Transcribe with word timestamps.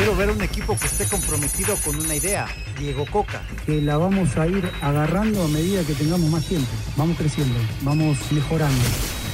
Quiero 0.00 0.16
ver 0.16 0.30
un 0.30 0.40
equipo 0.40 0.78
que 0.78 0.86
esté 0.86 1.04
comprometido 1.04 1.76
con 1.84 1.94
una 1.94 2.14
idea. 2.14 2.46
Diego 2.78 3.04
Coca. 3.04 3.42
Que 3.66 3.82
la 3.82 3.98
vamos 3.98 4.34
a 4.38 4.46
ir 4.46 4.66
agarrando 4.80 5.44
a 5.44 5.48
medida 5.48 5.84
que 5.84 5.92
tengamos 5.92 6.30
más 6.30 6.42
tiempo. 6.46 6.70
Vamos 6.96 7.18
creciendo, 7.18 7.58
vamos 7.82 8.16
mejorando. 8.32 8.82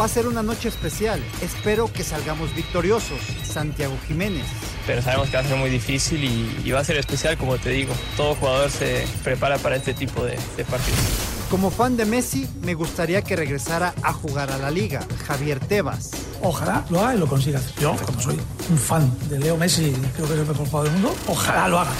Va 0.00 0.06
a 0.06 0.08
ser 0.08 0.26
una 0.26 0.42
noche 0.42 0.68
especial. 0.68 1.22
Espero 1.40 1.92
que 1.92 2.02
salgamos 2.02 2.52
victoriosos. 2.52 3.20
Santiago 3.44 3.96
Jiménez. 4.08 4.44
Pero 4.88 5.02
sabemos 5.02 5.28
que 5.28 5.36
va 5.36 5.44
a 5.44 5.46
ser 5.46 5.56
muy 5.56 5.70
difícil 5.70 6.24
y, 6.24 6.62
y 6.64 6.72
va 6.72 6.80
a 6.80 6.84
ser 6.84 6.96
especial, 6.96 7.38
como 7.38 7.58
te 7.58 7.70
digo. 7.70 7.94
Todo 8.16 8.34
jugador 8.34 8.68
se 8.68 9.06
prepara 9.22 9.58
para 9.58 9.76
este 9.76 9.94
tipo 9.94 10.24
de, 10.24 10.36
de 10.56 10.64
partidos. 10.64 11.35
Como 11.50 11.70
fan 11.70 11.96
de 11.96 12.04
Messi, 12.04 12.48
me 12.62 12.74
gustaría 12.74 13.22
que 13.22 13.36
regresara 13.36 13.94
a 14.02 14.12
jugar 14.12 14.50
a 14.50 14.58
la 14.58 14.68
liga. 14.68 15.06
Javier 15.28 15.60
Tebas. 15.60 16.10
Ojalá 16.42 16.84
lo 16.90 17.00
haga 17.00 17.14
y 17.14 17.18
lo 17.18 17.28
consiga. 17.28 17.60
Yo, 17.80 17.94
como 18.04 18.20
soy 18.20 18.36
un 18.68 18.76
fan 18.76 19.16
de 19.28 19.38
Leo 19.38 19.56
Messi, 19.56 19.92
creo 20.16 20.26
que 20.26 20.34
es 20.34 20.40
el 20.40 20.46
mejor 20.46 20.66
jugador 20.66 20.90
del 20.90 21.00
mundo, 21.00 21.16
ojalá 21.28 21.68
lo 21.68 21.78
haga. 21.78 21.92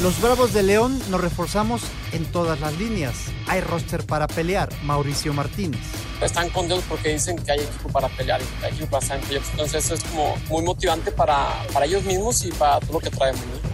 Los 0.00 0.20
Bravos 0.20 0.52
de 0.52 0.62
León 0.62 0.96
nos 1.10 1.20
reforzamos 1.20 1.82
en 2.12 2.24
todas 2.26 2.60
las 2.60 2.78
líneas. 2.78 3.16
Hay 3.48 3.60
roster 3.62 4.06
para 4.06 4.28
pelear. 4.28 4.68
Mauricio 4.84 5.32
Martínez. 5.34 5.80
Están 6.20 6.48
contentos 6.50 6.84
porque 6.88 7.08
dicen 7.10 7.36
que 7.36 7.50
hay 7.50 7.60
equipo 7.60 7.88
para 7.88 8.08
pelear 8.08 8.40
y 8.40 8.60
que 8.60 8.66
hay 8.66 8.72
equipo 8.74 8.90
para 8.90 9.02
estar 9.02 9.18
en 9.18 9.24
playoffs. 9.24 9.50
Entonces 9.50 9.84
eso 9.84 9.94
es 9.94 10.04
como 10.04 10.36
muy 10.48 10.62
motivante 10.62 11.10
para, 11.10 11.48
para 11.72 11.86
ellos 11.86 12.04
mismos 12.04 12.44
y 12.44 12.52
para 12.52 12.78
todo 12.78 12.92
lo 12.94 13.00
que 13.00 13.10
traemos. 13.10 13.40
¿no? 13.40 13.73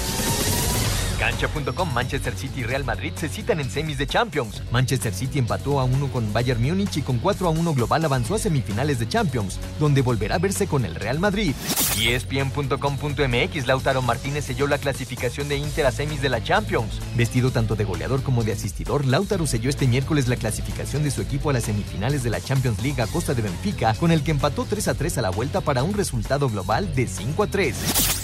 Cancha.com, 1.21 1.93
Manchester 1.93 2.35
City 2.35 2.61
y 2.61 2.63
Real 2.63 2.83
Madrid 2.83 3.13
se 3.15 3.29
citan 3.29 3.59
en 3.59 3.69
semis 3.69 3.99
de 3.99 4.07
Champions. 4.07 4.63
Manchester 4.71 5.13
City 5.13 5.37
empató 5.37 5.79
a 5.79 5.83
1 5.83 6.07
con 6.11 6.33
Bayern 6.33 6.59
Múnich 6.59 6.97
y 6.97 7.03
con 7.03 7.19
4 7.19 7.45
a 7.45 7.51
1 7.51 7.75
global 7.75 8.03
avanzó 8.03 8.33
a 8.33 8.39
semifinales 8.39 8.97
de 8.97 9.07
Champions, 9.07 9.59
donde 9.79 10.01
volverá 10.01 10.37
a 10.37 10.39
verse 10.39 10.65
con 10.65 10.83
el 10.83 10.95
Real 10.95 11.19
Madrid. 11.19 11.53
ESPN.com.mx, 11.95 13.67
Lautaro 13.67 14.01
Martínez 14.01 14.45
selló 14.45 14.65
la 14.65 14.79
clasificación 14.79 15.47
de 15.47 15.57
Inter 15.57 15.85
a 15.85 15.91
semis 15.91 16.23
de 16.23 16.29
la 16.29 16.41
Champions. 16.41 16.99
Vestido 17.15 17.51
tanto 17.51 17.75
de 17.75 17.83
goleador 17.83 18.23
como 18.23 18.43
de 18.43 18.53
asistidor, 18.53 19.05
Lautaro 19.05 19.45
selló 19.45 19.69
este 19.69 19.85
miércoles 19.85 20.27
la 20.27 20.37
clasificación 20.37 21.03
de 21.03 21.11
su 21.11 21.21
equipo 21.21 21.51
a 21.51 21.53
las 21.53 21.65
semifinales 21.65 22.23
de 22.23 22.31
la 22.31 22.41
Champions 22.41 22.81
League 22.81 22.99
a 22.99 23.05
costa 23.05 23.35
de 23.35 23.43
Benfica, 23.43 23.93
con 23.93 24.09
el 24.11 24.23
que 24.23 24.31
empató 24.31 24.65
3 24.67 24.87
a 24.87 24.95
3 24.95 25.19
a 25.19 25.21
la 25.21 25.29
vuelta 25.29 25.61
para 25.61 25.83
un 25.83 25.93
resultado 25.93 26.49
global 26.49 26.95
de 26.95 27.05
5 27.05 27.43
a 27.43 27.47
3. 27.47 27.75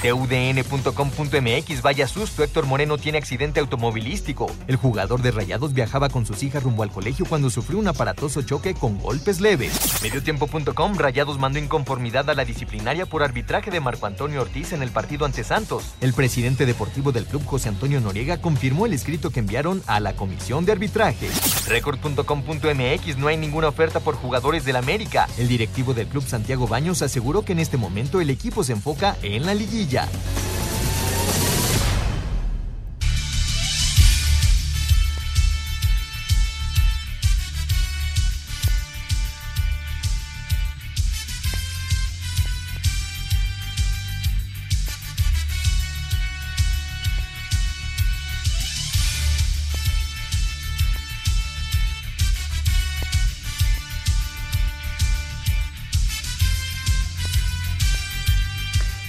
TUDN.com.mx, 0.02 1.82
vaya 1.84 2.08
susto, 2.08 2.44
Héctor 2.44 2.66
Moreno 2.66 2.87
tiene 2.96 3.18
accidente 3.18 3.60
automovilístico. 3.60 4.50
El 4.68 4.78
jugador 4.78 5.22
de 5.22 5.32
Rayados 5.32 5.74
viajaba 5.74 6.08
con 6.08 6.26
sus 6.26 6.44
hijas 6.44 6.64
rumbo 6.64 6.84
al 6.84 6.92
colegio 6.92 7.26
cuando 7.26 7.50
sufrió 7.50 7.80
un 7.80 7.90
aparatoso 7.90 8.42
choque 8.44 8.74
con 8.74 8.98
golpes 9.00 9.42
leves. 9.42 10.02
Mediotiempo.com, 10.02 10.96
Rayados 10.96 11.38
mandó 11.40 11.60
inconformidad 11.60 12.30
a 12.30 12.34
la 12.34 12.46
disciplinaria 12.46 13.06
por 13.06 13.22
arbitraje 13.22 13.70
de 13.70 13.82
Marco 13.82 14.06
Antonio 14.06 14.42
Ortiz 14.42 14.72
en 14.72 14.82
el 14.82 14.92
partido 14.92 15.26
ante 15.26 15.44
Santos. 15.44 15.84
El 16.00 16.14
presidente 16.14 16.66
deportivo 16.66 17.12
del 17.12 17.26
club, 17.26 17.44
José 17.46 17.68
Antonio 17.68 18.00
Noriega, 18.00 18.38
confirmó 18.38 18.86
el 18.86 18.94
escrito 18.94 19.32
que 19.32 19.42
enviaron 19.42 19.84
a 19.88 20.00
la 20.00 20.16
comisión 20.16 20.64
de 20.66 20.72
arbitraje. 20.72 21.28
Record.com.mx, 21.68 23.18
no 23.18 23.28
hay 23.28 23.38
ninguna 23.38 23.68
oferta 23.68 24.00
por 24.00 24.16
jugadores 24.16 24.64
del 24.64 24.78
América. 24.78 25.28
El 25.38 25.48
directivo 25.48 25.94
del 25.94 26.08
club, 26.08 26.24
Santiago 26.24 26.68
Baños, 26.68 27.02
aseguró 27.02 27.44
que 27.44 27.54
en 27.54 27.60
este 27.60 27.78
momento 27.78 28.22
el 28.22 28.30
equipo 28.30 28.64
se 28.64 28.74
enfoca 28.74 29.18
en 29.24 29.46
la 29.46 29.54
liguilla. 29.54 30.08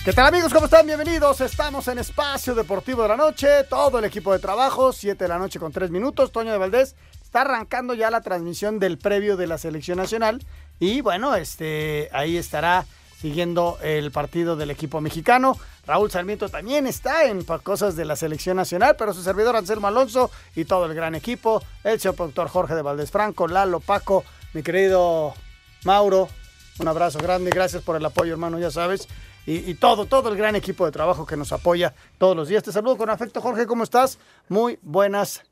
¿Qué 0.08 0.14
tal 0.14 0.28
amigos? 0.28 0.54
¿Cómo 0.54 0.64
están? 0.64 0.86
Bienvenidos. 0.86 1.38
Estamos 1.42 1.86
en 1.86 1.98
Espacio 1.98 2.54
Deportivo 2.54 3.02
de 3.02 3.08
la 3.08 3.16
Noche. 3.18 3.64
Todo 3.64 3.98
el 3.98 4.06
equipo 4.06 4.32
de 4.32 4.38
trabajo, 4.38 4.90
7 4.90 5.22
de 5.22 5.28
la 5.28 5.36
noche 5.36 5.58
con 5.58 5.70
3 5.70 5.90
minutos. 5.90 6.32
Toño 6.32 6.50
de 6.50 6.56
Valdés 6.56 6.96
está 7.22 7.42
arrancando 7.42 7.92
ya 7.92 8.10
la 8.10 8.22
transmisión 8.22 8.78
del 8.78 8.96
previo 8.96 9.36
de 9.36 9.46
la 9.46 9.58
selección 9.58 9.98
nacional. 9.98 10.42
Y 10.80 11.02
bueno, 11.02 11.34
este, 11.34 12.08
ahí 12.14 12.38
estará 12.38 12.86
siguiendo 13.20 13.78
el 13.82 14.10
partido 14.10 14.56
del 14.56 14.70
equipo 14.70 15.02
mexicano. 15.02 15.58
Raúl 15.86 16.10
Sarmiento 16.10 16.48
también 16.48 16.86
está 16.86 17.26
en 17.26 17.44
cosas 17.44 17.94
de 17.94 18.06
la 18.06 18.16
selección 18.16 18.56
nacional, 18.56 18.96
pero 18.98 19.12
su 19.12 19.22
servidor 19.22 19.56
Anselmo 19.56 19.88
Alonso 19.88 20.30
y 20.56 20.64
todo 20.64 20.86
el 20.86 20.94
gran 20.94 21.16
equipo, 21.16 21.62
el 21.84 22.00
señor 22.00 22.16
productor 22.16 22.48
Jorge 22.48 22.74
de 22.74 22.80
Valdés 22.80 23.10
Franco, 23.10 23.46
Lalo, 23.46 23.80
Paco, 23.80 24.24
mi 24.54 24.62
querido 24.62 25.34
Mauro, 25.84 26.30
un 26.78 26.88
abrazo 26.88 27.18
grande, 27.18 27.50
gracias 27.50 27.82
por 27.82 27.96
el 27.96 28.06
apoyo 28.06 28.32
hermano, 28.32 28.58
ya 28.58 28.70
sabes 28.70 29.06
y, 29.48 29.70
y, 29.70 29.74
todo, 29.74 30.04
todo 30.04 30.28
el 30.28 30.36
gran 30.36 30.56
equipo 30.56 30.84
de 30.84 30.92
trabajo 30.92 31.24
que 31.24 31.34
nos 31.34 31.52
apoya 31.52 31.94
todos 32.18 32.36
los 32.36 32.48
días. 32.48 32.62
Te 32.62 32.70
saludo 32.70 32.98
con 32.98 33.08
afecto, 33.08 33.40
Jorge, 33.40 33.66
¿cómo 33.66 33.82
estás? 33.82 34.18
Muy 34.50 34.78
buenas. 34.82 35.42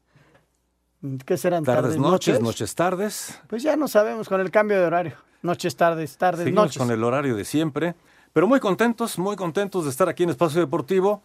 ¿Qué 1.24 1.38
serán? 1.38 1.64
Tardes, 1.64 1.82
tardes 1.82 1.96
noches, 1.98 2.34
noches, 2.34 2.42
noches, 2.42 2.74
tardes. 2.74 3.40
Pues 3.48 3.62
ya 3.62 3.74
no 3.74 3.88
sabemos 3.88 4.28
con 4.28 4.42
el 4.42 4.50
cambio 4.50 4.78
de 4.78 4.84
horario. 4.84 5.14
Noches, 5.40 5.76
tardes, 5.76 6.18
tardes, 6.18 6.44
Seguimos 6.44 6.64
noches. 6.64 6.78
con 6.78 6.90
el 6.90 7.02
horario 7.02 7.36
de 7.36 7.46
siempre. 7.46 7.94
Pero 8.34 8.46
muy 8.46 8.60
contentos, 8.60 9.18
muy 9.18 9.34
contentos 9.34 9.84
de 9.84 9.90
estar 9.90 10.10
aquí 10.10 10.24
en 10.24 10.30
Espacio 10.30 10.60
Deportivo. 10.60 11.22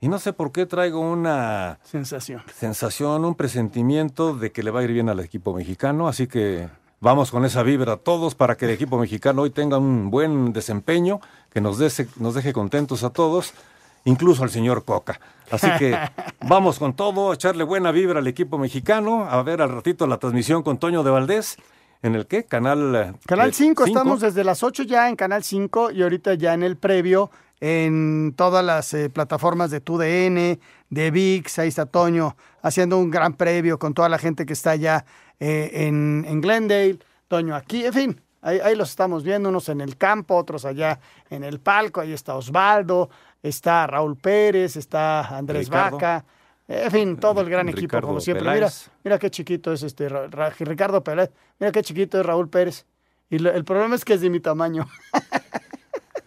Y 0.00 0.08
no 0.08 0.18
sé 0.18 0.32
por 0.32 0.50
qué 0.50 0.64
traigo 0.64 1.00
una 1.00 1.78
sensación, 1.84 2.42
sensación, 2.54 3.24
un 3.24 3.34
presentimiento 3.34 4.34
de 4.34 4.50
que 4.50 4.62
le 4.62 4.70
va 4.70 4.80
a 4.80 4.84
ir 4.84 4.92
bien 4.92 5.10
al 5.10 5.20
equipo 5.20 5.52
mexicano. 5.52 6.08
Así 6.08 6.26
que 6.26 6.68
Vamos 7.04 7.30
con 7.30 7.44
esa 7.44 7.62
vibra 7.62 7.98
todos 7.98 8.34
para 8.34 8.56
que 8.56 8.64
el 8.64 8.70
equipo 8.70 8.96
mexicano 8.96 9.42
hoy 9.42 9.50
tenga 9.50 9.76
un 9.76 10.10
buen 10.10 10.54
desempeño, 10.54 11.20
que 11.54 11.60
nos, 11.60 11.78
dese, 11.78 12.08
nos 12.16 12.34
deje 12.34 12.52
contentos 12.52 13.04
a 13.04 13.10
todos, 13.10 13.54
incluso 14.04 14.42
al 14.42 14.50
señor 14.50 14.84
Coca. 14.84 15.20
Así 15.52 15.68
que 15.78 15.96
vamos 16.40 16.80
con 16.80 16.94
todo, 16.94 17.30
a 17.30 17.34
echarle 17.34 17.62
buena 17.62 17.92
vibra 17.92 18.18
al 18.18 18.26
equipo 18.26 18.58
mexicano, 18.58 19.24
a 19.24 19.40
ver 19.44 19.62
al 19.62 19.70
ratito 19.70 20.08
la 20.08 20.18
transmisión 20.18 20.64
con 20.64 20.78
Toño 20.78 21.04
de 21.04 21.10
Valdés. 21.12 21.56
¿En 22.02 22.16
el 22.16 22.26
qué? 22.26 22.44
Canal 22.44 23.16
Canal 23.24 23.54
5, 23.54 23.86
estamos 23.86 24.20
desde 24.20 24.44
las 24.44 24.62
8 24.62 24.82
ya 24.82 25.08
en 25.08 25.16
Canal 25.16 25.42
5 25.42 25.92
y 25.92 26.02
ahorita 26.02 26.34
ya 26.34 26.52
en 26.52 26.64
el 26.64 26.76
previo 26.76 27.30
en 27.60 28.34
todas 28.36 28.62
las 28.62 28.92
eh, 28.92 29.08
plataformas 29.08 29.70
de 29.70 29.80
TUDN, 29.80 30.60
de 30.90 31.10
VIX, 31.10 31.58
ahí 31.60 31.68
está 31.68 31.86
Toño 31.86 32.36
haciendo 32.62 32.98
un 32.98 33.10
gran 33.10 33.34
previo 33.34 33.78
con 33.78 33.94
toda 33.94 34.10
la 34.10 34.18
gente 34.18 34.44
que 34.44 34.52
está 34.52 34.72
allá 34.72 35.06
eh, 35.40 35.70
en, 35.72 36.26
en, 36.28 36.40
Glendale, 36.42 36.98
Toño 37.28 37.54
aquí, 37.54 37.86
en 37.86 37.92
fin, 37.92 38.20
ahí, 38.44 38.60
ahí, 38.60 38.76
los 38.76 38.90
estamos 38.90 39.24
viendo, 39.24 39.48
unos 39.48 39.68
en 39.68 39.80
el 39.80 39.96
campo, 39.96 40.36
otros 40.36 40.64
allá 40.64 41.00
en 41.30 41.42
el 41.42 41.58
palco, 41.60 42.00
ahí 42.00 42.12
está 42.12 42.34
Osvaldo, 42.36 43.10
está 43.42 43.86
Raúl 43.88 44.16
Pérez, 44.16 44.76
está 44.76 45.36
Andrés 45.36 45.66
Ricardo. 45.66 45.96
Vaca, 45.96 46.24
En 46.68 46.90
fin, 46.90 47.16
todo 47.18 47.40
el 47.40 47.50
gran 47.50 47.68
equipo, 47.68 47.80
Ricardo 47.82 48.08
como 48.08 48.20
siempre. 48.20 48.50
Mira, 48.54 48.68
mira 49.02 49.18
qué 49.18 49.30
chiquito 49.30 49.72
es 49.72 49.82
este 49.82 50.08
Ra- 50.08 50.28
Ra- 50.28 50.50
Ricardo 50.58 51.02
Pérez. 51.04 51.30
Mira 51.58 51.72
qué 51.72 51.82
chiquito 51.82 52.20
es 52.20 52.24
Raúl 52.24 52.48
Pérez. 52.48 52.86
Y 53.30 53.38
lo- 53.38 53.50
el 53.52 53.64
problema 53.64 53.94
es 53.96 54.04
que 54.04 54.14
es 54.14 54.20
de 54.20 54.30
mi 54.30 54.40
tamaño. 54.40 54.86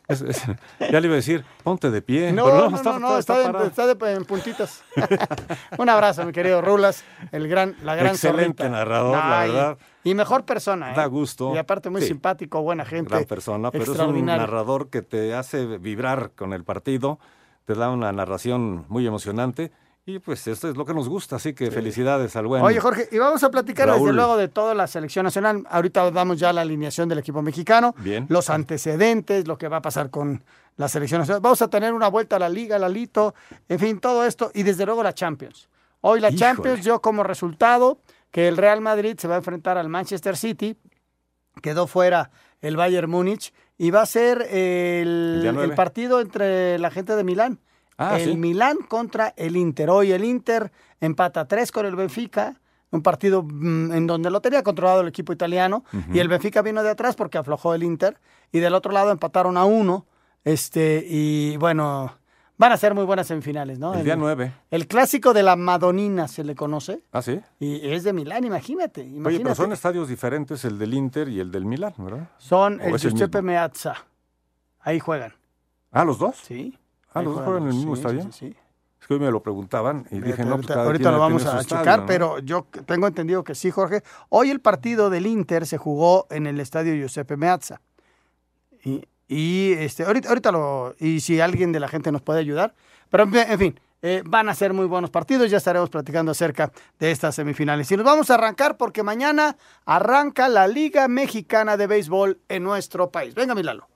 Es- 0.08 0.22
es- 0.22 0.44
ya 0.80 1.00
le 1.02 1.08
iba 1.08 1.14
a 1.14 1.18
decir, 1.18 1.44
ponte 1.64 1.92
de 1.92 2.02
pie. 2.02 2.32
No, 2.32 2.46
pero 2.46 2.70
no, 2.70 2.78
está- 2.78 2.94
no, 2.94 3.00
no, 3.00 3.18
está- 3.18 3.34
está, 3.46 3.84
está 3.86 4.12
en- 4.12 4.20
de- 4.20 4.26
puntitas. 4.26 4.84
Un 5.78 5.90
abrazo, 5.90 6.26
mi 6.26 6.32
querido 6.32 6.62
Rulas, 6.62 7.04
el 7.32 7.48
gran, 7.48 7.76
la 7.84 7.96
gran 7.96 8.12
Excelente 8.14 8.64
zorrita. 8.64 8.70
narrador, 8.70 9.18
la 9.18 9.40
verdad. 9.42 9.78
Y 10.04 10.14
mejor 10.14 10.46
persona, 10.46 10.92
¿eh? 10.92 10.96
Da 10.96 11.06
gusto. 11.08 11.54
Y 11.54 11.58
aparte 11.58 11.90
muy 11.90 12.02
Sí. 12.02 12.08
simpático, 12.08 12.62
buena 12.62 12.86
gente. 12.86 13.10
gran 13.10 13.26
persona, 13.26 13.70
pero 13.72 13.84
es 13.84 13.90
un 14.00 14.26
narrador 14.26 14.90
que 14.90 15.02
te 15.02 15.34
hace 15.36 15.66
vibrar 15.78 16.32
con 16.32 16.54
el 16.54 16.64
partido, 16.64 17.20
te 17.66 17.76
da 17.76 17.90
una 17.90 18.12
narración 18.14 18.86
muy 18.88 19.06
emocionante 19.06 19.72
y 20.08 20.20
pues 20.20 20.48
esto 20.48 20.70
es 20.70 20.78
lo 20.78 20.86
que 20.86 20.94
nos 20.94 21.10
gusta, 21.10 21.36
así 21.36 21.54
que 21.54 21.70
felicidades 21.70 22.34
al 22.38 22.48
buen. 22.48 22.64
Oye, 22.64 22.80
Jorge, 22.80 23.10
y 23.12 23.18
vamos 23.18 23.44
a 23.44 23.52
platicar 23.52 23.92
desde 23.92 24.14
luego 24.14 24.38
de 24.38 24.48
toda 24.48 24.74
la 24.74 24.88
selección 24.88 25.26
nacional. 25.26 25.68
Ahorita 25.70 26.10
damos 26.12 26.40
ya 26.40 26.54
la 26.54 26.62
alineación 26.62 27.10
del 27.10 27.20
equipo 27.20 27.42
mexicano, 27.42 27.94
Bien. 27.98 28.26
los 28.30 28.50
antecedentes, 28.50 29.50
lo 29.50 29.58
que 29.58 29.68
va 29.68 29.78
a 29.78 29.82
pasar 29.82 30.10
con 30.10 30.46
la 30.78 30.88
selección 30.88 31.20
nacional. 31.20 31.42
Vamos 31.42 31.62
a 31.62 31.70
tener 31.70 31.94
una 31.94 32.08
vuelta 32.08 32.38
a 32.38 32.40
la 32.40 32.48
Liga, 32.48 32.80
Lalito, 32.80 33.36
en 33.68 33.80
fin, 33.80 34.00
todo 34.00 34.24
esto 34.24 34.50
y 34.54 34.64
desde 34.64 34.86
luego 34.86 35.04
la 35.04 35.12
Champions. 35.12 35.68
Hoy 36.00 36.22
la 36.22 36.30
Híjole. 36.30 36.40
Champions 36.40 36.86
dio 36.86 37.02
como 37.02 37.24
resultado 37.24 38.00
que 38.32 38.48
el 38.48 38.56
Real 38.56 38.80
Madrid 38.80 39.18
se 39.20 39.28
va 39.28 39.36
a 39.36 39.40
enfrentar 39.40 39.78
al 39.78 39.90
Manchester 39.90 40.38
City, 40.38 40.78
quedó 41.62 41.86
fuera 41.86 42.32
el 42.62 42.78
Bayern 42.78 43.12
Múnich 43.12 43.54
y 43.78 43.92
va 43.92 44.04
a 44.04 44.06
ser 44.06 44.44
el, 44.52 45.44
el 45.46 45.76
partido 45.76 46.22
entre 46.22 46.80
la 46.80 46.92
gente 46.92 47.14
de 47.18 47.26
Milán. 47.26 47.60
Ah, 47.98 48.20
el 48.20 48.32
sí. 48.32 48.38
Milán 48.38 48.78
contra 48.88 49.34
el 49.38 49.58
Inter. 49.58 49.90
Hoy 49.90 50.12
el 50.12 50.24
Inter 50.24 50.72
empata 51.02 51.48
3 51.48 51.72
con 51.72 51.86
el 51.86 51.96
Benfica, 51.96 52.60
un 52.92 53.02
partido 53.02 53.44
mm, 53.44 53.92
en 53.92 54.08
donde 54.08 54.30
lo 54.30 54.40
tenía 54.42 54.64
controlado 54.64 55.02
el 55.02 55.08
equipo 55.08 55.34
italiano 55.34 55.84
y 56.14 56.20
el 56.20 56.28
Benfica 56.28 56.62
vino 56.62 56.84
de 56.84 56.90
atrás 56.92 57.16
porque 57.16 57.38
aflojó 57.38 57.74
el 57.74 57.84
Inter 57.84 58.20
y 58.52 58.60
del 58.60 58.74
otro 58.76 58.92
lado 58.92 59.12
empataron 59.12 59.58
a 59.58 59.66
uno. 59.66 60.06
Este, 60.44 61.04
y 61.10 61.58
bueno, 61.58 62.14
van 62.58 62.72
a 62.72 62.78
ser 62.78 62.94
muy 62.94 63.04
buenas 63.04 63.28
semifinales, 63.28 63.80
¿no? 63.80 63.94
el 63.96 64.04
día 64.06 64.16
9. 64.16 64.54
el 64.72 64.88
clásico 64.88 65.34
de 65.34 65.44
la 65.44 65.56
Madonina 65.58 66.28
se 66.30 66.44
le 66.46 66.56
conoce 66.56 67.02
Ah, 67.12 67.22
sí. 67.22 67.42
y 67.60 67.90
es 67.90 68.04
de 68.06 68.14
Milán, 68.14 68.46
imagínate. 68.46 69.02
Oye, 69.26 69.40
pero 69.42 69.56
son 69.56 69.74
estadios 69.74 70.08
diferentes, 70.08 70.64
el 70.64 70.78
del 70.80 70.94
Inter 70.94 71.28
y 71.28 71.40
el 71.42 71.52
del 71.52 71.66
Milán, 71.66 71.94
¿verdad? 71.98 72.30
Son 72.38 72.80
¿O 72.80 72.84
el 72.84 72.94
el 72.94 73.00
Giuseppe 73.00 73.40
mismo? 73.42 73.48
Meazza. 73.54 73.96
Ahí 74.80 75.00
juegan. 75.02 75.34
Ah, 75.92 76.06
¿los 76.06 76.18
dos? 76.20 76.38
Sí. 76.44 76.78
Ah, 77.20 77.22
¿los 77.24 77.36
dos 77.36 77.44
juegan 77.44 77.64
en 77.64 77.70
el 77.70 77.76
mismo 77.76 77.96
sí, 77.96 78.02
estadio? 78.02 78.22
sí, 78.24 78.30
sí. 78.32 78.56
Es 79.00 79.08
que 79.08 79.14
hoy 79.14 79.20
me 79.20 79.32
lo 79.32 79.42
preguntaban 79.44 80.08
y 80.10 80.20
dije, 80.20 80.44
no, 80.44 80.58
pues 80.58 80.72
ahorita 80.72 81.12
lo 81.12 81.20
va 81.20 81.28
vamos 81.28 81.46
a 81.46 81.64
checar, 81.64 81.80
estadio, 81.80 81.98
¿no? 81.98 82.06
pero 82.08 82.40
yo 82.40 82.66
tengo 82.86 83.08
entendido 83.08 83.44
que 83.44 83.54
sí, 83.54 83.70
Jorge. 83.70 84.02
Hoy 84.30 84.50
el 84.50 84.60
partido 84.60 85.10
del 85.10 85.28
Inter 85.28 85.68
se 85.68 85.78
jugó 85.78 86.28
en 86.32 86.48
el 86.48 86.60
estadio 86.60 86.96
Giuseppe 86.96 87.38
Meazza. 87.38 87.80
Y, 88.84 89.04
y, 89.28 89.74
este, 89.74 90.04
ahorita, 90.04 90.30
ahorita 90.30 90.52
lo. 90.52 90.96
Y 91.00 91.20
si 91.20 91.40
alguien 91.40 91.72
de 91.72 91.80
la 91.80 91.88
gente 91.88 92.12
nos 92.12 92.22
puede 92.22 92.40
ayudar. 92.40 92.74
Pero 93.10 93.24
en 93.24 93.32
fin, 93.32 93.44
en 93.48 93.60
fin, 93.60 93.80
eh, 94.02 94.24
van 94.26 94.50
a 94.50 94.56
ser 94.56 94.74
muy 94.74 94.86
buenos 94.86 95.10
partidos. 95.10 95.52
Ya 95.52 95.58
estaremos 95.58 95.90
platicando 95.90 96.32
acerca 96.32 96.72
de 97.00 97.12
estas 97.12 97.36
semifinales. 97.36 97.92
Y 97.92 97.98
nos 97.98 98.06
vamos 98.06 98.30
a 98.30 98.36
arrancar 98.36 98.78
porque 98.78 99.04
mañana 99.04 99.58
arranca 99.86 100.50
la 100.50 100.68
Liga 100.68 101.08
Mexicana 101.08 101.78
de 101.78 101.88
Béisbol 101.88 102.40
en 102.50 102.64
nuestro 102.64 103.12
país. 103.12 103.36
Venga, 103.36 103.54
Milalo. 103.54 103.88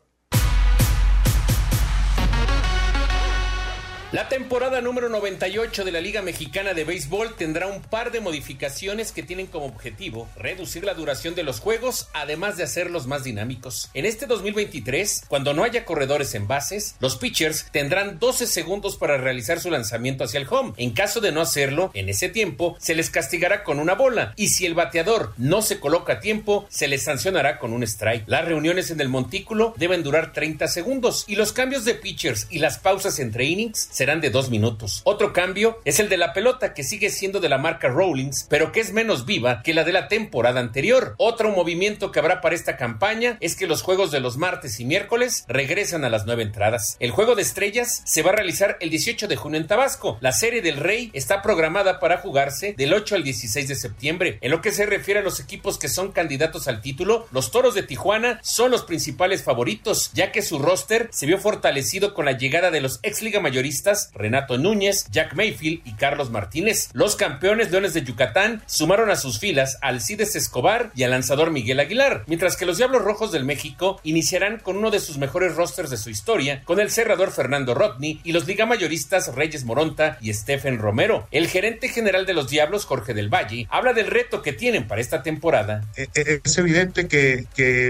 La 4.11 4.27
temporada 4.27 4.81
número 4.81 5.07
98 5.07 5.85
de 5.85 5.91
la 5.93 6.01
Liga 6.01 6.21
Mexicana 6.21 6.73
de 6.73 6.83
Béisbol 6.83 7.33
tendrá 7.37 7.67
un 7.67 7.81
par 7.81 8.11
de 8.11 8.19
modificaciones 8.19 9.13
que 9.13 9.23
tienen 9.23 9.47
como 9.47 9.67
objetivo 9.67 10.27
reducir 10.35 10.83
la 10.83 10.93
duración 10.93 11.33
de 11.33 11.43
los 11.43 11.61
juegos, 11.61 12.09
además 12.11 12.57
de 12.57 12.63
hacerlos 12.63 13.07
más 13.07 13.23
dinámicos. 13.23 13.89
En 13.93 14.05
este 14.05 14.25
2023, 14.25 15.23
cuando 15.29 15.53
no 15.53 15.63
haya 15.63 15.85
corredores 15.85 16.35
en 16.35 16.45
bases, 16.45 16.95
los 16.99 17.15
pitchers 17.15 17.67
tendrán 17.71 18.19
12 18.19 18.47
segundos 18.47 18.97
para 18.97 19.15
realizar 19.15 19.61
su 19.61 19.71
lanzamiento 19.71 20.25
hacia 20.25 20.41
el 20.41 20.47
home. 20.49 20.73
En 20.75 20.91
caso 20.91 21.21
de 21.21 21.31
no 21.31 21.39
hacerlo, 21.39 21.89
en 21.93 22.09
ese 22.09 22.27
tiempo 22.27 22.75
se 22.81 22.95
les 22.95 23.11
castigará 23.11 23.63
con 23.63 23.79
una 23.79 23.93
bola 23.93 24.33
y 24.35 24.49
si 24.49 24.65
el 24.65 24.73
bateador 24.73 25.31
no 25.37 25.61
se 25.61 25.79
coloca 25.79 26.13
a 26.13 26.19
tiempo, 26.19 26.67
se 26.69 26.89
les 26.89 27.05
sancionará 27.05 27.59
con 27.59 27.71
un 27.71 27.83
strike. 27.83 28.25
Las 28.27 28.43
reuniones 28.43 28.91
en 28.91 28.99
el 28.99 29.07
montículo 29.07 29.73
deben 29.77 30.03
durar 30.03 30.33
30 30.33 30.67
segundos 30.67 31.23
y 31.29 31.37
los 31.37 31.53
cambios 31.53 31.85
de 31.85 31.95
pitchers 31.95 32.47
y 32.49 32.59
las 32.59 32.77
pausas 32.77 33.17
entre 33.17 33.45
innings 33.45 33.87
serán 34.01 34.19
de 34.19 34.31
dos 34.31 34.49
minutos. 34.49 35.03
Otro 35.03 35.31
cambio 35.31 35.79
es 35.85 35.99
el 35.99 36.09
de 36.09 36.17
la 36.17 36.33
pelota 36.33 36.73
que 36.73 36.83
sigue 36.83 37.11
siendo 37.11 37.39
de 37.39 37.49
la 37.49 37.59
marca 37.59 37.87
Rawlings, 37.87 38.47
pero 38.49 38.71
que 38.71 38.79
es 38.79 38.93
menos 38.93 39.27
viva 39.27 39.61
que 39.61 39.75
la 39.75 39.83
de 39.83 39.91
la 39.91 40.07
temporada 40.07 40.59
anterior. 40.59 41.13
Otro 41.19 41.51
movimiento 41.51 42.11
que 42.11 42.17
habrá 42.17 42.41
para 42.41 42.55
esta 42.55 42.77
campaña 42.77 43.37
es 43.41 43.55
que 43.55 43.67
los 43.67 43.83
juegos 43.83 44.09
de 44.09 44.19
los 44.19 44.37
martes 44.37 44.79
y 44.79 44.85
miércoles 44.85 45.45
regresan 45.47 46.03
a 46.03 46.09
las 46.09 46.25
nueve 46.25 46.41
entradas. 46.41 46.97
El 46.99 47.11
juego 47.11 47.35
de 47.35 47.43
estrellas 47.43 48.01
se 48.03 48.23
va 48.23 48.31
a 48.31 48.37
realizar 48.37 48.77
el 48.79 48.89
18 48.89 49.27
de 49.27 49.35
junio 49.35 49.59
en 49.59 49.67
Tabasco. 49.67 50.17
La 50.19 50.31
serie 50.31 50.63
del 50.63 50.77
Rey 50.77 51.11
está 51.13 51.43
programada 51.43 51.99
para 51.99 52.17
jugarse 52.17 52.73
del 52.75 52.95
8 52.95 53.17
al 53.17 53.23
16 53.23 53.67
de 53.67 53.75
septiembre. 53.75 54.39
En 54.41 54.49
lo 54.49 54.61
que 54.61 54.71
se 54.71 54.87
refiere 54.87 55.19
a 55.19 55.23
los 55.23 55.39
equipos 55.39 55.77
que 55.77 55.89
son 55.89 56.11
candidatos 56.11 56.67
al 56.67 56.81
título, 56.81 57.27
los 57.29 57.51
Toros 57.51 57.75
de 57.75 57.83
Tijuana 57.83 58.39
son 58.41 58.71
los 58.71 58.81
principales 58.81 59.43
favoritos, 59.43 60.09
ya 60.15 60.31
que 60.31 60.41
su 60.41 60.57
roster 60.57 61.07
se 61.11 61.27
vio 61.27 61.37
fortalecido 61.37 62.15
con 62.15 62.25
la 62.25 62.31
llegada 62.31 62.71
de 62.71 62.81
los 62.81 62.99
ex 63.03 63.21
liga 63.21 63.39
mayoristas 63.39 63.90
Renato 64.13 64.57
Núñez, 64.57 65.05
Jack 65.11 65.33
Mayfield 65.35 65.81
y 65.85 65.93
Carlos 65.93 66.31
Martínez. 66.31 66.89
Los 66.93 67.15
campeones 67.15 67.71
Leones 67.71 67.93
de 67.93 68.03
Yucatán 68.03 68.61
sumaron 68.65 69.09
a 69.09 69.15
sus 69.15 69.39
filas 69.39 69.77
al 69.81 70.01
Cides 70.01 70.35
Escobar 70.35 70.91
y 70.95 71.03
al 71.03 71.11
lanzador 71.11 71.51
Miguel 71.51 71.79
Aguilar, 71.79 72.23
mientras 72.27 72.55
que 72.55 72.65
los 72.65 72.77
Diablos 72.77 73.03
Rojos 73.03 73.31
del 73.31 73.45
México 73.45 73.99
iniciarán 74.03 74.59
con 74.59 74.77
uno 74.77 74.91
de 74.91 74.99
sus 74.99 75.17
mejores 75.17 75.55
rosters 75.55 75.89
de 75.89 75.97
su 75.97 76.09
historia, 76.09 76.63
con 76.63 76.79
el 76.79 76.91
cerrador 76.91 77.31
Fernando 77.31 77.73
Rodney 77.73 78.19
y 78.23 78.31
los 78.31 78.47
liga 78.47 78.65
mayoristas 78.65 79.33
Reyes 79.35 79.65
Moronta 79.65 80.17
y 80.21 80.33
Stephen 80.33 80.79
Romero. 80.79 81.27
El 81.31 81.47
gerente 81.47 81.89
general 81.89 82.25
de 82.25 82.33
los 82.33 82.49
Diablos, 82.49 82.85
Jorge 82.85 83.13
del 83.13 83.29
Valle, 83.29 83.67
habla 83.69 83.93
del 83.93 84.07
reto 84.07 84.41
que 84.41 84.53
tienen 84.53 84.87
para 84.87 85.01
esta 85.01 85.23
temporada. 85.23 85.83
Eh, 85.95 86.07
eh, 86.15 86.41
Es 86.43 86.57
evidente 86.57 87.07
que, 87.07 87.45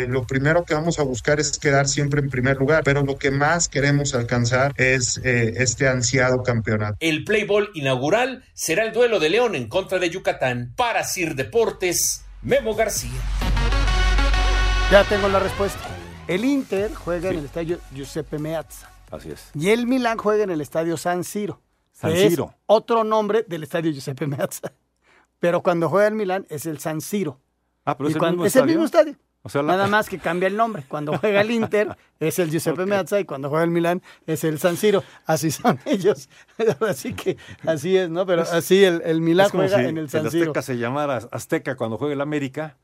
lo 0.08 0.26
primero 0.26 0.64
que 0.64 0.74
vamos 0.74 1.00
a 1.00 1.04
buscar 1.04 1.40
es 1.40 1.58
quedar 1.58 1.88
siempre 1.88 2.22
en 2.22 2.30
primer 2.30 2.58
lugar, 2.58 2.84
pero 2.84 3.04
lo 3.04 3.18
que 3.18 3.32
más 3.32 3.68
queremos 3.68 4.14
alcanzar 4.14 4.74
es 4.78 5.20
eh, 5.24 5.54
este 5.58 5.88
ansiado 5.92 6.44
campeonato. 6.44 6.98
El 7.00 7.24
play 7.24 7.44
ball 7.46 7.70
inaugural 7.74 8.44
será 8.54 8.84
el 8.86 8.94
duelo 8.94 9.20
de 9.20 9.30
León 9.30 9.56
en 9.56 9.68
contra 9.68 10.00
de 10.00 10.10
Yucatán. 10.10 10.74
Para 10.76 11.04
Sir 11.04 11.36
Deportes, 11.36 12.26
Memo 12.42 12.74
García. 12.76 13.12
Ya 14.92 15.04
tengo 15.06 15.30
la 15.30 15.40
respuesta. 15.40 15.80
El 16.28 16.44
Inter 16.46 16.94
juega 16.94 17.30
en 17.30 17.40
el 17.40 17.46
estadio 17.46 17.80
Giuseppe 17.94 18.38
Meazza. 18.40 18.90
Así 19.10 19.32
es. 19.32 19.50
Y 19.54 19.70
el 19.70 19.88
Milán 19.88 20.18
juega 20.18 20.44
en 20.44 20.50
el 20.50 20.62
estadio 20.62 20.98
San 20.98 21.24
Siro. 21.24 21.62
San 21.92 22.12
es 22.12 22.30
Siro. 22.30 22.54
otro 22.66 23.04
nombre 23.04 23.46
del 23.48 23.64
estadio 23.64 23.92
Giuseppe 23.92 24.28
Meazza. 24.28 24.72
Pero 25.40 25.62
cuando 25.64 25.90
juega 25.90 26.08
el 26.08 26.16
Milán 26.16 26.46
es 26.50 26.66
el 26.66 26.80
San 26.80 27.02
Siro. 27.02 27.40
Ah, 27.86 27.98
pero 27.98 28.10
Y 28.10 28.12
es 28.12 28.16
el 28.16 28.20
cuando- 28.20 28.44
mismo 28.44 28.48
es 28.48 28.56
el 28.56 28.66
mismo 28.66 28.86
estadio. 28.86 29.16
O 29.44 29.50
sea, 29.50 29.64
la- 29.64 29.74
Nada 29.74 29.88
más 29.88 30.08
que 30.08 30.20
cambia 30.20 30.48
el 30.48 30.56
nombre. 30.56 30.84
Cuando 30.88 31.18
juega 31.18 31.42
el 31.42 31.50
Inter 31.52 31.98
es 32.20 32.38
el 32.40 32.52
Giuseppe 32.52 32.86
Meazza 32.86 33.20
y 33.20 33.26
cuando 33.26 33.50
juega 33.50 33.64
el 33.64 33.72
Milán 33.72 34.02
es 34.28 34.44
el 34.44 34.60
San 34.60 34.78
Siro. 34.78 35.04
Así 35.26 35.50
son 35.52 35.80
ellos. 35.86 36.30
Así 36.88 37.14
que 37.14 37.38
así 37.66 37.98
es, 37.98 38.10
¿no? 38.10 38.26
Pero 38.26 38.44
así 38.44 38.84
el, 38.84 39.02
el 39.04 39.20
Milán 39.22 39.50
juega 39.50 39.80
si 39.80 39.86
en 39.86 39.98
el 39.98 40.10
San 40.10 40.26
el 40.26 40.32
Siro. 40.32 40.44
Azteca 40.52 40.62
se 40.62 40.78
llamara 40.78 41.22
Azteca 41.32 41.76
cuando 41.76 41.98
juega 41.98 42.14
el 42.14 42.22
América 42.22 42.78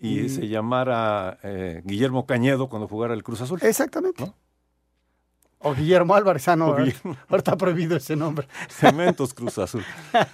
y 0.00 0.20
Y- 0.20 0.28
se 0.28 0.46
llamara 0.48 1.38
eh, 1.42 1.80
Guillermo 1.84 2.26
Cañedo 2.26 2.68
cuando 2.68 2.86
jugara 2.86 3.14
el 3.14 3.22
Cruz 3.22 3.40
Azul. 3.40 3.58
Exactamente. 3.62 4.30
O 5.60 5.74
Guillermo 5.74 6.14
Álvarez, 6.14 6.46
ah, 6.48 6.56
no. 6.56 6.74
Guillermo. 6.76 7.16
ahorita 7.28 7.56
prohibido 7.56 7.96
ese 7.96 8.14
nombre. 8.14 8.46
Cementos 8.68 9.34
Cruz 9.34 9.58
Azul. 9.58 9.84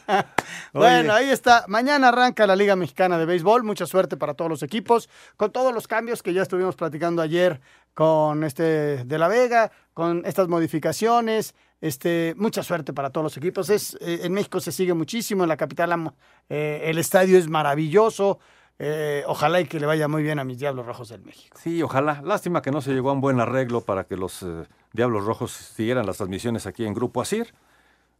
Bueno, 0.72 1.12
ahí 1.12 1.30
está. 1.30 1.64
Mañana 1.68 2.08
arranca 2.08 2.48
la 2.48 2.56
Liga 2.56 2.74
Mexicana 2.74 3.16
de 3.16 3.26
Béisbol. 3.26 3.62
Mucha 3.62 3.86
suerte 3.86 4.16
para 4.16 4.34
todos 4.34 4.50
los 4.50 4.62
equipos, 4.64 5.08
con 5.36 5.52
todos 5.52 5.72
los 5.72 5.86
cambios 5.86 6.20
que 6.22 6.32
ya 6.32 6.42
estuvimos 6.42 6.74
platicando 6.74 7.22
ayer 7.22 7.60
con 7.94 8.42
este 8.42 9.04
de 9.04 9.18
la 9.18 9.28
Vega, 9.28 9.70
con 9.94 10.22
estas 10.26 10.48
modificaciones. 10.48 11.54
Este, 11.80 12.34
mucha 12.36 12.62
suerte 12.62 12.92
para 12.92 13.10
todos 13.10 13.24
los 13.24 13.36
equipos. 13.36 13.70
Es, 13.70 13.96
eh, 14.00 14.20
en 14.22 14.32
México 14.32 14.58
se 14.58 14.72
sigue 14.72 14.94
muchísimo, 14.94 15.44
en 15.44 15.48
la 15.48 15.56
capital 15.56 16.12
eh, 16.48 16.82
el 16.86 16.98
estadio 16.98 17.38
es 17.38 17.48
maravilloso. 17.48 18.38
Eh, 18.78 19.22
ojalá 19.28 19.60
y 19.60 19.66
que 19.66 19.78
le 19.78 19.86
vaya 19.86 20.08
muy 20.08 20.22
bien 20.22 20.38
a 20.40 20.44
mis 20.44 20.58
Diablos 20.58 20.84
Rojos 20.84 21.08
del 21.08 21.22
México. 21.22 21.56
Sí, 21.60 21.80
ojalá. 21.82 22.20
Lástima 22.24 22.60
que 22.60 22.70
no 22.72 22.80
se 22.80 22.92
llegó 22.92 23.10
a 23.10 23.12
un 23.12 23.20
buen 23.20 23.38
arreglo 23.40 23.82
para 23.82 24.04
que 24.04 24.16
los 24.16 24.42
eh, 24.42 24.64
Diablos 24.92 25.24
Rojos 25.24 25.52
siguieran 25.52 26.06
las 26.06 26.16
transmisiones 26.16 26.66
aquí 26.66 26.84
en 26.84 26.92
Grupo 26.94 27.20
Asir. 27.22 27.54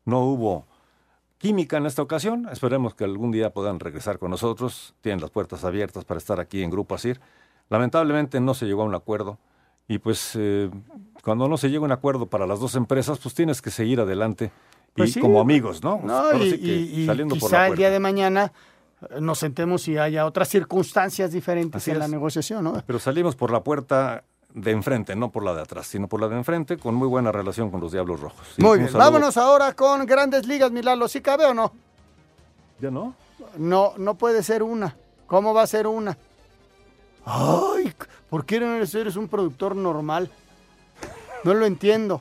No 0.05 0.21
hubo 0.21 0.67
química 1.39 1.77
en 1.79 1.87
esta 1.87 2.03
ocasión. 2.03 2.49
Esperemos 2.53 2.95
que 2.95 3.03
algún 3.05 3.33
día 3.33 3.51
puedan 3.51 3.81
regresar 3.81 4.19
con 4.19 4.31
nosotros. 4.31 4.95
Tienen 5.01 5.21
las 5.21 5.31
puertas 5.31 5.65
abiertas 5.65 6.05
para 6.05 6.19
estar 6.19 6.39
aquí 6.39 6.63
en 6.63 6.71
Grupo 6.71 6.95
Asir. 6.95 7.21
Lamentablemente 7.69 8.39
no 8.41 8.55
se 8.55 8.67
llegó 8.67 8.83
a 8.83 8.85
un 8.87 8.95
acuerdo. 8.95 9.39
Y 9.89 9.99
pues 9.99 10.33
eh, 10.37 10.71
cuando 11.25 11.49
no 11.49 11.57
se 11.57 11.69
llega 11.69 11.83
a 11.83 11.87
un 11.87 11.93
acuerdo 11.93 12.27
para 12.27 12.47
las 12.47 12.61
dos 12.61 12.77
empresas, 12.77 13.19
pues 13.19 13.35
tienes 13.35 13.61
que 13.61 13.71
seguir 13.71 14.01
adelante 14.01 14.51
Pues 14.95 15.11
y 15.11 15.13
sí. 15.15 15.21
como 15.21 15.41
amigos, 15.41 15.83
¿no? 15.83 16.01
No, 16.03 16.33
y, 16.43 16.59
que 16.59 16.67
y- 16.67 17.01
y 17.03 17.07
saliendo 17.07 17.35
por 17.37 17.51
la 17.51 17.67
el 17.67 17.77
día 17.77 17.91
de 17.91 17.99
mañana 18.01 18.53
nos 19.21 19.39
sentemos 19.39 19.87
y 19.89 19.99
haya 19.99 20.27
otras 20.27 20.49
circunstancias 20.49 21.33
diferentes 21.33 21.83
Así 21.83 21.91
en 21.91 21.99
la 21.99 22.09
negociación, 22.09 22.65
¿no? 22.65 22.83
Pero 22.87 22.99
salimos 22.99 23.37
por 23.37 23.51
la 23.51 23.63
puerta 23.63 24.25
de 24.53 24.71
enfrente, 24.71 25.17
no 25.17 25.31
por 25.33 25.43
la 25.45 25.55
de 25.55 25.63
atrás, 25.63 25.87
sino 25.89 26.07
por 26.09 26.21
la 26.21 26.29
de 26.29 26.37
enfrente, 26.37 26.77
con 26.79 26.95
muy 26.95 27.09
buena 27.09 27.33
relación 27.33 27.71
con 27.71 27.81
los 27.81 27.91
Diablos 27.93 28.21
Rojos. 28.21 28.47
Muy 28.59 28.79
bien, 28.79 28.89
saludo- 28.91 29.05
vámonos 29.11 29.37
ahora 29.37 29.73
con 29.75 30.07
grandes 30.07 30.47
ligas, 30.47 30.71
Milalo. 30.71 31.09
¿Sí 31.09 31.21
cabe 31.21 31.45
o 31.47 31.55
no? 31.55 31.73
¿Ya 32.81 32.91
no? 32.91 33.15
No, 33.57 33.95
no 33.97 34.15
puede 34.15 34.43
ser 34.43 34.63
una. 34.63 34.97
¿Cómo 35.27 35.55
va 35.55 35.63
a 35.63 35.67
ser 35.67 35.87
una? 35.87 36.17
Ay, 37.25 37.93
¿por 38.29 38.45
qué 38.45 38.61
no 38.61 38.75
eres, 38.77 38.95
eres 38.95 39.17
un 39.17 39.29
productor 39.29 39.75
normal? 39.75 40.31
No 41.43 41.55
lo 41.55 41.67
entiendo. 41.67 42.21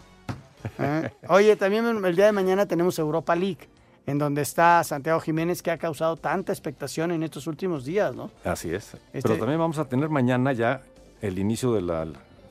¿Eh? 0.79 1.11
Oye, 1.29 1.55
también 1.55 1.85
el 2.05 2.15
día 2.15 2.25
de 2.25 2.31
mañana 2.31 2.65
tenemos 2.65 2.97
Europa 2.97 3.35
League, 3.35 3.69
en 4.05 4.17
donde 4.17 4.41
está 4.41 4.83
Santiago 4.83 5.19
Jiménez, 5.19 5.61
que 5.61 5.71
ha 5.71 5.77
causado 5.77 6.17
tanta 6.17 6.51
expectación 6.51 7.11
en 7.11 7.23
estos 7.23 7.47
últimos 7.47 7.85
días, 7.85 8.13
¿no? 8.15 8.29
Así 8.43 8.69
es. 8.73 8.93
Este- 9.13 9.21
Pero 9.21 9.37
también 9.37 9.59
vamos 9.59 9.77
a 9.79 9.85
tener 9.85 10.09
mañana 10.09 10.51
ya 10.53 10.81
el 11.21 11.39
inicio 11.39 11.73
de 11.73 11.81
la 11.81 12.05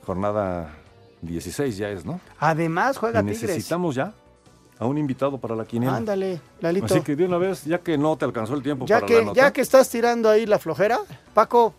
jornada 0.05 0.73
16, 1.21 1.77
ya 1.77 1.89
es, 1.89 2.05
¿no? 2.05 2.19
Además, 2.39 2.97
juega 2.97 3.19
Y 3.21 3.23
Tigres. 3.25 3.41
necesitamos 3.43 3.95
ya 3.95 4.13
a 4.79 4.85
un 4.87 4.97
invitado 4.97 5.37
para 5.37 5.55
la 5.55 5.63
quiniela. 5.65 5.95
Ándale, 5.95 6.41
Lalito. 6.59 6.85
Así 6.87 7.01
que 7.01 7.15
de 7.15 7.25
una 7.25 7.37
vez, 7.37 7.63
ya 7.65 7.77
que 7.79 7.97
no 7.97 8.17
te 8.17 8.25
alcanzó 8.25 8.55
el 8.55 8.63
tiempo 8.63 8.85
Ya 8.85 8.95
para 8.97 9.07
que, 9.07 9.17
la 9.19 9.23
nota, 9.25 9.35
ya 9.41 9.53
que 9.53 9.61
estás 9.61 9.87
tirando 9.89 10.29
ahí 10.29 10.45
la 10.47 10.57
flojera, 10.59 10.99
Paco, 11.33 11.73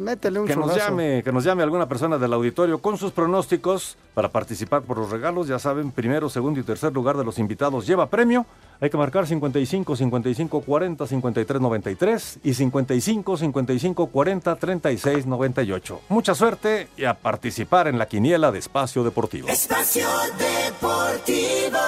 métele 0.00 0.40
un 0.40 0.46
que 0.46 0.56
nos 0.56 0.74
llame, 0.74 1.22
que 1.22 1.32
nos 1.32 1.44
llame 1.44 1.62
alguna 1.62 1.88
persona 1.88 2.18
del 2.18 2.32
auditorio 2.32 2.78
con 2.78 2.96
sus 2.98 3.12
pronósticos 3.12 3.96
para 4.14 4.30
participar 4.30 4.82
por 4.82 4.98
los 4.98 5.10
regalos. 5.10 5.46
Ya 5.46 5.58
saben, 5.58 5.92
primero, 5.92 6.28
segundo 6.28 6.58
y 6.58 6.62
tercer 6.62 6.92
lugar 6.92 7.16
de 7.16 7.24
los 7.24 7.38
invitados 7.38 7.86
lleva 7.86 8.08
premio. 8.08 8.46
Hay 8.80 8.90
que 8.90 8.96
marcar 8.96 9.26
55 9.26 9.94
55 9.94 10.60
40 10.62 11.06
53 11.06 11.60
93 11.60 12.38
y 12.42 12.54
55 12.54 13.36
55 13.36 14.06
40 14.06 14.56
36 14.56 15.26
98. 15.26 16.00
Mucha 16.08 16.34
suerte 16.34 16.88
y 16.96 17.04
a 17.04 17.14
participar 17.14 17.88
en 17.88 17.98
la 17.98 18.06
quiniela 18.06 18.50
de 18.50 18.58
Espacio 18.58 19.04
Deportivo. 19.04 19.48
Espacio 19.48 20.08
Deportivo. 20.38 21.78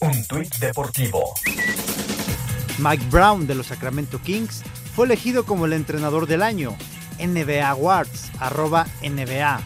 Un 0.00 0.24
tuit 0.28 0.54
deportivo. 0.60 1.34
Mike 2.78 3.04
Brown 3.10 3.48
de 3.48 3.56
los 3.56 3.66
Sacramento 3.66 4.20
Kings 4.22 4.62
fue 4.98 5.06
elegido 5.06 5.46
como 5.46 5.66
el 5.66 5.74
entrenador 5.74 6.26
del 6.26 6.42
año. 6.42 6.76
NBA 7.20 7.68
Awards, 7.68 8.32
arroba 8.40 8.84
NBA. 9.00 9.60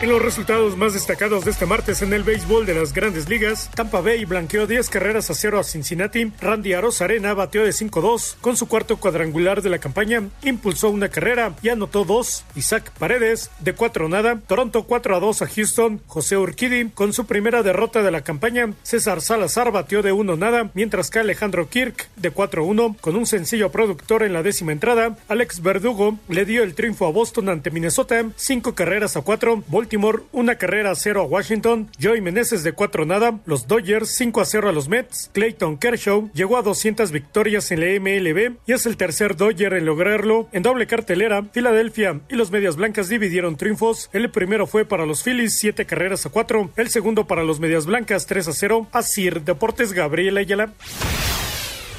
En 0.00 0.10
los 0.10 0.22
resultados 0.22 0.76
más 0.76 0.94
destacados 0.94 1.44
de 1.44 1.50
este 1.50 1.66
martes 1.66 2.02
en 2.02 2.12
el 2.12 2.22
béisbol 2.22 2.64
de 2.66 2.74
las 2.74 2.92
grandes 2.92 3.28
ligas, 3.28 3.68
Tampa 3.74 4.00
Bay 4.00 4.24
blanqueó 4.24 4.68
10 4.68 4.90
carreras 4.90 5.28
a 5.28 5.34
cero 5.34 5.58
a 5.58 5.64
Cincinnati, 5.64 6.30
Randy 6.40 6.72
Arozarena 6.72 7.34
bateó 7.34 7.64
de 7.64 7.72
5-2 7.72 8.36
con 8.40 8.56
su 8.56 8.68
cuarto 8.68 8.98
cuadrangular 8.98 9.60
de 9.60 9.70
la 9.70 9.80
campaña, 9.80 10.22
impulsó 10.44 10.90
una 10.90 11.08
carrera 11.08 11.56
y 11.62 11.70
anotó 11.70 12.04
dos, 12.04 12.44
Isaac 12.54 12.92
Paredes 12.96 13.50
de 13.58 13.72
4 13.72 14.08
nada, 14.08 14.38
Toronto 14.46 14.86
4-2 14.86 15.42
a 15.42 15.48
Houston, 15.48 16.00
José 16.06 16.36
Urquidi 16.36 16.90
con 16.90 17.12
su 17.12 17.26
primera 17.26 17.64
derrota 17.64 18.00
de 18.00 18.12
la 18.12 18.20
campaña, 18.20 18.72
César 18.84 19.20
Salazar 19.20 19.72
batió 19.72 20.02
de 20.02 20.12
1 20.12 20.36
nada, 20.36 20.70
mientras 20.74 21.10
que 21.10 21.18
Alejandro 21.18 21.68
Kirk 21.68 22.08
de 22.14 22.32
4-1 22.32 22.96
con 23.00 23.16
un 23.16 23.26
sencillo 23.26 23.72
productor 23.72 24.22
en 24.22 24.32
la 24.32 24.44
décima 24.44 24.70
entrada, 24.70 25.18
Alex 25.26 25.60
Verdugo 25.60 26.20
le 26.28 26.44
dio 26.44 26.62
el 26.62 26.76
triunfo 26.76 27.04
a 27.04 27.10
Boston 27.10 27.48
ante 27.48 27.72
Minnesota, 27.72 28.24
5 28.36 28.76
carreras 28.76 29.16
a 29.16 29.22
4, 29.22 29.64
Baltimore 29.88 30.24
una 30.32 30.56
carrera 30.56 30.90
a 30.90 30.94
0 30.94 31.22
a 31.22 31.24
Washington, 31.24 31.90
Joey 31.98 32.20
Meneses 32.20 32.62
de 32.62 32.72
4 32.72 33.06
nada, 33.06 33.40
los 33.46 33.66
Dodgers 33.66 34.10
5 34.10 34.42
a 34.42 34.44
0 34.44 34.68
a 34.68 34.72
los 34.72 34.86
Mets, 34.90 35.30
Clayton 35.32 35.78
Kershaw 35.78 36.30
llegó 36.34 36.58
a 36.58 36.62
200 36.62 37.10
victorias 37.10 37.70
en 37.70 37.80
la 37.80 37.98
MLB 37.98 38.58
y 38.66 38.72
es 38.74 38.84
el 38.84 38.98
tercer 38.98 39.34
Dodger 39.34 39.72
en 39.72 39.86
lograrlo. 39.86 40.46
En 40.52 40.62
doble 40.62 40.86
cartelera, 40.86 41.42
Filadelfia 41.52 42.20
y 42.28 42.34
los 42.34 42.50
Medias 42.50 42.76
Blancas 42.76 43.08
dividieron 43.08 43.56
triunfos. 43.56 44.10
El 44.12 44.30
primero 44.30 44.66
fue 44.66 44.84
para 44.84 45.06
los 45.06 45.22
Phillies 45.22 45.56
7 45.56 45.86
carreras 45.86 46.26
a 46.26 46.28
4, 46.28 46.72
el 46.76 46.90
segundo 46.90 47.26
para 47.26 47.42
los 47.42 47.58
Medias 47.58 47.86
Blancas 47.86 48.26
3 48.26 48.48
a 48.48 48.52
0. 48.52 48.88
Asir 48.92 49.40
Deportes 49.40 49.94
Gabriel 49.94 50.36
Ayala. 50.36 50.74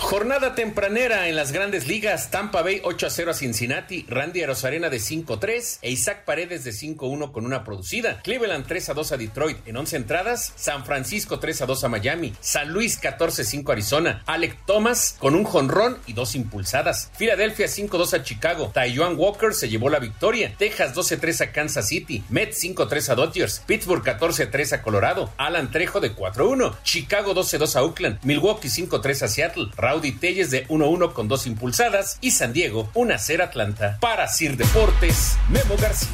Jornada 0.10 0.56
tempranera 0.56 1.28
en 1.28 1.36
las 1.36 1.52
grandes 1.52 1.88
ligas. 1.88 2.32
Tampa 2.32 2.64
Bay 2.64 2.82
8 2.84 3.06
a 3.06 3.10
0 3.12 3.30
a 3.30 3.34
Cincinnati. 3.36 4.08
Randy 4.10 4.42
Arozarena 4.42 4.90
de 4.90 4.98
5-3 4.98 5.78
e 5.84 5.92
Isaac 5.92 6.26
Paredes 6.26 6.64
de 6.64 6.72
5-1 6.72 7.32
con 7.32 7.46
una 7.46 7.64
producida. 7.64 8.20
Cleveland 8.24 8.66
3 8.66 8.90
a 8.90 8.94
2 8.96 9.12
a 9.12 9.18
Detroit 9.18 9.58
en 9.68 9.78
11 9.78 9.98
entradas. 9.98 10.52
San 10.56 10.84
Francisco 10.84 11.38
3 11.38 11.62
a 11.62 11.66
2 11.68 11.84
a 11.84 11.90
Miami. 11.90 12.34
San 12.40 12.74
Luis 12.74 13.00
14-5 13.00 13.70
a 13.70 13.74
Arizona. 13.74 14.24
Alec 14.26 14.58
Thomas 14.66 15.16
con 15.20 15.36
un 15.36 15.44
jonrón 15.44 16.00
y 16.08 16.14
dos 16.14 16.34
impulsadas. 16.34 17.12
Filadelfia 17.16 17.68
5-2 17.68 18.14
a 18.16 18.24
Chicago. 18.24 18.72
Taijuan 18.74 19.16
Walker 19.16 19.54
se 19.54 19.70
llevó 19.70 19.92
la 19.92 20.00
victoria. 20.00 20.56
Texas 20.58 20.96
12-3 20.96 21.42
a 21.42 21.52
Kansas 21.52 21.88
City. 21.88 22.24
Mets 22.30 22.64
5-3 22.64 23.10
a 23.10 23.14
Dodgers. 23.14 23.62
Pittsburgh 23.68 24.04
14-3 24.04 24.74
a 24.74 24.82
Colorado. 24.82 25.32
Alan 25.38 25.70
Trejo 25.70 26.00
de 26.00 26.16
4-1. 26.16 26.78
Chicago 26.82 27.36
12-2 27.36 27.76
a 27.76 27.84
Oakland. 27.84 28.20
Milwaukee 28.24 28.70
5-3 28.70 29.22
a 29.22 29.28
Seattle. 29.28 29.70
Telles 30.02 30.52
de 30.52 30.68
1-1 30.68 31.14
con 31.14 31.28
dos 31.28 31.46
impulsadas 31.48 32.18
y 32.22 32.32
San 32.32 32.54
Diego 32.54 32.90
1-0 32.94 33.42
Atlanta. 33.42 33.98
Para 34.00 34.28
Sir 34.28 34.58
Deportes, 34.58 35.38
Memo 35.50 35.76
García. 35.80 36.10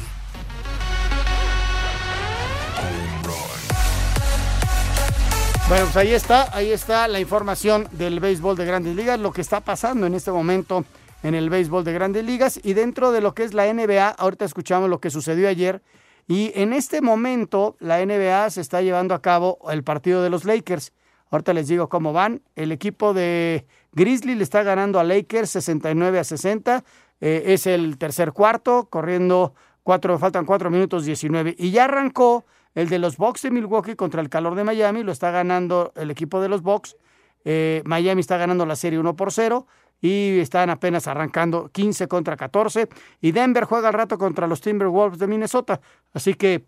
Bueno, 5.68 5.84
pues 5.86 5.96
ahí 5.96 6.12
está, 6.12 6.56
ahí 6.56 6.70
está 6.70 7.08
la 7.08 7.18
información 7.18 7.88
del 7.90 8.20
béisbol 8.20 8.56
de 8.56 8.64
grandes 8.64 8.94
ligas, 8.94 9.18
lo 9.18 9.32
que 9.32 9.40
está 9.40 9.60
pasando 9.60 10.06
en 10.06 10.14
este 10.14 10.30
momento 10.30 10.84
en 11.24 11.34
el 11.34 11.50
béisbol 11.50 11.82
de 11.82 11.92
grandes 11.92 12.24
ligas 12.24 12.60
y 12.62 12.74
dentro 12.74 13.10
de 13.10 13.20
lo 13.20 13.34
que 13.34 13.42
es 13.42 13.52
la 13.52 13.72
NBA, 13.72 14.10
ahorita 14.10 14.44
escuchamos 14.44 14.88
lo 14.88 15.00
que 15.00 15.10
sucedió 15.10 15.48
ayer 15.48 15.82
y 16.28 16.52
en 16.54 16.72
este 16.72 17.00
momento 17.00 17.76
la 17.80 18.04
NBA 18.04 18.48
se 18.50 18.60
está 18.60 18.80
llevando 18.80 19.12
a 19.12 19.22
cabo 19.22 19.58
el 19.70 19.82
partido 19.82 20.22
de 20.22 20.30
los 20.30 20.44
Lakers. 20.44 20.92
Ahorita 21.30 21.52
les 21.52 21.68
digo 21.68 21.88
cómo 21.88 22.12
van. 22.12 22.42
El 22.54 22.72
equipo 22.72 23.14
de 23.14 23.66
Grizzly 23.92 24.34
le 24.34 24.42
está 24.42 24.62
ganando 24.62 25.00
a 25.00 25.04
Lakers 25.04 25.50
69 25.50 26.18
a 26.18 26.24
60. 26.24 26.84
Eh, 27.20 27.42
es 27.46 27.66
el 27.66 27.98
tercer 27.98 28.32
cuarto, 28.32 28.88
corriendo 28.90 29.54
cuatro, 29.82 30.18
faltan 30.18 30.44
cuatro 30.44 30.70
minutos 30.70 31.04
19. 31.04 31.56
Y 31.58 31.70
ya 31.70 31.84
arrancó 31.84 32.44
el 32.74 32.88
de 32.88 32.98
los 32.98 33.16
Bucks 33.16 33.42
de 33.42 33.50
Milwaukee 33.50 33.96
contra 33.96 34.20
el 34.20 34.28
calor 34.28 34.54
de 34.54 34.64
Miami. 34.64 35.02
Lo 35.02 35.12
está 35.12 35.30
ganando 35.30 35.92
el 35.96 36.10
equipo 36.10 36.40
de 36.40 36.48
los 36.48 36.62
Bucks. 36.62 36.96
Eh, 37.44 37.82
Miami 37.84 38.20
está 38.20 38.36
ganando 38.36 38.66
la 38.66 38.76
serie 38.76 38.98
1 38.98 39.16
por 39.16 39.32
0 39.32 39.66
y 40.00 40.38
están 40.40 40.68
apenas 40.70 41.06
arrancando 41.06 41.68
15 41.68 42.06
contra 42.08 42.36
14. 42.36 42.88
Y 43.20 43.32
Denver 43.32 43.64
juega 43.64 43.88
al 43.88 43.94
rato 43.94 44.18
contra 44.18 44.46
los 44.46 44.60
Timberwolves 44.60 45.18
de 45.18 45.26
Minnesota. 45.26 45.80
Así 46.12 46.34
que 46.34 46.66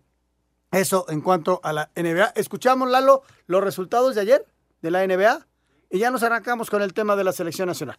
eso 0.71 1.05
en 1.09 1.21
cuanto 1.21 1.59
a 1.63 1.73
la 1.73 1.89
NBA. 1.95 2.33
Escuchamos, 2.35 2.89
Lalo, 2.89 3.23
los 3.47 3.63
resultados 3.63 4.15
de 4.15 4.21
ayer 4.21 4.45
de 4.81 4.91
la 4.91 5.05
NBA 5.05 5.47
y 5.89 5.99
ya 5.99 6.11
nos 6.11 6.23
arrancamos 6.23 6.69
con 6.69 6.81
el 6.81 6.93
tema 6.93 7.15
de 7.15 7.23
la 7.23 7.31
selección 7.31 7.67
nacional. 7.67 7.97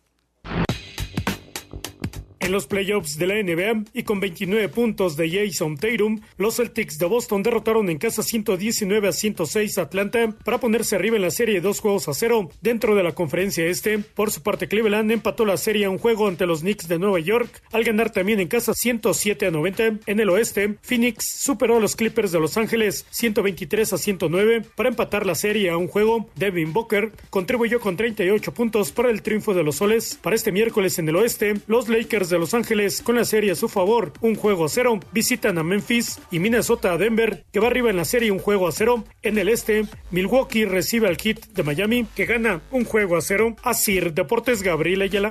En 2.50 2.54
los 2.54 2.66
playoffs 2.66 3.16
de 3.16 3.28
la 3.28 3.40
NBA 3.40 3.84
y 3.94 4.02
con 4.02 4.18
29 4.18 4.70
puntos 4.70 5.16
de 5.16 5.30
Jason 5.30 5.76
Tatum, 5.76 6.20
los 6.36 6.56
Celtics 6.56 6.98
de 6.98 7.06
Boston 7.06 7.44
derrotaron 7.44 7.88
en 7.88 7.98
casa 7.98 8.24
119 8.24 9.06
a 9.06 9.12
106 9.12 9.78
a 9.78 9.82
Atlanta 9.82 10.34
para 10.44 10.58
ponerse 10.58 10.96
arriba 10.96 11.14
en 11.14 11.22
la 11.22 11.30
serie 11.30 11.60
dos 11.60 11.78
juegos 11.78 12.08
a 12.08 12.12
cero 12.12 12.50
dentro 12.60 12.96
de 12.96 13.04
la 13.04 13.12
conferencia 13.12 13.64
este. 13.66 14.00
Por 14.00 14.32
su 14.32 14.42
parte, 14.42 14.66
Cleveland 14.66 15.12
empató 15.12 15.44
la 15.44 15.56
serie 15.56 15.84
a 15.84 15.90
un 15.90 15.98
juego 15.98 16.26
ante 16.26 16.44
los 16.44 16.62
Knicks 16.62 16.88
de 16.88 16.98
Nueva 16.98 17.20
York 17.20 17.62
al 17.70 17.84
ganar 17.84 18.10
también 18.10 18.40
en 18.40 18.48
casa 18.48 18.74
107 18.74 19.46
a 19.46 19.52
90. 19.52 20.00
En 20.06 20.18
el 20.18 20.28
oeste, 20.28 20.74
Phoenix 20.82 21.32
superó 21.38 21.76
a 21.76 21.80
los 21.80 21.94
Clippers 21.94 22.32
de 22.32 22.40
Los 22.40 22.56
Ángeles 22.56 23.06
123 23.10 23.92
a 23.92 23.96
109 23.96 24.62
para 24.74 24.88
empatar 24.88 25.24
la 25.24 25.36
serie 25.36 25.70
a 25.70 25.76
un 25.76 25.86
juego. 25.86 26.28
Devin 26.34 26.72
Booker 26.72 27.12
contribuyó 27.30 27.78
con 27.78 27.96
38 27.96 28.52
puntos 28.52 28.90
para 28.90 29.10
el 29.10 29.22
triunfo 29.22 29.54
de 29.54 29.62
los 29.62 29.76
Soles. 29.76 30.18
Para 30.20 30.34
este 30.34 30.50
miércoles 30.50 30.98
en 30.98 31.08
el 31.08 31.14
oeste, 31.14 31.54
los 31.68 31.88
Lakers 31.88 32.28
de 32.28 32.39
Los 32.40 32.54
Ángeles 32.54 33.02
con 33.02 33.16
la 33.16 33.26
serie 33.26 33.52
a 33.52 33.54
su 33.54 33.68
favor, 33.68 34.14
un 34.22 34.34
juego 34.34 34.64
a 34.64 34.68
cero, 34.70 34.98
visitan 35.12 35.58
a 35.58 35.62
Memphis 35.62 36.18
y 36.30 36.38
Minnesota 36.38 36.94
a 36.94 36.96
Denver, 36.96 37.44
que 37.52 37.60
va 37.60 37.66
arriba 37.66 37.90
en 37.90 37.98
la 37.98 38.06
serie 38.06 38.30
un 38.30 38.38
juego 38.38 38.66
a 38.66 38.72
cero. 38.72 39.04
En 39.20 39.36
el 39.36 39.50
este, 39.50 39.84
Milwaukee 40.10 40.64
recibe 40.64 41.06
al 41.06 41.18
Heat 41.18 41.48
de 41.48 41.62
Miami, 41.62 42.06
que 42.16 42.24
gana 42.24 42.62
un 42.70 42.86
juego 42.86 43.18
a 43.18 43.20
cero. 43.20 43.56
Asir 43.62 44.14
Deportes 44.14 44.62
Gabriel 44.62 45.02
Ayala. 45.02 45.30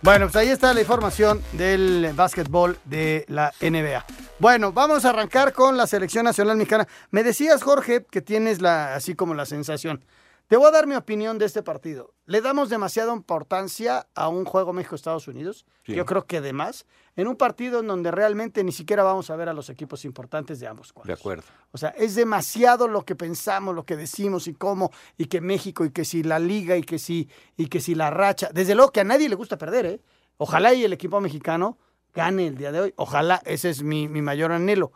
Bueno, 0.00 0.26
pues 0.26 0.36
ahí 0.36 0.48
está 0.48 0.72
la 0.72 0.80
información 0.80 1.42
del 1.52 2.10
básquetbol 2.14 2.78
de 2.86 3.26
la 3.28 3.52
NBA. 3.60 4.02
Bueno, 4.38 4.72
vamos 4.72 5.04
a 5.04 5.10
arrancar 5.10 5.52
con 5.52 5.76
la 5.76 5.86
selección 5.86 6.24
nacional 6.24 6.56
mexicana. 6.56 6.88
Me 7.10 7.22
decías, 7.22 7.62
Jorge, 7.62 8.06
que 8.10 8.22
tienes 8.22 8.62
la, 8.62 8.94
así 8.94 9.14
como 9.14 9.34
la 9.34 9.44
sensación 9.44 10.02
Te 10.46 10.58
voy 10.58 10.66
a 10.66 10.70
dar 10.70 10.86
mi 10.86 10.94
opinión 10.94 11.38
de 11.38 11.46
este 11.46 11.62
partido. 11.62 12.12
Le 12.26 12.42
damos 12.42 12.68
demasiada 12.68 13.14
importancia 13.14 14.06
a 14.14 14.28
un 14.28 14.44
juego 14.44 14.74
México-Estados 14.74 15.26
Unidos. 15.26 15.64
Sí. 15.86 15.94
Yo 15.94 16.04
creo 16.04 16.26
que 16.26 16.42
de 16.42 16.52
más. 16.52 16.84
En 17.16 17.28
un 17.28 17.36
partido 17.36 17.80
en 17.80 17.86
donde 17.86 18.10
realmente 18.10 18.62
ni 18.62 18.72
siquiera 18.72 19.02
vamos 19.02 19.30
a 19.30 19.36
ver 19.36 19.48
a 19.48 19.54
los 19.54 19.70
equipos 19.70 20.04
importantes 20.04 20.60
de 20.60 20.66
ambos 20.66 20.92
cuadros. 20.92 21.06
De 21.06 21.18
acuerdo. 21.18 21.44
O 21.72 21.78
sea, 21.78 21.90
es 21.90 22.14
demasiado 22.14 22.88
lo 22.88 23.06
que 23.06 23.14
pensamos, 23.16 23.74
lo 23.74 23.86
que 23.86 23.96
decimos 23.96 24.46
y 24.46 24.52
cómo, 24.52 24.90
y 25.16 25.26
que 25.26 25.40
México, 25.40 25.84
y 25.86 25.90
que 25.90 26.04
si 26.04 26.22
la 26.22 26.38
liga, 26.38 26.76
y 26.76 26.82
que 26.82 26.98
si, 26.98 27.30
y 27.56 27.68
que 27.68 27.80
si 27.80 27.94
la 27.94 28.10
racha. 28.10 28.50
Desde 28.52 28.74
luego 28.74 28.92
que 28.92 29.00
a 29.00 29.04
nadie 29.04 29.30
le 29.30 29.36
gusta 29.36 29.56
perder, 29.56 29.86
¿eh? 29.86 30.00
Ojalá 30.36 30.74
y 30.74 30.84
el 30.84 30.92
equipo 30.92 31.20
mexicano 31.20 31.78
gane 32.12 32.46
el 32.46 32.58
día 32.58 32.70
de 32.70 32.80
hoy. 32.80 32.94
Ojalá, 32.96 33.40
ese 33.46 33.70
es 33.70 33.82
mi, 33.82 34.08
mi 34.08 34.20
mayor 34.20 34.52
anhelo. 34.52 34.92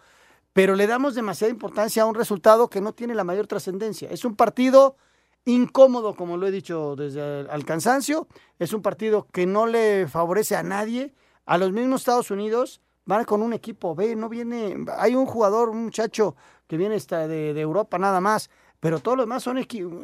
Pero 0.53 0.75
le 0.75 0.87
damos 0.87 1.15
demasiada 1.15 1.51
importancia 1.51 2.03
a 2.03 2.07
un 2.07 2.15
resultado 2.15 2.69
que 2.69 2.83
no 2.83 2.93
tiene 2.93 3.15
la 3.15 3.25
mayor 3.25 3.47
trascendencia. 3.47 4.11
Es 4.11 4.25
un 4.25 4.37
partido 4.37 4.97
incómodo, 5.45 6.15
como 6.15 6.37
lo 6.37 6.47
he 6.47 6.51
dicho 6.51 6.97
desde 6.97 7.41
el, 7.41 7.51
al 7.51 7.65
cansancio. 7.65 8.29
Es 8.59 8.73
un 8.73 8.83
partido 8.83 9.27
que 9.33 9.47
no 9.47 9.67
le 9.67 10.07
favorece 10.07 10.57
a 10.57 10.63
nadie. 10.63 11.15
A 11.47 11.59
los 11.59 11.73
mismos 11.73 12.03
Estados 12.03 12.31
Unidos 12.31 12.81
van 13.07 13.25
con 13.25 13.41
un 13.41 13.55
equipo 13.55 13.95
B, 13.95 14.15
no 14.17 14.29
viene, 14.29 14.85
hay 14.99 15.15
un 15.15 15.25
jugador, 15.25 15.71
un 15.71 15.85
muchacho 15.85 16.37
que 16.67 16.77
viene 16.77 16.99
de, 16.99 17.55
de 17.55 17.61
Europa 17.61 17.97
nada 17.97 18.21
más, 18.21 18.51
pero 18.81 19.01
todos 19.01 19.17
los 19.17 19.25
demás 19.25 19.43
son 19.43 19.59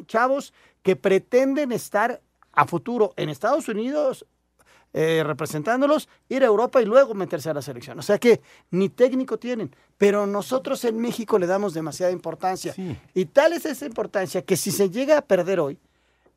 chavos 0.06 0.54
que 0.82 0.96
pretenden 0.96 1.70
estar 1.70 2.22
a 2.52 2.66
futuro 2.66 3.12
en 3.16 3.28
Estados 3.28 3.68
Unidos 3.68 4.26
eh, 4.96 5.22
representándolos, 5.26 6.08
ir 6.28 6.44
a 6.44 6.46
Europa 6.46 6.80
y 6.80 6.84
luego 6.84 7.14
meterse 7.14 7.50
a 7.50 7.54
la 7.54 7.62
selección. 7.62 7.98
O 7.98 8.02
sea 8.02 8.16
que 8.18 8.40
ni 8.70 8.88
técnico 8.88 9.38
tienen, 9.38 9.74
pero 9.98 10.24
nosotros 10.26 10.84
en 10.84 10.98
México 11.00 11.36
le 11.38 11.48
damos 11.48 11.74
demasiada 11.74 12.12
importancia. 12.12 12.74
Y 13.12 13.24
tal 13.26 13.52
es 13.52 13.66
esa 13.66 13.86
importancia 13.86 14.42
que 14.42 14.56
si 14.56 14.70
se 14.70 14.90
llega 14.90 15.18
a 15.18 15.22
perder 15.22 15.58
hoy, 15.58 15.78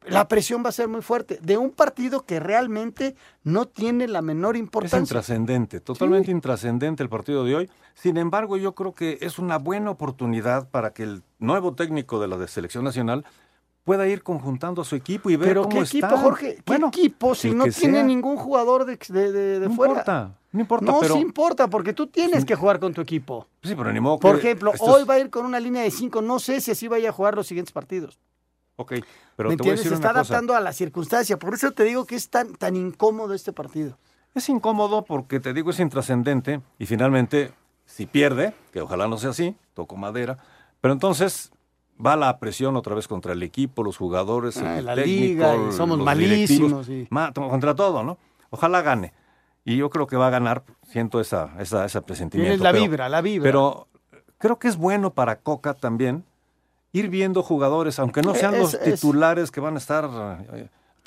la 0.08 0.28
presión 0.28 0.64
va 0.64 0.70
a 0.70 0.72
ser 0.72 0.88
muy 0.88 1.02
fuerte 1.02 1.38
de 1.42 1.58
un 1.58 1.72
partido 1.72 2.26
que 2.26 2.40
realmente 2.40 3.16
no 3.44 3.68
tiene 3.68 4.08
la 4.08 4.22
menor 4.22 4.56
Es 4.56 4.62
importancia. 4.62 5.00
intrascendente, 5.00 5.80
totalmente 5.80 6.32
intrascendente 6.32 7.04
el 7.04 7.10
partido 7.10 7.44
de 7.44 7.56
hoy. 7.56 7.70
Sin 7.94 8.18
embargo, 8.18 8.58
yo 8.58 8.74
creo 8.74 8.94
que 8.94 9.18
es 9.22 9.38
una 9.38 9.58
buena 9.58 9.92
oportunidad 9.92 10.70
para 10.70 10.94
que 10.94 11.04
el 11.04 11.24
nuevo 11.40 11.76
técnico 11.76 12.20
de 12.20 12.28
la 12.28 12.38
de 12.38 12.48
selección 12.48 12.86
nacional 12.86 13.26
pueda 13.88 14.06
ir 14.06 14.22
conjuntando 14.22 14.82
a 14.82 14.86
su 14.86 14.98
equipo 14.98 15.30
y 15.30 15.38
ver 15.38 15.48
Pero 15.48 15.62
cómo 15.64 15.76
qué 15.78 15.80
equipo, 15.84 16.08
están. 16.08 16.22
Jorge, 16.22 16.58
qué 16.66 16.76
equipo 16.76 17.34
si 17.36 17.52
no 17.52 17.64
tiene 17.64 18.00
sea. 18.00 18.04
ningún 18.04 18.36
jugador 18.36 18.84
de, 18.84 19.00
de, 19.08 19.32
de- 19.32 19.60
de 19.62 19.70
No 19.70 19.76
fuera. 19.76 19.92
importa, 19.94 20.32
no 20.52 20.60
importa, 20.60 20.86
No, 20.92 21.00
pero- 21.00 21.14
sí 21.16 21.22
importa, 21.22 21.70
porque 21.70 21.94
tú 21.94 22.08
tienes 22.08 22.44
que 22.44 22.54
jugar 22.56 22.82
con 22.82 22.94
tu 22.94 23.00
equipo. 23.00 23.48
Sí, 23.64 23.76
pero 23.76 23.94
ni 23.94 24.02
modo 24.02 24.20
Por 24.20 24.42
que 24.42 24.48
ejemplo, 24.48 24.74
estos- 24.74 24.90
hoy 24.90 25.06
va 25.06 25.14
a 25.14 25.20
ir 25.20 25.30
con 25.30 25.46
una 25.46 25.62
línea 25.62 25.84
de 25.84 25.92
cinco. 25.92 26.22
No 26.22 26.38
sé 26.40 26.60
si 26.60 26.72
así 26.72 26.90
vaya 26.90 27.08
a 27.10 27.12
jugar 27.14 27.36
los 27.36 27.48
siguientes 27.48 27.72
partidos. 27.72 28.20
Ok, 28.76 28.92
pero 29.38 29.48
¿Me 29.50 29.56
te 29.56 29.64
voy 29.64 29.70
a 29.70 29.74
entiendes? 29.76 29.80
decir 29.80 29.90
Se 29.92 29.96
está 29.96 30.12
una 30.12 30.20
cosa. 30.20 30.34
adaptando 30.34 30.54
a 30.54 30.60
la 30.60 30.74
circunstancia. 30.74 31.40
Por 31.40 31.54
eso 31.54 31.72
te 31.72 31.86
digo 31.86 32.06
que 32.06 32.16
es 32.16 32.30
tan, 32.30 32.56
tan 32.56 32.76
incómodo 32.76 33.34
este 33.34 33.54
partido. 33.54 33.98
Es 34.36 34.50
incómodo 34.50 35.06
porque 35.06 35.40
te 35.40 35.54
digo 35.54 35.70
es 35.70 35.80
intrascendente 35.80 36.60
y 36.78 36.86
finalmente 36.88 37.54
si 37.86 38.06
pierde, 38.06 38.54
que 38.74 38.82
ojalá 38.82 39.08
no 39.08 39.18
sea 39.18 39.30
así, 39.30 39.56
toco 39.74 39.96
madera, 39.96 40.38
pero 40.82 40.94
entonces 40.94 41.52
va 42.04 42.16
la 42.16 42.38
presión 42.40 42.76
otra 42.76 42.96
vez 42.96 43.08
contra 43.08 43.34
el 43.34 43.42
equipo, 43.44 43.84
los 43.84 43.98
jugadores, 43.98 44.58
Ah, 44.58 44.80
el 44.80 44.86
la 44.86 44.96
técnico, 44.96 45.24
liga, 45.24 45.72
somos 45.72 45.98
los 45.98 46.06
malísimos, 46.06 46.88
y- 46.90 47.08
contra 47.34 47.76
todo, 47.76 48.04
¿no? 48.04 48.18
Ojalá 48.50 48.82
gane. 48.82 49.14
Y 49.66 49.78
yo 49.78 49.90
creo 49.90 50.08
que 50.08 50.16
va 50.16 50.28
a 50.28 50.30
ganar, 50.30 50.64
siento 50.88 51.20
esa, 51.20 51.52
esa, 51.60 51.86
ese 51.86 52.02
presentimiento. 52.02 52.64
La 52.64 52.72
pero- 52.72 52.84
vibra, 52.84 53.10
la 53.10 53.22
vibra. 53.22 53.44
Pero 53.44 53.88
creo 54.38 54.58
que 54.60 54.68
es 54.68 54.78
bueno 54.78 55.14
para 55.14 55.38
Coca 55.40 55.74
también 55.74 56.24
ir 56.94 57.10
viendo 57.10 57.44
jugadores, 57.44 58.00
aunque 58.00 58.22
no 58.22 58.34
sean 58.34 58.54
Es- 58.56 58.62
los 58.62 58.74
es- 58.76 58.96
titulares 59.02 59.52
que 59.52 59.60
van 59.60 59.76
a 59.76 59.78
estar... 59.78 60.06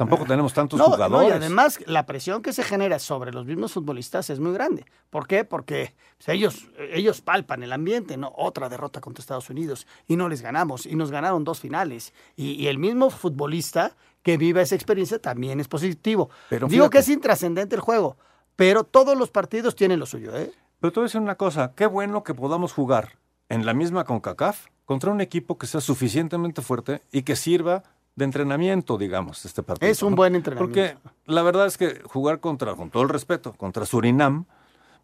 eh, 0.00 0.09
tampoco 0.09 0.25
tenemos 0.25 0.52
tantos 0.52 0.78
No, 0.78 0.87
no, 0.87 0.92
jugadores. 0.92 1.28
y 1.28 1.33
además 1.33 1.78
la 1.87 2.07
presión 2.07 2.42
que 2.42 2.52
se 2.52 2.62
genera 2.64 2.99
sobre 2.99 3.33
los 3.33 3.47
mismos 3.47 3.73
futbolistas 3.73 4.30
es 4.30 4.40
muy 4.40 4.52
grande. 4.52 4.85
¿Por 5.11 5.26
qué? 5.26 5.45
Porque 5.45 5.95
pues, 6.19 6.28
ellos, 6.28 6.69
ellos 6.93 7.21
palpan 7.21 7.63
el 7.63 7.73
ambiente, 7.73 8.17
¿no? 8.17 8.32
Otra 8.36 8.69
derrota 8.69 9.00
contra 9.00 9.21
Estados 9.23 9.50
Unidos 9.50 9.86
y 10.06 10.17
no 10.17 10.28
les 10.28 10.43
ganamos 10.43 10.86
y 10.86 10.97
nos 10.97 11.10
ganaron 11.10 11.45
dos 11.45 11.60
finales. 11.60 12.13
Y, 12.36 12.52
y 12.52 12.67
el 12.69 12.78
mismo 12.78 13.10
futbolista 13.10 13.97
que 14.23 14.36
vive 14.36 14.63
esa 14.63 14.75
experiencia 14.75 15.19
también 15.21 15.60
es 15.60 15.69
positivo. 15.69 16.30
Pero 16.49 16.67
Digo 16.69 16.84
fíjate. 16.84 16.93
que 16.93 16.99
es 16.99 17.08
intrascendente 17.08 17.75
el 17.75 17.80
juego, 17.80 18.17
pero 18.56 18.84
todos 18.84 19.17
los 19.17 19.30
partidos 19.30 19.75
tienen 19.75 19.99
lo 19.99 20.06
suyo, 20.06 20.36
¿eh? 20.36 20.52
Pero 20.80 20.93
te 20.93 21.00
voy 21.00 21.04
a 21.04 21.08
decir 21.08 21.21
una 21.21 21.34
cosa, 21.36 21.73
qué 21.75 21.86
bueno 21.86 22.23
que 22.25 22.34
podamos 22.34 22.73
jugar 22.73 23.19
en 23.49 23.67
la 23.67 23.75
misma 23.75 24.04
CONCACAF 24.04 24.67
contra 24.84 25.10
un 25.10 25.21
equipo 25.21 25.56
que 25.58 25.67
sea 25.67 25.80
suficientemente 25.80 26.63
fuerte 26.63 27.02
y 27.13 27.23
que 27.23 27.36
sirva 27.36 27.82
de 28.21 28.25
entrenamiento, 28.26 28.97
digamos, 28.97 29.45
este 29.45 29.63
partido. 29.65 29.91
Es 29.91 30.02
un 30.02 30.11
¿no? 30.11 30.17
buen 30.17 30.37
entrenamiento. 30.37 30.73
Porque 30.73 30.97
la 31.26 31.43
verdad 31.43 31.67
es 31.67 31.76
que 31.76 32.00
jugar 32.04 32.39
contra, 32.39 32.75
con 32.76 32.91
todo 32.91 33.02
el 33.02 33.09
respeto, 33.09 33.52
contra 33.54 33.85
Surinam, 33.85 34.45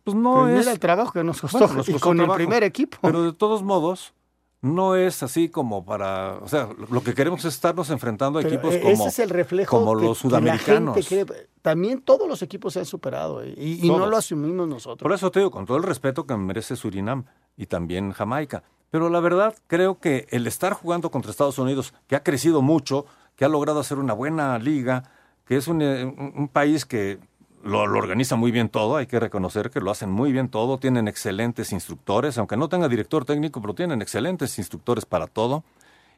pues 0.04 0.14
no 0.16 0.46
es... 0.48 0.58
mira 0.60 0.70
el 0.72 0.78
trabajo 0.78 1.12
que 1.12 1.24
nos 1.24 1.40
costó, 1.40 1.58
Bueno, 1.58 1.74
nos 1.74 1.88
y 1.88 1.94
con 1.94 2.20
el 2.20 2.30
primer 2.30 2.62
equipo. 2.62 2.98
Pero 3.02 3.22
de 3.24 3.32
todos 3.32 3.62
modos, 3.64 4.14
no 4.60 4.94
es 4.96 5.22
así 5.22 5.48
como 5.48 5.84
para... 5.84 6.38
O 6.42 6.48
sea, 6.48 6.68
lo 6.90 7.02
que 7.02 7.12
queremos 7.14 7.44
es 7.44 7.54
estarnos 7.54 7.90
enfrentando 7.90 8.38
a 8.38 8.42
Pero, 8.42 8.54
equipos 8.54 8.74
eh, 8.74 8.80
como, 8.82 8.92
ese 8.94 9.08
es 9.08 9.18
el 9.18 9.30
reflejo 9.30 9.76
como 9.78 9.96
que- 9.98 10.04
los 10.06 10.22
que 10.22 10.28
la 10.28 10.38
gente 10.40 10.64
sudamericanos. 10.64 11.08
cree. 11.08 11.48
También 11.62 12.00
todos 12.02 12.28
los 12.28 12.40
equipos 12.42 12.72
se 12.74 12.78
han 12.80 12.86
superado 12.86 13.42
¿eh? 13.42 13.52
y, 13.56 13.84
y 13.84 13.88
no 13.90 14.06
lo 14.06 14.16
asumimos 14.16 14.68
nosotros. 14.68 15.02
Por 15.02 15.12
eso 15.12 15.30
te 15.32 15.40
digo, 15.40 15.50
con 15.50 15.66
todo 15.66 15.76
el 15.76 15.82
respeto 15.82 16.24
que 16.26 16.36
merece 16.36 16.76
Surinam 16.76 17.24
y 17.56 17.66
también 17.66 18.12
Jamaica. 18.12 18.62
Pero 18.96 19.10
la 19.10 19.20
verdad, 19.20 19.54
creo 19.66 19.98
que 20.00 20.26
el 20.30 20.46
estar 20.46 20.72
jugando 20.72 21.10
contra 21.10 21.30
Estados 21.30 21.58
Unidos, 21.58 21.92
que 22.06 22.16
ha 22.16 22.22
crecido 22.22 22.62
mucho, 22.62 23.04
que 23.36 23.44
ha 23.44 23.48
logrado 23.50 23.78
hacer 23.78 23.98
una 23.98 24.14
buena 24.14 24.58
liga, 24.58 25.02
que 25.44 25.58
es 25.58 25.68
un, 25.68 25.82
eh, 25.82 26.06
un- 26.06 26.48
país 26.48 26.86
que 26.86 27.18
lo, 27.62 27.86
lo 27.86 27.98
organiza 27.98 28.36
muy 28.36 28.50
bien 28.52 28.70
todo, 28.70 28.96
hay 28.96 29.06
que 29.06 29.20
reconocer 29.20 29.68
que 29.68 29.80
lo 29.82 29.90
hacen 29.90 30.10
muy 30.10 30.32
bien 30.32 30.48
todo, 30.48 30.78
tienen 30.78 31.08
excelentes 31.08 31.72
instructores, 31.72 32.38
aunque 32.38 32.56
no 32.56 32.70
tenga 32.70 32.88
director 32.88 33.26
técnico, 33.26 33.60
pero 33.60 33.74
tienen 33.74 34.00
excelentes 34.00 34.58
instructores 34.58 35.04
para 35.04 35.26
todo. 35.26 35.62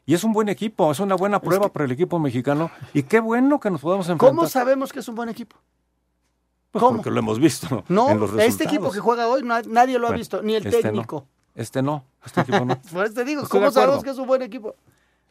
Y 0.05 0.13
es 0.13 0.23
un 0.23 0.31
buen 0.31 0.47
equipo, 0.47 0.89
es 0.89 1.01
una 1.01 1.15
buena 1.15 1.41
prueba 1.41 1.67
para 1.67 1.83
el 1.83 1.91
equipo 1.91 2.17
mexicano. 2.17 2.71
Y 2.93 3.03
qué 3.03 3.19
bueno 3.19 3.59
que 3.59 3.71
nos 3.71 3.81
podamos 3.81 4.07
enfrentar. 4.07 4.29
¿Cómo 4.37 4.47
sabemos 4.47 4.93
que 4.93 4.99
es 4.99 5.07
un 5.09 5.15
buen 5.15 5.27
equipo? 5.27 5.57
Pues 6.71 6.79
¿Cómo? 6.81 6.95
Porque 6.99 7.11
lo 7.11 7.19
hemos 7.19 7.39
visto 7.39 7.83
No, 7.89 8.09
en 8.09 8.21
los 8.21 8.31
este 8.37 8.63
equipo 8.63 8.89
que 8.89 9.01
juega 9.01 9.27
hoy 9.27 9.43
na- 9.43 9.63
nadie 9.67 9.99
lo 9.99 10.05
ha 10.07 10.11
Bueno, 10.11 10.19
visto, 10.19 10.41
ni 10.41 10.55
el 10.55 10.65
este 10.65 10.93
no. 10.93 11.27
Este 11.59 11.81
no, 11.81 12.05
este 12.25 12.39
equipo 12.41 12.63
no. 12.63 12.79
Por 12.93 13.03
eso 13.05 13.13
te 13.15 13.25
digo, 13.25 13.43
Estoy 13.43 13.59
¿cómo 13.59 13.69
sabemos 13.71 14.01
que 14.01 14.11
es 14.11 14.17
un 14.17 14.27
buen 14.27 14.41
equipo? 14.41 14.75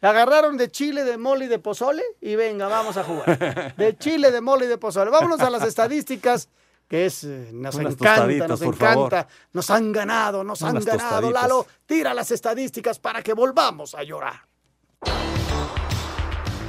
Agarraron 0.03 0.59
de 0.59 0.71
chile, 0.71 1.03
de 1.03 1.17
mole 1.17 1.47
y 1.47 1.49
de 1.49 1.59
pozole 1.59 2.03
y 2.21 2.37
venga, 2.37 2.69
vamos 2.69 2.99
a 2.99 3.03
jugar. 3.03 3.75
De 3.77 3.97
chile, 3.97 4.31
de 4.31 4.41
mole 4.43 4.67
y 4.67 4.69
de 4.69 4.77
pozole. 4.79 5.11
Vámonos 5.11 5.41
a 5.41 5.49
las 5.51 5.65
estadísticas, 5.65 6.51
que 6.87 7.07
es, 7.07 7.25
eh, 7.25 7.49
nos 7.53 7.75
Unas 7.75 7.95
encanta, 7.95 8.47
nos 8.47 8.61
por 8.61 8.75
encanta. 8.75 9.23
favor. 9.23 9.27
Nos 9.55 9.71
han 9.71 9.91
ganado, 9.91 10.45
nos 10.45 10.63
han 10.63 10.75
ganado. 10.75 10.99
tostaditas. 10.99 11.43
Lalo, 11.43 11.67
tira 11.87 12.13
las 12.15 12.31
estadísticas 12.31 12.99
para 12.99 13.23
que 13.23 13.33
volvamos 13.33 13.95
a 13.95 14.03
llorar. 14.03 14.47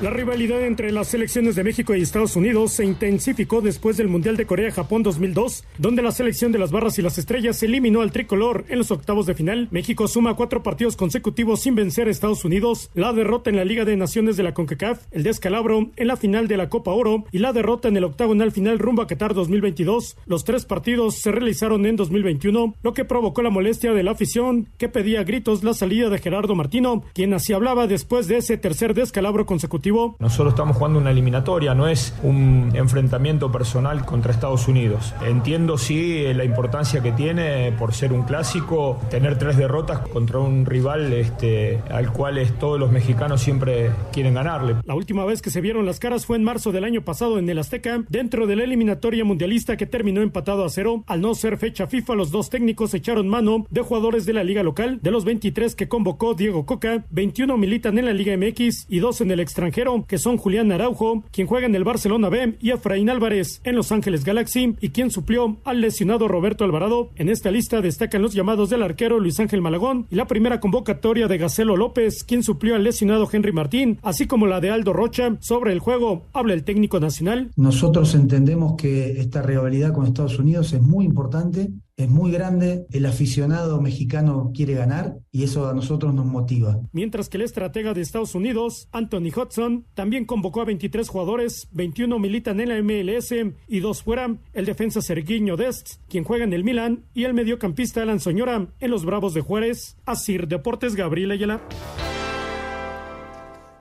La 0.01 0.11
rivalidad 0.11 0.65
entre 0.65 0.93
las 0.93 1.09
selecciones 1.09 1.57
de 1.57 1.63
México 1.65 1.93
y 1.93 2.01
Estados 2.01 2.37
Unidos 2.37 2.71
se 2.71 2.85
intensificó 2.85 3.59
después 3.59 3.97
del 3.97 4.07
Mundial 4.07 4.37
de 4.37 4.45
Corea-Japón 4.45 5.03
2002, 5.03 5.65
donde 5.77 6.01
la 6.01 6.13
selección 6.13 6.53
de 6.53 6.57
las 6.57 6.71
barras 6.71 6.97
y 6.97 7.01
las 7.01 7.17
estrellas 7.17 7.61
eliminó 7.63 7.99
al 7.99 8.13
tricolor 8.13 8.63
en 8.69 8.77
los 8.77 8.91
octavos 8.91 9.25
de 9.25 9.35
final. 9.35 9.67
México 9.71 10.07
suma 10.07 10.37
cuatro 10.37 10.63
partidos 10.63 10.95
consecutivos 10.95 11.59
sin 11.59 11.75
vencer 11.75 12.07
a 12.07 12.11
Estados 12.11 12.45
Unidos, 12.45 12.89
la 12.93 13.11
derrota 13.11 13.49
en 13.49 13.57
la 13.57 13.65
Liga 13.65 13.83
de 13.83 13.97
Naciones 13.97 14.37
de 14.37 14.43
la 14.43 14.53
CONCACAF, 14.53 15.01
el 15.11 15.23
descalabro 15.23 15.89
en 15.97 16.07
la 16.07 16.15
final 16.15 16.47
de 16.47 16.55
la 16.55 16.69
Copa 16.69 16.91
Oro 16.91 17.25
y 17.33 17.39
la 17.39 17.51
derrota 17.51 17.89
en 17.89 17.97
el 17.97 18.05
octagonal 18.05 18.53
final 18.53 18.79
rumbo 18.79 19.01
a 19.01 19.07
Qatar 19.07 19.33
2022. 19.33 20.15
Los 20.27 20.45
tres 20.45 20.63
partidos 20.63 21.15
se 21.15 21.33
realizaron 21.33 21.85
en 21.85 21.97
2021, 21.97 22.73
lo 22.81 22.93
que 22.93 23.03
provocó 23.03 23.41
la 23.41 23.49
molestia 23.49 23.91
de 23.91 24.03
la 24.03 24.11
afición 24.11 24.69
que 24.77 24.87
pedía 24.87 25.19
a 25.19 25.23
gritos 25.25 25.61
la 25.65 25.73
salida 25.73 26.07
de 26.07 26.19
Gerardo 26.19 26.55
Martino, 26.55 27.03
quien 27.13 27.33
así 27.33 27.51
hablaba 27.51 27.85
después 27.85 28.29
de 28.29 28.37
ese 28.37 28.55
tercer 28.55 28.93
descalabro 28.93 29.45
consecutivo. 29.45 29.88
No 30.19 30.29
solo 30.29 30.49
estamos 30.51 30.77
jugando 30.77 30.99
una 30.99 31.11
eliminatoria, 31.11 31.73
no 31.73 31.87
es 31.87 32.13
un 32.23 32.71
enfrentamiento 32.75 33.51
personal 33.51 34.05
contra 34.05 34.31
Estados 34.31 34.67
Unidos. 34.67 35.13
Entiendo 35.25 35.77
sí 35.77 36.31
la 36.33 36.43
importancia 36.43 37.01
que 37.01 37.11
tiene 37.11 37.71
por 37.71 37.93
ser 37.93 38.13
un 38.13 38.23
clásico, 38.23 38.99
tener 39.09 39.37
tres 39.37 39.57
derrotas 39.57 39.99
contra 40.09 40.39
un 40.39 40.65
rival 40.65 41.11
este, 41.13 41.79
al 41.91 42.11
cual 42.11 42.37
es- 42.37 42.57
todos 42.59 42.79
los 42.79 42.91
mexicanos 42.91 43.41
siempre 43.41 43.91
quieren 44.11 44.33
ganarle. 44.33 44.75
La 44.85 44.95
última 44.95 45.25
vez 45.25 45.41
que 45.41 45.49
se 45.49 45.61
vieron 45.61 45.85
las 45.85 45.99
caras 45.99 46.25
fue 46.25 46.37
en 46.37 46.43
marzo 46.43 46.71
del 46.71 46.83
año 46.83 47.01
pasado 47.01 47.39
en 47.39 47.49
el 47.49 47.57
Azteca, 47.59 48.03
dentro 48.09 48.47
de 48.47 48.55
la 48.55 48.63
eliminatoria 48.63 49.23
mundialista 49.25 49.77
que 49.77 49.85
terminó 49.85 50.21
empatado 50.21 50.65
a 50.65 50.69
cero. 50.69 51.03
Al 51.07 51.21
no 51.21 51.33
ser 51.35 51.57
fecha 51.57 51.87
FIFA, 51.87 52.15
los 52.15 52.31
dos 52.31 52.49
técnicos 52.49 52.93
echaron 52.93 53.27
mano 53.27 53.65
de 53.69 53.81
jugadores 53.81 54.25
de 54.25 54.33
la 54.33 54.43
liga 54.43 54.61
local. 54.63 54.99
De 55.01 55.11
los 55.11 55.25
23 55.25 55.75
que 55.75 55.87
convocó 55.87 56.33
Diego 56.33 56.65
Coca, 56.65 57.05
21 57.11 57.57
militan 57.57 57.97
en 57.97 58.05
la 58.05 58.13
Liga 58.13 58.35
MX 58.37 58.85
y 58.89 58.99
dos 58.99 59.21
en 59.21 59.31
el 59.31 59.39
extranjero. 59.39 59.78
Que 60.07 60.17
son 60.17 60.35
Julián 60.37 60.73
Araujo, 60.73 61.23
quien 61.31 61.47
juega 61.47 61.65
en 61.65 61.73
el 61.73 61.85
Barcelona 61.85 62.27
B, 62.27 62.57
y 62.59 62.71
Efraín 62.71 63.09
Álvarez 63.09 63.61
en 63.63 63.77
Los 63.77 63.93
Ángeles 63.93 64.25
Galaxy, 64.25 64.75
y 64.81 64.89
quien 64.89 65.09
suplió 65.09 65.57
al 65.63 65.79
lesionado 65.79 66.27
Roberto 66.27 66.65
Alvarado. 66.65 67.11
En 67.15 67.29
esta 67.29 67.49
lista 67.49 67.79
destacan 67.79 68.21
los 68.21 68.33
llamados 68.33 68.69
del 68.69 68.83
arquero 68.83 69.21
Luis 69.21 69.39
Ángel 69.39 69.61
Malagón 69.61 70.05
y 70.09 70.15
la 70.15 70.27
primera 70.27 70.59
convocatoria 70.59 71.29
de 71.29 71.37
Gacelo 71.37 71.77
López, 71.77 72.25
quien 72.25 72.43
suplió 72.43 72.75
al 72.75 72.83
lesionado 72.83 73.29
Henry 73.31 73.53
Martín, 73.53 73.99
así 74.01 74.27
como 74.27 74.47
la 74.47 74.59
de 74.59 74.69
Aldo 74.69 74.91
Rocha. 74.91 75.37
Sobre 75.39 75.71
el 75.71 75.79
juego, 75.79 76.25
habla 76.33 76.53
el 76.53 76.65
técnico 76.65 76.99
nacional. 76.99 77.51
Nosotros 77.55 78.13
entendemos 78.15 78.73
que 78.77 79.11
esta 79.21 79.41
rivalidad 79.41 79.93
con 79.93 80.05
Estados 80.05 80.39
Unidos 80.39 80.73
es 80.73 80.81
muy 80.81 81.05
importante 81.05 81.69
es 81.99 82.09
muy 82.09 82.31
grande, 82.31 82.87
el 82.91 83.05
aficionado 83.05 83.81
mexicano 83.81 84.53
quiere 84.55 84.73
ganar 84.73 85.17
y 85.33 85.43
eso 85.43 85.67
a 85.67 85.73
nosotros 85.73 86.13
nos 86.13 86.25
motiva. 86.25 86.79
Mientras 86.93 87.27
que 87.27 87.35
el 87.35 87.43
estratega 87.43 87.93
de 87.93 87.99
Estados 87.99 88.35
Unidos, 88.35 88.87
Anthony 88.93 89.31
Hudson, 89.35 89.85
también 89.95 90.23
convocó 90.23 90.61
a 90.61 90.65
23 90.65 91.09
jugadores, 91.09 91.67
21 91.71 92.17
militan 92.17 92.61
en 92.61 92.69
la 92.69 92.81
MLS 92.81 93.33
y 93.67 93.79
dos 93.81 94.01
fuera, 94.01 94.33
el 94.53 94.65
defensa 94.65 95.01
Sergiño 95.01 95.57
Dest, 95.57 95.95
quien 96.07 96.23
juega 96.23 96.45
en 96.45 96.53
el 96.53 96.63
Milan, 96.63 97.03
y 97.13 97.25
el 97.25 97.33
mediocampista 97.33 98.01
Alan 98.01 98.21
Soñora 98.21 98.69
en 98.79 98.91
los 98.91 99.03
Bravos 99.03 99.33
de 99.33 99.41
Juárez, 99.41 99.97
Asir 100.05 100.47
Deportes 100.47 100.95
Gabriel 100.95 101.31
Ayala. 101.31 101.59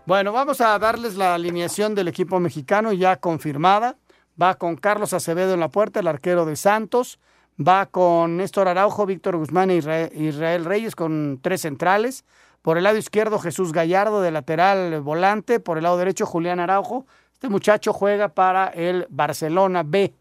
Bueno, 0.07 0.33
vamos 0.33 0.61
a 0.61 0.76
darles 0.81 1.14
la 1.14 1.37
alineación 1.37 1.94
del 1.94 2.09
equipo 2.09 2.40
mexicano 2.40 2.92
ya 2.92 3.20
confirmada. 3.20 3.96
Va 4.40 4.57
con 4.57 4.74
Carlos 4.74 5.12
Acevedo 5.12 5.54
en 5.54 5.61
la 5.61 5.68
puerta, 5.68 6.00
el 6.00 6.09
arquero 6.09 6.46
de 6.46 6.57
Santos 6.57 7.20
va 7.58 7.86
con 7.86 8.36
Néstor 8.36 8.68
Araujo, 8.68 9.06
Víctor 9.06 9.36
Guzmán 9.36 9.70
e 9.70 9.76
Israel 9.76 10.64
Reyes 10.64 10.94
con 10.94 11.38
tres 11.42 11.62
centrales. 11.62 12.24
Por 12.62 12.78
el 12.78 12.84
lado 12.84 12.96
izquierdo, 12.96 13.38
Jesús 13.38 13.72
Gallardo 13.72 14.20
de 14.20 14.30
lateral 14.30 15.00
volante. 15.00 15.60
Por 15.60 15.78
el 15.78 15.84
lado 15.84 15.96
derecho, 15.98 16.26
Julián 16.26 16.60
Araujo. 16.60 17.06
Este 17.32 17.48
muchacho 17.48 17.92
juega 17.92 18.28
para 18.28 18.68
el 18.68 19.06
Barcelona 19.10 19.82
B. 19.84 20.14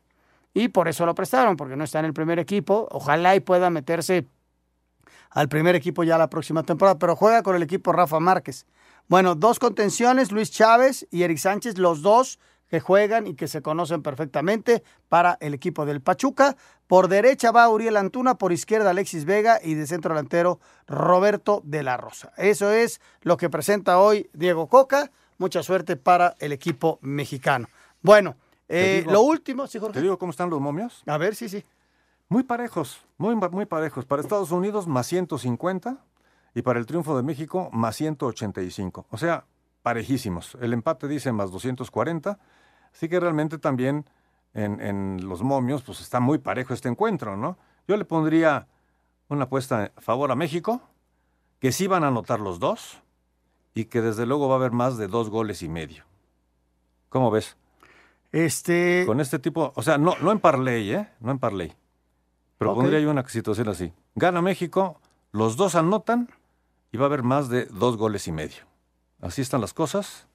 Y 0.53 0.69
por 0.69 0.87
eso 0.87 1.05
lo 1.05 1.13
prestaron, 1.13 1.57
porque 1.57 1.75
no 1.75 1.83
está 1.83 1.99
en 1.99 2.05
el 2.05 2.13
primer 2.13 2.39
equipo. 2.39 2.87
Ojalá 2.91 3.35
y 3.35 3.39
pueda 3.39 3.69
meterse 3.69 4.27
al 5.29 5.49
primer 5.49 5.75
equipo 5.75 6.03
ya 6.03 6.17
la 6.17 6.29
próxima 6.29 6.63
temporada, 6.63 6.97
pero 6.97 7.15
juega 7.15 7.43
con 7.43 7.55
el 7.55 7.63
equipo 7.63 7.91
Rafa 7.91 8.19
Márquez. 8.19 8.65
Bueno, 9.07 9.35
dos 9.35 9.59
contenciones, 9.59 10.31
Luis 10.31 10.51
Chávez 10.51 11.07
y 11.11 11.23
Eric 11.23 11.37
Sánchez, 11.37 11.77
los 11.77 12.01
dos 12.01 12.39
que 12.69 12.79
juegan 12.79 13.27
y 13.27 13.35
que 13.35 13.47
se 13.47 13.61
conocen 13.61 14.01
perfectamente 14.01 14.83
para 15.09 15.37
el 15.39 15.53
equipo 15.53 15.85
del 15.85 16.01
Pachuca. 16.01 16.55
Por 16.87 17.07
derecha 17.07 17.51
va 17.51 17.69
Uriel 17.69 17.97
Antuna, 17.97 18.35
por 18.35 18.51
izquierda 18.51 18.91
Alexis 18.91 19.25
Vega 19.25 19.59
y 19.63 19.73
de 19.73 19.87
centro 19.87 20.13
delantero 20.13 20.59
Roberto 20.87 21.61
de 21.65 21.83
la 21.83 21.97
Rosa. 21.97 22.31
Eso 22.37 22.71
es 22.71 23.01
lo 23.21 23.37
que 23.37 23.49
presenta 23.49 23.99
hoy 23.99 24.29
Diego 24.33 24.67
Coca. 24.67 25.11
Mucha 25.37 25.63
suerte 25.63 25.95
para 25.95 26.35
el 26.39 26.51
equipo 26.51 26.99
mexicano. 27.01 27.67
Bueno, 28.01 28.35
eh, 28.69 29.05
lo 29.07 29.21
último, 29.21 29.67
sí, 29.67 29.79
Jorge. 29.79 29.93
¿Te 29.93 30.01
digo 30.01 30.17
cómo 30.17 30.31
están 30.31 30.49
los 30.49 30.59
momios? 30.59 31.03
A 31.05 31.17
ver, 31.17 31.35
sí, 31.35 31.47
sí. 31.47 31.63
Muy 32.29 32.43
parejos, 32.43 33.01
muy, 33.17 33.35
muy 33.35 33.65
parejos. 33.65 34.05
Para 34.05 34.21
Estados 34.21 34.51
Unidos, 34.51 34.87
más 34.87 35.07
150 35.07 35.97
y 36.53 36.61
para 36.61 36.79
el 36.79 36.85
triunfo 36.85 37.15
de 37.15 37.23
México, 37.23 37.69
más 37.71 37.95
185. 37.95 39.05
O 39.09 39.17
sea, 39.17 39.45
parejísimos. 39.87 40.57
El 40.59 40.73
empate 40.73 41.07
dice 41.07 41.31
más 41.31 41.49
240 41.49 42.37
Así 42.93 43.07
que 43.07 43.21
realmente 43.21 43.57
también 43.57 44.03
en, 44.53 45.25
los 45.29 45.43
momios, 45.43 45.81
pues 45.81 46.01
está 46.01 46.19
muy 46.19 46.39
parejo 46.39 46.73
este 46.73 46.89
encuentro, 46.89 47.37
¿no? 47.37 47.57
Yo 47.87 47.95
le 47.95 48.03
pondría 48.03 48.67
una 49.29 49.45
apuesta 49.45 49.93
a 49.95 50.01
favor 50.01 50.29
a 50.29 50.35
México, 50.35 50.81
que 51.59 51.71
sí 51.71 51.87
van 51.87 52.03
a 52.03 52.07
anotar 52.07 52.41
los 52.41 52.59
dos 52.59 53.01
y 53.73 53.85
que 53.85 54.01
desde 54.01 54.25
luego 54.25 54.49
va 54.49 54.55
a 54.55 54.57
haber 54.57 54.71
más 54.71 54.97
de 54.97 55.07
dos 55.07 55.29
goles 55.29 55.61
y 55.61 55.69
medio. 55.69 56.03
¿Cómo 57.07 57.31
ves? 57.31 57.55
Este. 58.33 59.03
Con 59.05 59.21
este 59.21 59.39
tipo, 59.39 59.71
o 59.73 59.83
sea, 59.83 59.97
no, 59.97 60.15
no 60.21 60.33
en 60.33 60.39
parlay, 60.39 60.91
¿eh? 60.91 61.09
No 61.21 61.31
en 61.31 61.39
parlay. 61.39 61.73
Pero 62.57 62.75
pondría 62.75 62.99
yo 62.99 63.09
una 63.09 63.25
situación 63.29 63.69
así. 63.69 63.93
Gana 64.15 64.41
México, 64.41 64.99
los 65.31 65.55
dos 65.55 65.75
anotan 65.75 66.29
y 66.91 66.97
va 66.97 67.05
a 67.05 67.07
haber 67.07 67.23
más 67.23 67.47
de 67.47 67.65
dos 67.65 67.95
goles 67.95 68.27
y 68.27 68.33
medio. 68.33 68.65
Así 69.21 69.41
están 69.41 69.61
las 69.61 69.73
cosas. 69.73 70.27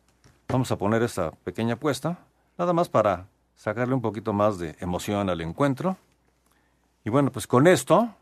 Vamos 0.49 0.71
a 0.73 0.77
poner 0.77 1.03
esta 1.03 1.31
pequeña 1.31 1.75
apuesta. 1.75 2.19
Nada 2.59 2.73
más 2.73 2.89
para 2.89 3.27
sacarle 3.55 3.95
un 3.95 4.03
poquito 4.03 4.33
más 4.33 4.59
de 4.59 4.77
emoción 4.81 5.31
al 5.31 5.41
encuentro. 5.41 5.97
Y 7.05 7.11
bueno, 7.11 7.31
pues 7.31 7.47
con 7.47 7.67
esto, 7.67 8.15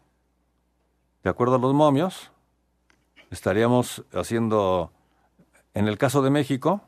de 1.23 1.31
acuerdo 1.31 1.57
a 1.57 1.59
los 1.59 1.75
momios, 1.75 2.31
estaríamos 3.31 4.05
haciendo, 4.13 4.93
en 5.75 5.89
el 5.89 5.99
caso 5.99 6.23
de 6.23 6.31
México, 6.31 6.83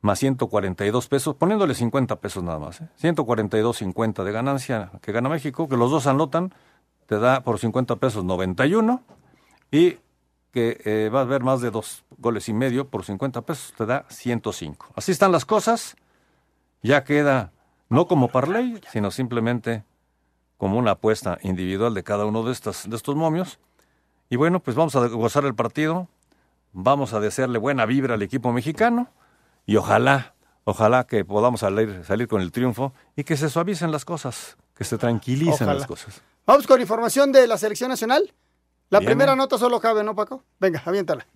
más 0.00 0.18
142 0.18 1.08
pesos, 1.08 1.36
poniéndole 1.36 1.74
50 1.74 2.16
pesos 2.16 2.42
nada 2.42 2.58
más. 2.58 2.80
¿eh? 2.80 2.88
142.50 3.00 4.22
de 4.24 4.32
ganancia 4.32 4.90
que 5.00 5.12
gana 5.12 5.28
México, 5.28 5.68
que 5.68 5.76
los 5.76 5.90
dos 5.90 6.06
anotan, 6.06 6.52
te 7.06 7.18
da 7.18 7.42
por 7.42 7.58
50 7.58 7.96
pesos 7.96 8.24
91 8.24 9.02
y 9.70 9.98
que 10.54 10.80
eh, 10.84 11.10
va 11.12 11.18
a 11.18 11.22
haber 11.22 11.42
más 11.42 11.60
de 11.60 11.70
dos 11.70 12.04
goles 12.16 12.48
y 12.48 12.54
medio 12.54 12.88
por 12.88 13.04
50 13.04 13.42
pesos, 13.42 13.74
te 13.76 13.84
da 13.84 14.06
105. 14.08 14.92
Así 14.94 15.12
están 15.12 15.32
las 15.32 15.44
cosas 15.44 15.96
ya 16.84 17.02
queda 17.02 17.50
no 17.88 18.06
como 18.06 18.28
parlay, 18.28 18.80
sino 18.92 19.10
simplemente 19.10 19.84
como 20.58 20.78
una 20.78 20.92
apuesta 20.92 21.38
individual 21.42 21.94
de 21.94 22.04
cada 22.04 22.26
uno 22.26 22.44
de, 22.44 22.52
estas, 22.52 22.88
de 22.88 22.94
estos 22.94 23.16
momios. 23.16 23.58
Y 24.28 24.36
bueno, 24.36 24.60
pues 24.60 24.76
vamos 24.76 24.94
a 24.94 25.08
gozar 25.08 25.44
el 25.46 25.54
partido, 25.54 26.08
vamos 26.72 27.14
a 27.14 27.20
desearle 27.20 27.58
buena 27.58 27.86
vibra 27.86 28.14
al 28.14 28.22
equipo 28.22 28.52
mexicano 28.52 29.08
y 29.66 29.76
ojalá, 29.76 30.34
ojalá 30.64 31.06
que 31.06 31.24
podamos 31.24 31.60
salir, 31.60 32.04
salir 32.04 32.28
con 32.28 32.42
el 32.42 32.52
triunfo 32.52 32.92
y 33.16 33.24
que 33.24 33.36
se 33.36 33.48
suavicen 33.48 33.90
las 33.90 34.04
cosas, 34.04 34.58
que 34.76 34.84
se 34.84 34.98
tranquilicen 34.98 35.66
las 35.66 35.86
cosas. 35.86 36.20
Vamos 36.46 36.66
con 36.66 36.80
información 36.80 37.32
de 37.32 37.46
la 37.46 37.56
selección 37.56 37.88
nacional. 37.88 38.34
La 38.90 39.00
primera 39.00 39.34
nota 39.34 39.58
solo 39.58 39.80
cabe, 39.80 40.04
¿no, 40.04 40.14
Paco? 40.14 40.44
Venga, 40.60 40.82
aviéntala. 40.84 41.26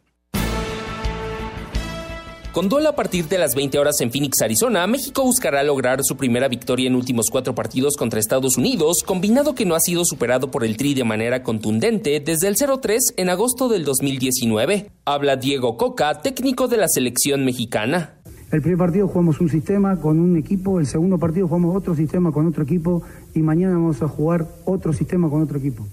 Con 2.53 2.69
duelo 2.69 2.89
a 2.89 2.97
partir 2.97 3.29
de 3.29 3.39
las 3.39 3.55
20 3.55 3.79
horas 3.79 4.01
en 4.01 4.11
Phoenix, 4.11 4.41
Arizona, 4.43 4.87
México 4.87 5.23
buscará 5.23 5.63
lograr 5.63 6.03
su 6.03 6.17
primera 6.17 6.49
victoria 6.49 6.89
en 6.89 6.97
últimos 6.97 7.31
cuatro 7.31 7.55
partidos 7.55 7.97
contra 7.97 8.19
Estados 8.19 8.57
Unidos, 8.57 9.05
combinado 9.07 9.55
que 9.55 9.65
no 9.65 9.75
ha 9.75 9.81
sido 9.81 10.05
superado 10.05 10.51
por 10.51 10.65
el 10.65 10.77
Tri 10.77 10.95
de 10.95 11.05
manera 11.05 11.43
contundente 11.43 12.19
desde 12.19 12.49
el 12.49 12.57
0-3 12.57 13.15
en 13.17 13.29
agosto 13.29 13.69
del 13.69 13.85
2019. 13.85 14.91
Habla 15.05 15.37
Diego 15.37 15.77
Coca, 15.77 16.21
técnico 16.21 16.69
de 16.69 16.79
la 16.79 16.89
selección 16.89 17.45
mexicana. 17.45 18.15
El 18.51 18.63
primer 18.63 18.79
partido 18.79 19.07
jugamos 19.07 19.41
un 19.41 19.51
sistema 19.51 20.01
con 20.01 20.19
un 20.19 20.37
equipo, 20.37 20.81
el 20.81 20.87
segundo 20.87 21.19
partido 21.19 21.47
jugamos 21.47 21.77
otro 21.77 21.95
sistema 21.95 22.33
con 22.33 22.47
otro 22.47 22.65
equipo 22.65 23.03
y 23.35 23.41
mañana 23.41 23.75
vamos 23.75 24.03
a 24.03 24.09
jugar 24.09 24.49
otro 24.65 24.93
sistema 24.95 25.29
con 25.29 25.43
otro 25.43 25.59
equipo. 25.59 25.87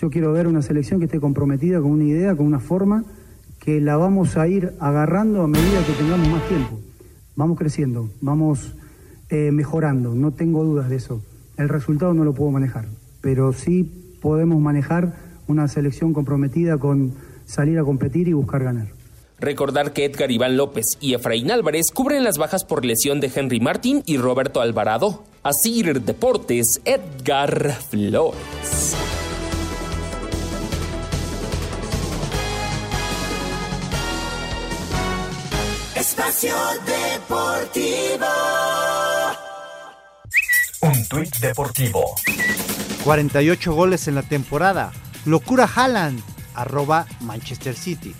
Yo 0.00 0.10
quiero 0.10 0.32
ver 0.32 0.46
una 0.46 0.62
selección 0.62 1.00
que 1.00 1.06
esté 1.06 1.18
comprometida 1.18 1.80
con 1.80 1.90
una 1.90 2.04
idea, 2.04 2.36
con 2.36 2.46
una 2.46 2.60
forma 2.60 3.04
que 3.58 3.80
la 3.80 3.96
vamos 3.96 4.36
a 4.36 4.46
ir 4.46 4.74
agarrando 4.78 5.42
a 5.42 5.48
medida 5.48 5.84
que 5.84 5.92
tengamos 5.92 6.28
más 6.28 6.48
tiempo. 6.48 6.78
Vamos 7.34 7.58
creciendo, 7.58 8.08
vamos 8.20 8.76
eh, 9.28 9.50
mejorando, 9.50 10.14
no 10.14 10.30
tengo 10.30 10.62
dudas 10.62 10.88
de 10.88 10.96
eso. 10.96 11.20
El 11.56 11.68
resultado 11.68 12.14
no 12.14 12.22
lo 12.22 12.32
puedo 12.32 12.52
manejar, 12.52 12.86
pero 13.20 13.52
sí 13.52 13.82
podemos 14.22 14.60
manejar 14.60 15.16
una 15.48 15.66
selección 15.66 16.12
comprometida 16.12 16.78
con 16.78 17.14
salir 17.44 17.78
a 17.80 17.84
competir 17.84 18.28
y 18.28 18.34
buscar 18.34 18.62
ganar. 18.62 18.88
Recordar 19.40 19.92
que 19.92 20.04
Edgar 20.04 20.30
Iván 20.30 20.56
López 20.56 20.96
y 21.00 21.14
Efraín 21.14 21.50
Álvarez 21.50 21.90
cubren 21.92 22.22
las 22.22 22.38
bajas 22.38 22.64
por 22.64 22.84
lesión 22.84 23.18
de 23.18 23.32
Henry 23.34 23.58
Martín 23.58 24.02
y 24.06 24.16
Roberto 24.16 24.60
Alvarado. 24.60 25.24
Asir 25.42 26.02
Deportes, 26.02 26.80
Edgar 26.84 27.72
Flores. 27.88 28.96
Espacio 36.28 36.54
Deportivo. 36.84 38.26
Un 40.82 41.08
tuit 41.08 41.34
deportivo. 41.38 42.04
48 43.02 43.72
goles 43.72 44.08
en 44.08 44.14
la 44.14 44.22
temporada. 44.22 44.92
Locura 45.24 45.66
Haaland. 45.74 46.20
Arroba 46.54 47.06
Manchester 47.20 47.74
City. 47.74 48.14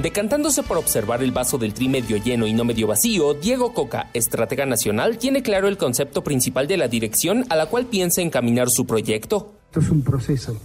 Decantándose 0.00 0.62
por 0.62 0.76
observar 0.76 1.24
el 1.24 1.32
vaso 1.32 1.58
del 1.58 1.74
tri 1.74 1.88
medio 1.88 2.18
lleno 2.18 2.46
y 2.46 2.52
no 2.52 2.64
medio 2.64 2.86
vacío, 2.86 3.34
Diego 3.34 3.74
Coca, 3.74 4.08
estratega 4.14 4.66
nacional, 4.66 5.18
tiene 5.18 5.42
claro 5.42 5.66
el 5.66 5.76
concepto 5.78 6.22
principal 6.22 6.68
de 6.68 6.76
la 6.76 6.86
dirección 6.86 7.44
a 7.48 7.56
la 7.56 7.66
cual 7.66 7.86
piensa 7.86 8.20
encaminar 8.20 8.70
su 8.70 8.86
proyecto. 8.86 9.52
Esto 9.66 9.80
es 9.80 9.90
un 9.90 10.02
proceso 10.02 10.56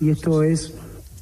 y 0.00 0.10
esto 0.10 0.42
es 0.42 0.72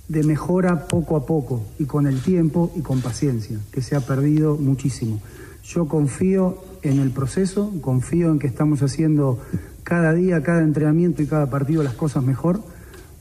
de 0.08 0.22
mejora 0.22 0.86
poco 0.86 1.16
a 1.16 1.26
poco 1.26 1.64
y 1.78 1.84
con 1.84 2.06
el 2.06 2.20
tiempo 2.20 2.70
y 2.76 2.80
con 2.80 3.00
paciencia, 3.00 3.58
que 3.72 3.82
se 3.82 3.96
ha 3.96 4.00
perdido 4.00 4.56
muchísimo. 4.56 5.20
Yo 5.64 5.88
confío 5.88 6.58
en 6.82 7.00
el 7.00 7.10
proceso, 7.10 7.72
confío 7.80 8.30
en 8.30 8.38
que 8.38 8.46
estamos 8.46 8.82
haciendo 8.82 9.38
cada 9.82 10.12
día, 10.12 10.42
cada 10.42 10.62
entrenamiento 10.62 11.22
y 11.22 11.26
cada 11.26 11.48
partido 11.48 11.82
las 11.82 11.94
cosas 11.94 12.22
mejor 12.22 12.60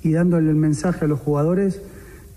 y 0.02 0.12
dándole 0.12 0.50
el 0.50 0.56
mensaje 0.56 1.06
a 1.06 1.08
los 1.08 1.20
jugadores 1.20 1.82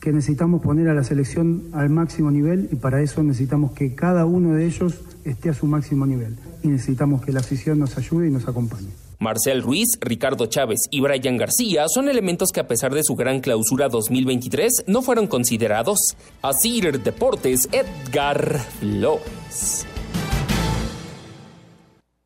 que 0.01 0.13
necesitamos 0.13 0.63
poner 0.63 0.89
a 0.89 0.95
la 0.95 1.03
selección 1.03 1.65
al 1.73 1.91
máximo 1.91 2.31
nivel 2.31 2.69
y 2.71 2.77
para 2.77 3.03
eso 3.03 3.23
necesitamos 3.25 3.73
que 3.73 3.95
cada 3.97 4.25
uno 4.25 4.55
de 4.55 4.67
ellos 4.67 5.01
esté 5.25 5.49
a 5.51 5.55
su 5.55 5.67
máximo 5.67 6.07
nivel 6.07 6.37
y 6.63 6.69
necesitamos 6.69 7.25
que 7.25 7.33
la 7.33 7.41
afición 7.41 7.81
nos 7.81 7.99
ayude 7.99 8.29
y 8.29 8.31
nos 8.31 8.47
acompañe. 8.47 9.06
Marcel 9.19 9.63
Ruiz, 9.63 9.99
Ricardo 10.01 10.47
Chávez 10.47 10.81
y 10.91 11.01
Brian 11.01 11.37
García 11.37 11.87
son 11.89 12.09
elementos 12.09 12.53
que 12.53 12.61
a 12.61 12.67
pesar 12.67 12.95
de 12.95 13.03
su 13.03 13.15
gran 13.15 13.41
clausura 13.41 13.89
2023 13.89 14.85
no 14.87 15.03
fueron 15.03 15.27
considerados. 15.27 16.17
Así 16.43 16.81
Deportes, 16.81 17.69
Edgar 17.73 18.59
Flores. 18.59 19.87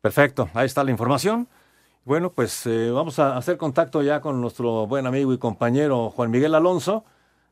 Perfecto, 0.01 0.49
ahí 0.53 0.65
está 0.65 0.83
la 0.83 0.91
información. 0.91 1.47
Bueno, 2.03 2.31
pues 2.31 2.65
eh, 2.65 2.89
vamos 2.89 3.19
a 3.19 3.37
hacer 3.37 3.57
contacto 3.57 4.01
ya 4.01 4.19
con 4.19 4.41
nuestro 4.41 4.87
buen 4.87 5.05
amigo 5.05 5.33
y 5.33 5.37
compañero 5.37 6.09
Juan 6.09 6.31
Miguel 6.31 6.55
Alonso, 6.55 7.05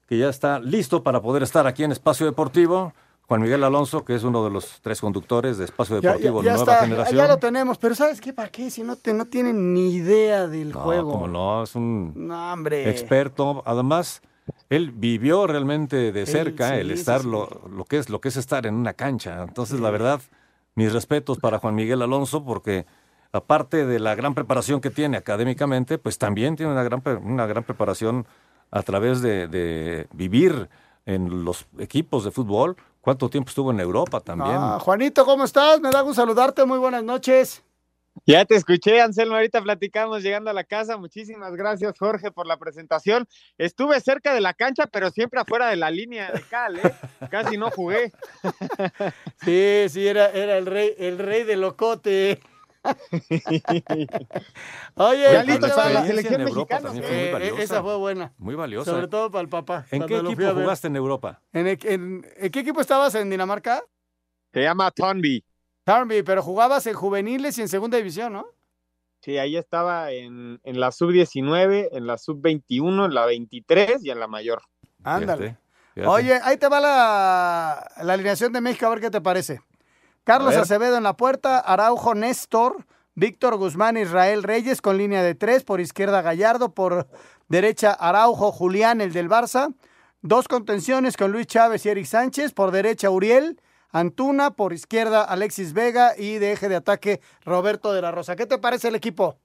que 0.07 0.17
ya 0.17 0.29
está 0.29 0.59
listo 0.59 1.03
para 1.03 1.21
poder 1.21 1.43
estar 1.43 1.67
aquí 1.67 1.83
en 1.83 1.91
Espacio 1.91 2.25
Deportivo. 2.25 2.93
Juan 3.29 3.43
Miguel 3.43 3.63
Alonso, 3.63 4.03
que 4.03 4.15
es 4.15 4.23
uno 4.23 4.43
de 4.43 4.49
los 4.49 4.81
tres 4.81 4.99
conductores 4.99 5.59
de 5.59 5.65
Espacio 5.65 6.01
Deportivo 6.01 6.41
ya, 6.41 6.55
Nueva 6.55 6.73
está, 6.73 6.83
Generación. 6.83 7.15
Ya 7.15 7.27
lo 7.27 7.37
tenemos, 7.37 7.77
pero 7.77 7.93
¿sabes 7.93 8.19
qué? 8.19 8.33
¿Para 8.33 8.49
qué? 8.49 8.71
Si 8.71 8.81
no, 8.81 8.95
te, 8.95 9.13
no 9.13 9.25
tienen 9.25 9.71
ni 9.71 9.93
idea 9.93 10.47
del 10.47 10.71
no, 10.71 10.79
juego. 10.79 11.11
Como 11.11 11.27
no, 11.27 11.61
es 11.61 11.75
un 11.75 12.11
no, 12.15 12.67
experto. 12.71 13.61
Además, 13.67 14.23
él 14.67 14.89
vivió 14.89 15.45
realmente 15.45 16.11
de 16.11 16.25
cerca 16.25 16.69
sí, 16.69 16.77
el 16.77 16.87
sí, 16.87 16.93
estar 16.93 17.21
sí. 17.21 17.27
Lo, 17.27 17.61
lo, 17.71 17.85
que 17.85 17.99
es 17.99 18.09
lo 18.09 18.19
que 18.19 18.29
es 18.29 18.35
estar 18.35 18.65
en 18.65 18.73
una 18.73 18.93
cancha. 18.93 19.43
Entonces, 19.43 19.79
la 19.79 19.91
verdad, 19.91 20.21
mis 20.73 20.91
respetos 20.91 21.37
para 21.37 21.59
Juan 21.59 21.75
Miguel 21.75 22.01
Alonso, 22.01 22.43
porque 22.43 22.87
aparte 23.31 23.85
de 23.85 23.99
la 23.99 24.15
gran 24.15 24.33
preparación 24.33 24.81
que 24.81 24.89
tiene 24.89 25.17
académicamente, 25.17 25.99
pues 25.99 26.17
también 26.17 26.55
tiene 26.55 26.71
una 26.71 26.81
gran, 26.81 27.03
una 27.23 27.45
gran 27.45 27.63
preparación 27.63 28.25
a 28.71 28.81
través 28.81 29.21
de, 29.21 29.47
de 29.47 30.07
vivir 30.13 30.67
en 31.05 31.45
los 31.45 31.67
equipos 31.77 32.23
de 32.23 32.31
fútbol. 32.31 32.75
¿Cuánto 33.01 33.29
tiempo 33.29 33.49
estuvo 33.49 33.71
en 33.71 33.79
Europa 33.79 34.19
también? 34.19 34.55
Ah, 34.55 34.77
Juanito, 34.79 35.25
¿cómo 35.25 35.45
estás? 35.45 35.79
Me 35.79 35.89
da 35.89 36.01
gusto 36.01 36.21
saludarte. 36.21 36.65
Muy 36.65 36.79
buenas 36.79 37.03
noches. 37.03 37.63
Ya 38.25 38.43
te 38.45 38.55
escuché, 38.55 39.01
Anselmo. 39.01 39.35
Ahorita 39.35 39.61
platicamos 39.61 40.21
llegando 40.21 40.49
a 40.49 40.53
la 40.53 40.63
casa. 40.63 40.97
Muchísimas 40.97 41.55
gracias, 41.55 41.97
Jorge, 41.97 42.31
por 42.31 42.45
la 42.45 42.57
presentación. 42.57 43.27
Estuve 43.57 43.99
cerca 44.01 44.33
de 44.33 44.41
la 44.41 44.53
cancha, 44.53 44.87
pero 44.87 45.09
siempre 45.11 45.39
afuera 45.39 45.67
de 45.67 45.77
la 45.77 45.89
línea 45.89 46.31
de 46.31 46.41
cal, 46.41 46.77
¿eh? 46.77 46.93
Casi 47.29 47.57
no 47.57 47.71
jugué. 47.71 48.11
Sí, 49.41 49.85
sí, 49.89 50.05
era, 50.05 50.29
era 50.31 50.57
el 50.57 50.65
rey, 50.65 50.93
el 50.97 51.17
rey 51.17 51.43
de 51.43 51.55
locote. 51.55 52.41
Oye, 54.95 55.27
ahí 55.27 55.47
listo 55.47 55.65
te 55.67 55.69
va 55.71 55.75
para 55.75 55.89
la 55.93 56.05
selección 56.05 56.41
muy 56.43 56.63
Eh, 57.03 57.29
valiosa. 57.31 57.61
esa 57.63 57.81
fue 57.83 57.97
buena. 57.97 58.33
Muy 58.37 58.55
valiosa. 58.55 58.91
Sobre 58.91 59.07
todo 59.07 59.31
para 59.31 59.41
el 59.41 59.49
papá. 59.49 59.85
¿En 59.91 60.05
qué 60.05 60.17
equipo 60.17 60.53
jugaste 60.53 60.87
en 60.87 60.95
Europa? 60.95 61.41
¿En, 61.53 61.67
en- 61.67 62.25
en 62.37 62.51
qué 62.51 62.59
equipo 62.59 62.81
estabas 62.81 63.15
en 63.15 63.29
Dinamarca? 63.29 63.83
Se 64.53 64.61
llama. 64.61 64.91
Tarnby, 64.91 66.23
pero 66.23 66.41
jugabas 66.43 66.85
en 66.87 66.93
juveniles 66.93 67.57
y 67.57 67.61
en 67.61 67.67
segunda 67.67 67.97
división, 67.97 68.33
¿no? 68.33 68.45
Sí, 69.21 69.37
ahí 69.37 69.57
estaba 69.57 70.11
en, 70.11 70.59
en 70.63 70.79
la 70.79 70.91
sub-19, 70.91 71.89
en 71.91 72.07
la 72.07 72.17
sub-21, 72.17 73.05
en 73.05 73.13
la 73.13 73.25
23 73.25 74.03
y 74.03 74.11
en 74.11 74.19
la 74.19 74.27
mayor. 74.27 74.61
Ándale. 75.03 75.57
Oye, 76.05 76.39
ahí 76.43 76.55
te 76.57 76.69
va 76.69 76.79
la, 76.79 77.91
la 78.03 78.13
alineación 78.13 78.53
de 78.53 78.61
México, 78.61 78.85
a 78.85 78.89
ver 78.91 79.01
qué 79.01 79.09
te 79.09 79.19
parece. 79.19 79.61
Carlos. 80.29 80.55
Acevedo 80.55 80.95
en 80.95 81.01
la 81.01 81.17
puerta, 81.17 81.57
Araujo 81.57 82.13
Néstor, 82.13 82.85
Víctor 83.15 83.57
Guzmán, 83.57 83.97
Israel 83.97 84.43
Reyes 84.43 84.79
con 84.79 84.95
línea 84.95 85.23
de 85.23 85.33
tres, 85.33 85.63
por 85.63 85.81
izquierda 85.81 86.21
Gallardo, 86.21 86.75
por 86.75 87.07
derecha 87.47 87.93
Araujo, 87.93 88.51
Julián, 88.51 89.01
el 89.01 89.11
del 89.11 89.27
Barça. 89.27 89.73
Dos 90.21 90.47
contenciones 90.47 91.17
con 91.17 91.31
Luis 91.31 91.47
Chávez 91.47 91.83
y 91.83 91.89
Eric 91.89 92.05
Sánchez, 92.05 92.53
por 92.53 92.69
derecha 92.69 93.09
Uriel, 93.09 93.59
Antuna, 93.91 94.51
por 94.51 94.71
izquierda 94.71 95.23
Alexis 95.23 95.73
Vega 95.73 96.13
y 96.15 96.37
de 96.37 96.51
eje 96.51 96.69
de 96.69 96.75
ataque 96.75 97.21
Roberto 97.43 97.91
de 97.91 98.03
la 98.03 98.11
Rosa. 98.11 98.35
¿Qué 98.35 98.45
te 98.45 98.59
parece 98.59 98.89
el 98.89 98.95
equipo? 98.95 99.39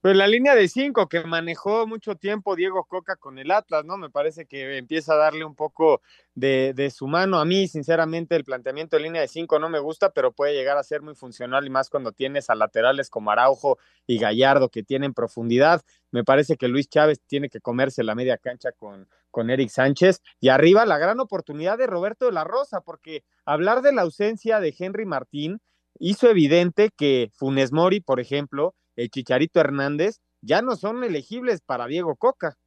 Pues 0.00 0.14
la 0.14 0.28
línea 0.28 0.54
de 0.54 0.68
cinco 0.68 1.08
que 1.08 1.24
manejó 1.24 1.84
mucho 1.88 2.14
tiempo 2.14 2.54
Diego 2.54 2.84
Coca 2.84 3.16
con 3.16 3.36
el 3.36 3.50
Atlas, 3.50 3.84
¿no? 3.84 3.96
Me 3.96 4.10
parece 4.10 4.46
que 4.46 4.78
empieza 4.78 5.14
a 5.14 5.16
darle 5.16 5.44
un 5.44 5.56
poco 5.56 6.02
de, 6.36 6.72
de 6.72 6.90
su 6.90 7.08
mano. 7.08 7.40
A 7.40 7.44
mí, 7.44 7.66
sinceramente, 7.66 8.36
el 8.36 8.44
planteamiento 8.44 8.96
de 8.96 9.02
línea 9.02 9.22
de 9.22 9.26
cinco 9.26 9.58
no 9.58 9.68
me 9.68 9.80
gusta, 9.80 10.10
pero 10.10 10.30
puede 10.30 10.54
llegar 10.54 10.78
a 10.78 10.84
ser 10.84 11.02
muy 11.02 11.16
funcional 11.16 11.66
y 11.66 11.70
más 11.70 11.90
cuando 11.90 12.12
tienes 12.12 12.48
a 12.48 12.54
laterales 12.54 13.10
como 13.10 13.32
Araujo 13.32 13.78
y 14.06 14.20
Gallardo 14.20 14.68
que 14.68 14.84
tienen 14.84 15.14
profundidad. 15.14 15.82
Me 16.12 16.22
parece 16.22 16.56
que 16.56 16.68
Luis 16.68 16.88
Chávez 16.88 17.20
tiene 17.26 17.48
que 17.48 17.60
comerse 17.60 18.04
la 18.04 18.14
media 18.14 18.38
cancha 18.38 18.70
con, 18.70 19.08
con 19.32 19.50
Eric 19.50 19.68
Sánchez. 19.68 20.22
Y 20.38 20.50
arriba 20.50 20.86
la 20.86 20.98
gran 20.98 21.18
oportunidad 21.18 21.76
de 21.76 21.88
Roberto 21.88 22.26
de 22.26 22.32
la 22.32 22.44
Rosa, 22.44 22.82
porque 22.82 23.24
hablar 23.44 23.82
de 23.82 23.92
la 23.92 24.02
ausencia 24.02 24.60
de 24.60 24.72
Henry 24.78 25.06
Martín 25.06 25.60
hizo 25.98 26.30
evidente 26.30 26.90
que 26.96 27.32
Funes 27.34 27.72
Mori, 27.72 27.98
por 27.98 28.20
ejemplo, 28.20 28.76
el 28.98 29.10
Chicharito 29.10 29.60
Hernández, 29.60 30.20
ya 30.42 30.60
no 30.60 30.74
son 30.74 31.04
elegibles 31.04 31.60
para 31.60 31.86
Diego 31.86 32.16
Coca. 32.16 32.58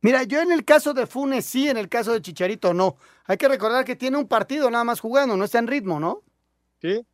Mira, 0.00 0.22
yo 0.22 0.40
en 0.40 0.50
el 0.50 0.64
caso 0.64 0.94
de 0.94 1.06
Funes 1.06 1.44
sí, 1.44 1.68
en 1.68 1.76
el 1.76 1.90
caso 1.90 2.12
de 2.12 2.22
Chicharito 2.22 2.72
no. 2.72 2.96
Hay 3.26 3.36
que 3.36 3.48
recordar 3.48 3.84
que 3.84 3.96
tiene 3.96 4.16
un 4.16 4.28
partido 4.28 4.70
nada 4.70 4.84
más 4.84 5.00
jugando, 5.00 5.36
no 5.36 5.44
está 5.44 5.58
en 5.58 5.66
ritmo, 5.66 6.00
¿no? 6.00 6.22
Sí. 6.80 7.06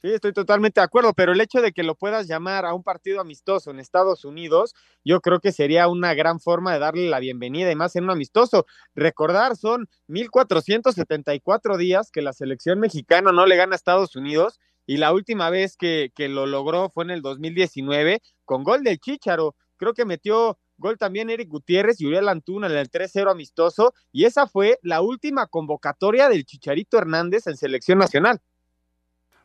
Sí, 0.00 0.08
estoy 0.08 0.32
totalmente 0.32 0.80
de 0.80 0.84
acuerdo, 0.86 1.12
pero 1.12 1.32
el 1.32 1.40
hecho 1.42 1.60
de 1.60 1.72
que 1.72 1.82
lo 1.82 1.94
puedas 1.94 2.26
llamar 2.26 2.64
a 2.64 2.72
un 2.72 2.82
partido 2.82 3.20
amistoso 3.20 3.70
en 3.70 3.80
Estados 3.80 4.24
Unidos, 4.24 4.74
yo 5.04 5.20
creo 5.20 5.40
que 5.40 5.52
sería 5.52 5.88
una 5.88 6.14
gran 6.14 6.40
forma 6.40 6.72
de 6.72 6.78
darle 6.78 7.10
la 7.10 7.18
bienvenida 7.18 7.70
y 7.70 7.76
más 7.76 7.94
en 7.96 8.04
un 8.04 8.10
amistoso. 8.10 8.64
Recordar, 8.94 9.56
son 9.56 9.90
1474 10.06 11.76
días 11.76 12.10
que 12.10 12.22
la 12.22 12.32
selección 12.32 12.80
mexicana 12.80 13.30
no 13.30 13.44
le 13.44 13.56
gana 13.56 13.74
a 13.74 13.76
Estados 13.76 14.16
Unidos 14.16 14.58
y 14.86 14.96
la 14.96 15.12
última 15.12 15.50
vez 15.50 15.76
que, 15.76 16.12
que 16.14 16.28
lo 16.28 16.46
logró 16.46 16.90
fue 16.90 17.04
en 17.04 17.10
el 17.10 17.22
2019 17.22 18.20
con 18.44 18.64
gol 18.64 18.82
del 18.82 18.98
Chícharo. 18.98 19.54
Creo 19.76 19.94
que 19.94 20.04
metió 20.04 20.58
gol 20.80 20.98
también 20.98 21.30
Eric 21.30 21.48
Gutiérrez 21.48 22.00
y 22.00 22.06
Uriel 22.06 22.28
Antuna 22.28 22.66
en 22.66 22.76
el 22.76 22.90
3-0 22.90 23.30
amistoso 23.30 23.94
y 24.10 24.24
esa 24.24 24.46
fue 24.46 24.78
la 24.82 25.02
última 25.02 25.46
convocatoria 25.46 26.28
del 26.28 26.44
Chicharito 26.44 26.98
Hernández 26.98 27.46
en 27.46 27.56
selección 27.56 27.98
nacional. 27.98 28.40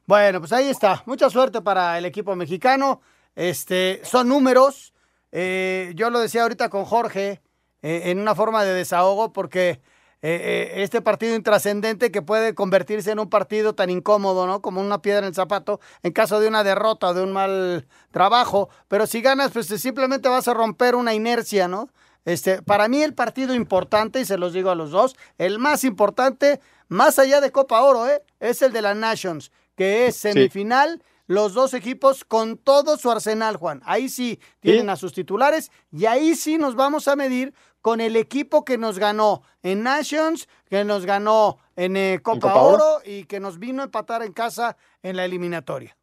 Bueno, 0.07 0.39
pues 0.39 0.53
ahí 0.53 0.69
está. 0.69 1.03
Mucha 1.05 1.29
suerte 1.29 1.61
para 1.61 1.97
el 1.97 2.05
equipo 2.05 2.35
mexicano. 2.35 3.01
Este, 3.35 4.01
son 4.03 4.29
números. 4.29 4.93
Eh, 5.31 5.91
yo 5.95 6.09
lo 6.09 6.19
decía 6.19 6.43
ahorita 6.43 6.69
con 6.69 6.85
Jorge 6.85 7.41
eh, 7.81 8.03
en 8.05 8.19
una 8.19 8.35
forma 8.35 8.63
de 8.63 8.73
desahogo 8.73 9.33
porque 9.33 9.81
eh, 10.21 10.71
eh, 10.75 10.83
este 10.83 11.01
partido 11.01 11.35
intrascendente 11.35 12.11
que 12.11 12.21
puede 12.21 12.55
convertirse 12.55 13.11
en 13.11 13.19
un 13.19 13.29
partido 13.29 13.75
tan 13.75 13.89
incómodo, 13.89 14.47
¿no? 14.47 14.61
Como 14.61 14.81
una 14.81 15.01
piedra 15.01 15.19
en 15.19 15.25
el 15.25 15.35
zapato 15.35 15.79
en 16.03 16.13
caso 16.13 16.39
de 16.39 16.47
una 16.47 16.63
derrota 16.63 17.09
o 17.09 17.13
de 17.13 17.21
un 17.21 17.31
mal 17.31 17.87
trabajo. 18.11 18.69
Pero 18.87 19.07
si 19.07 19.21
ganas, 19.21 19.51
pues 19.51 19.67
simplemente 19.67 20.29
vas 20.29 20.47
a 20.47 20.53
romper 20.53 20.95
una 20.95 21.13
inercia, 21.13 21.67
¿no? 21.67 21.89
Este, 22.25 22.63
para 22.63 22.87
mí 22.87 23.03
el 23.03 23.13
partido 23.13 23.53
importante, 23.53 24.19
y 24.19 24.25
se 24.25 24.37
los 24.37 24.51
digo 24.51 24.71
a 24.71 24.75
los 24.75 24.89
dos, 24.89 25.15
el 25.37 25.59
más 25.59 25.83
importante, 25.83 26.59
más 26.87 27.19
allá 27.19 27.39
de 27.39 27.51
Copa 27.51 27.81
Oro, 27.83 28.09
¿eh? 28.09 28.23
es 28.39 28.63
el 28.63 28.73
de 28.73 28.81
la 28.81 28.95
Nations, 28.95 29.51
que 29.75 30.07
es 30.07 30.15
semifinal, 30.15 31.03
los 31.27 31.53
dos 31.53 31.73
equipos 31.73 32.23
con 32.25 32.57
todo 32.57 32.97
su 32.97 33.09
arsenal, 33.09 33.57
Juan. 33.57 33.81
Ahí 33.85 34.09
sí 34.09 34.39
tienen 34.59 34.89
a 34.89 34.95
sus 34.95 35.13
titulares 35.13 35.71
y 35.91 36.05
ahí 36.05 36.35
sí 36.35 36.57
nos 36.57 36.75
vamos 36.75 37.07
a 37.07 37.15
medir 37.15 37.53
con 37.85 38.01
el 38.01 38.15
equipo 38.15 38.65
que 38.65 38.79
nos 38.79 38.97
ganó 38.97 39.43
en 39.61 39.83
Nations, 39.83 40.49
que 40.67 40.83
nos 40.83 41.05
ganó 41.05 41.59
en 41.75 41.95
eh, 41.95 42.19
Copa, 42.23 42.39
Copa 42.39 42.61
Oro? 42.63 42.75
Oro? 42.95 43.01
y 43.05 43.25
que 43.25 43.39
nos 43.39 43.59
vino 43.59 43.83
a 43.83 43.85
empatar 43.85 44.23
en 44.23 44.33
casa 44.33 44.75
en 45.03 45.15
la 45.15 45.23
eliminatoria. 45.23 45.95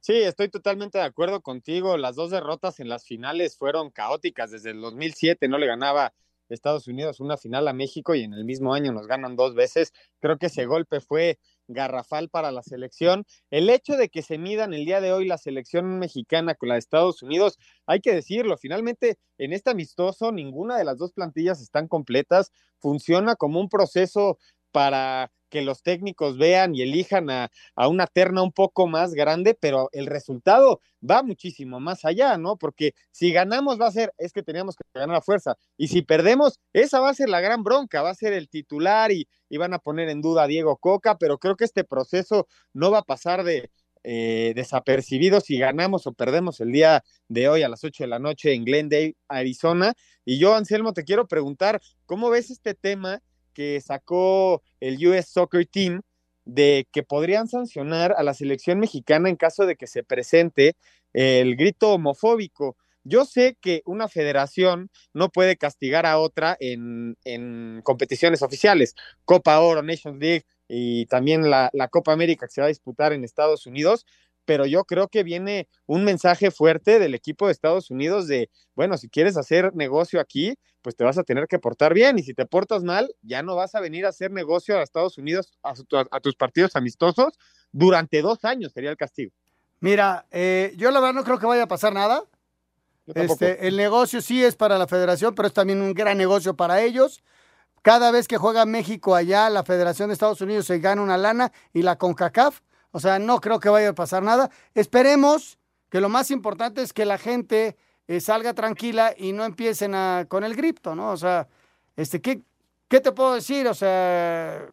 Sí, 0.00 0.14
estoy 0.14 0.48
totalmente 0.48 0.98
de 0.98 1.04
acuerdo 1.04 1.42
contigo. 1.42 1.96
Las 1.96 2.16
dos 2.16 2.32
derrotas 2.32 2.80
en 2.80 2.88
las 2.88 3.04
finales 3.04 3.56
fueron 3.56 3.92
caóticas. 3.92 4.50
Desde 4.50 4.70
el 4.70 4.80
2007 4.80 5.46
no 5.46 5.58
le 5.58 5.68
ganaba 5.68 6.12
Estados 6.48 6.88
Unidos 6.88 7.20
una 7.20 7.36
final 7.36 7.68
a 7.68 7.72
México 7.72 8.16
y 8.16 8.24
en 8.24 8.32
el 8.32 8.44
mismo 8.44 8.74
año 8.74 8.90
nos 8.90 9.06
ganan 9.06 9.36
dos 9.36 9.54
veces. 9.54 9.92
Creo 10.18 10.38
que 10.38 10.46
ese 10.46 10.66
golpe 10.66 10.98
fue 10.98 11.38
garrafal 11.68 12.28
para 12.28 12.52
la 12.52 12.62
selección. 12.62 13.24
El 13.50 13.70
hecho 13.70 13.96
de 13.96 14.08
que 14.08 14.22
se 14.22 14.38
midan 14.38 14.74
el 14.74 14.84
día 14.84 15.00
de 15.00 15.12
hoy 15.12 15.26
la 15.26 15.38
selección 15.38 15.98
mexicana 15.98 16.54
con 16.54 16.68
la 16.68 16.74
de 16.74 16.80
Estados 16.80 17.22
Unidos, 17.22 17.58
hay 17.86 18.00
que 18.00 18.14
decirlo, 18.14 18.56
finalmente 18.56 19.18
en 19.38 19.52
este 19.52 19.70
amistoso 19.70 20.32
ninguna 20.32 20.76
de 20.78 20.84
las 20.84 20.98
dos 20.98 21.12
plantillas 21.12 21.60
están 21.60 21.88
completas. 21.88 22.52
Funciona 22.78 23.36
como 23.36 23.60
un 23.60 23.68
proceso 23.68 24.38
para 24.76 25.32
que 25.48 25.62
los 25.62 25.82
técnicos 25.82 26.36
vean 26.36 26.74
y 26.74 26.82
elijan 26.82 27.30
a, 27.30 27.50
a, 27.76 27.88
una 27.88 28.06
terna 28.06 28.42
un 28.42 28.52
poco 28.52 28.86
más 28.86 29.14
grande, 29.14 29.56
pero 29.58 29.88
el 29.92 30.04
resultado 30.04 30.82
va 31.00 31.22
muchísimo 31.22 31.80
más 31.80 32.04
allá, 32.04 32.36
¿no? 32.36 32.58
Porque 32.58 32.92
si 33.10 33.32
ganamos 33.32 33.80
va 33.80 33.86
a 33.86 33.90
ser, 33.90 34.12
es 34.18 34.34
que 34.34 34.42
teníamos 34.42 34.76
que 34.76 34.84
ganar 34.92 35.16
a 35.16 35.22
fuerza, 35.22 35.56
y 35.78 35.88
si 35.88 36.02
perdemos, 36.02 36.60
esa 36.74 37.00
va 37.00 37.08
a 37.08 37.14
ser 37.14 37.30
la 37.30 37.40
gran 37.40 37.62
bronca, 37.64 38.02
va 38.02 38.10
a 38.10 38.14
ser 38.14 38.34
el 38.34 38.50
titular 38.50 39.10
y, 39.12 39.26
y 39.48 39.56
van 39.56 39.72
a 39.72 39.78
poner 39.78 40.10
en 40.10 40.20
duda 40.20 40.42
a 40.42 40.46
Diego 40.46 40.76
Coca, 40.76 41.16
pero 41.16 41.38
creo 41.38 41.56
que 41.56 41.64
este 41.64 41.84
proceso 41.84 42.46
no 42.74 42.90
va 42.90 42.98
a 42.98 43.02
pasar 43.02 43.44
de, 43.44 43.70
eh, 44.04 44.52
desapercibido 44.54 45.40
si 45.40 45.58
ganamos 45.58 46.06
o 46.06 46.12
perdemos 46.12 46.60
el 46.60 46.70
día 46.70 47.02
de 47.28 47.48
hoy 47.48 47.62
a 47.62 47.70
las 47.70 47.82
8 47.82 48.04
de 48.04 48.08
la 48.08 48.18
noche 48.18 48.52
en 48.52 48.66
Glendale, 48.66 49.16
Arizona. 49.26 49.94
Y 50.26 50.38
yo, 50.38 50.54
Anselmo, 50.54 50.92
te 50.92 51.04
quiero 51.04 51.26
preguntar, 51.26 51.80
¿cómo 52.04 52.28
ves 52.28 52.50
este 52.50 52.74
tema 52.74 53.22
que 53.56 53.80
sacó 53.80 54.62
el 54.80 55.04
US 55.06 55.28
Soccer 55.28 55.66
Team 55.66 56.02
de 56.44 56.86
que 56.92 57.02
podrían 57.02 57.48
sancionar 57.48 58.14
a 58.18 58.22
la 58.22 58.34
selección 58.34 58.78
mexicana 58.78 59.30
en 59.30 59.36
caso 59.36 59.64
de 59.64 59.76
que 59.76 59.86
se 59.86 60.04
presente 60.04 60.76
el 61.14 61.56
grito 61.56 61.94
homofóbico? 61.94 62.76
Yo 63.02 63.24
sé 63.24 63.56
que 63.58 63.80
una 63.86 64.08
federación 64.08 64.90
no 65.14 65.30
puede 65.30 65.56
castigar 65.56 66.04
a 66.04 66.18
otra 66.18 66.54
en, 66.60 67.16
en 67.24 67.80
competiciones 67.82 68.42
oficiales, 68.42 68.94
Copa 69.24 69.58
Oro, 69.60 69.82
Nations 69.82 70.18
League 70.18 70.44
y 70.68 71.06
también 71.06 71.48
la, 71.48 71.70
la 71.72 71.88
Copa 71.88 72.12
América 72.12 72.46
que 72.46 72.52
se 72.52 72.60
va 72.60 72.66
a 72.66 72.68
disputar 72.68 73.14
en 73.14 73.24
Estados 73.24 73.66
Unidos, 73.66 74.04
pero 74.46 74.64
yo 74.64 74.84
creo 74.84 75.08
que 75.08 75.22
viene 75.22 75.68
un 75.84 76.04
mensaje 76.04 76.50
fuerte 76.50 76.98
del 76.98 77.14
equipo 77.14 77.46
de 77.46 77.52
Estados 77.52 77.90
Unidos 77.90 78.26
de, 78.26 78.48
bueno, 78.74 78.96
si 78.96 79.10
quieres 79.10 79.36
hacer 79.36 79.74
negocio 79.74 80.20
aquí, 80.20 80.54
pues 80.80 80.96
te 80.96 81.04
vas 81.04 81.18
a 81.18 81.24
tener 81.24 81.48
que 81.48 81.58
portar 81.58 81.92
bien 81.92 82.18
y 82.18 82.22
si 82.22 82.32
te 82.32 82.46
portas 82.46 82.84
mal, 82.84 83.12
ya 83.20 83.42
no 83.42 83.56
vas 83.56 83.74
a 83.74 83.80
venir 83.80 84.06
a 84.06 84.10
hacer 84.10 84.30
negocio 84.30 84.78
a 84.78 84.82
Estados 84.82 85.18
Unidos, 85.18 85.52
a, 85.62 85.74
a 86.10 86.20
tus 86.20 86.36
partidos 86.36 86.76
amistosos, 86.76 87.34
durante 87.72 88.22
dos 88.22 88.44
años 88.44 88.72
sería 88.72 88.90
el 88.90 88.96
castigo. 88.96 89.32
Mira, 89.80 90.26
eh, 90.30 90.72
yo 90.76 90.90
la 90.90 91.00
verdad 91.00 91.14
no 91.14 91.24
creo 91.24 91.38
que 91.38 91.46
vaya 91.46 91.64
a 91.64 91.68
pasar 91.68 91.92
nada. 91.92 92.22
Este, 93.14 93.68
el 93.68 93.76
negocio 93.76 94.20
sí 94.20 94.42
es 94.42 94.56
para 94.56 94.78
la 94.78 94.86
federación, 94.86 95.34
pero 95.34 95.48
es 95.48 95.54
también 95.54 95.80
un 95.80 95.92
gran 95.92 96.18
negocio 96.18 96.56
para 96.56 96.82
ellos. 96.82 97.22
Cada 97.82 98.10
vez 98.10 98.26
que 98.26 98.36
juega 98.36 98.66
México 98.66 99.14
allá, 99.14 99.48
la 99.48 99.62
Federación 99.62 100.08
de 100.08 100.14
Estados 100.14 100.40
Unidos 100.40 100.66
se 100.66 100.80
gana 100.80 101.02
una 101.02 101.16
lana 101.16 101.52
y 101.72 101.82
la 101.82 101.98
CONCACAF 101.98 102.60
o 102.96 102.98
sea, 102.98 103.18
no 103.18 103.42
creo 103.42 103.60
que 103.60 103.68
vaya 103.68 103.90
a 103.90 103.94
pasar 103.94 104.22
nada. 104.22 104.50
Esperemos 104.72 105.58
que 105.90 106.00
lo 106.00 106.08
más 106.08 106.30
importante 106.30 106.80
es 106.80 106.94
que 106.94 107.04
la 107.04 107.18
gente 107.18 107.76
eh, 108.08 108.20
salga 108.22 108.54
tranquila 108.54 109.14
y 109.14 109.34
no 109.34 109.44
empiecen 109.44 109.94
a, 109.94 110.24
con 110.26 110.44
el 110.44 110.56
grito, 110.56 110.94
¿no? 110.94 111.10
O 111.10 111.16
sea, 111.18 111.46
este, 111.94 112.22
¿qué, 112.22 112.40
¿qué 112.88 113.00
te 113.00 113.12
puedo 113.12 113.34
decir? 113.34 113.68
O 113.68 113.74
sea, 113.74 114.66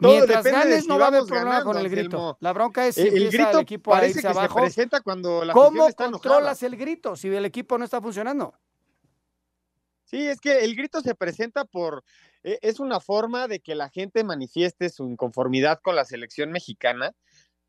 Mientras 0.00 0.44
ganes, 0.44 0.88
no 0.88 0.98
va 0.98 1.04
a 1.04 1.08
haber 1.08 1.22
problema 1.26 1.62
con 1.62 1.78
el 1.78 1.88
grito. 1.88 2.38
La 2.40 2.52
bronca 2.52 2.84
es 2.88 2.96
si 2.96 3.02
el, 3.02 3.30
grito 3.30 3.50
el 3.52 3.60
equipo 3.60 3.92
parece 3.92 4.20
que 4.20 4.34
se 4.34 4.48
presenta 4.48 5.00
cuando 5.00 5.44
la 5.44 5.52
¿Cómo 5.52 5.86
está 5.86 6.10
controlas 6.10 6.60
el 6.64 6.76
grito 6.76 7.14
si 7.14 7.28
el 7.28 7.44
equipo 7.44 7.78
no 7.78 7.84
está 7.84 8.00
funcionando? 8.00 8.52
Sí, 10.06 10.26
es 10.26 10.40
que 10.40 10.64
el 10.64 10.74
grito 10.74 11.00
se 11.02 11.14
presenta 11.14 11.64
por 11.64 12.02
es 12.46 12.78
una 12.78 13.00
forma 13.00 13.48
de 13.48 13.60
que 13.60 13.74
la 13.74 13.88
gente 13.88 14.22
manifieste 14.22 14.88
su 14.88 15.08
inconformidad 15.08 15.80
con 15.82 15.96
la 15.96 16.04
selección 16.04 16.52
mexicana, 16.52 17.12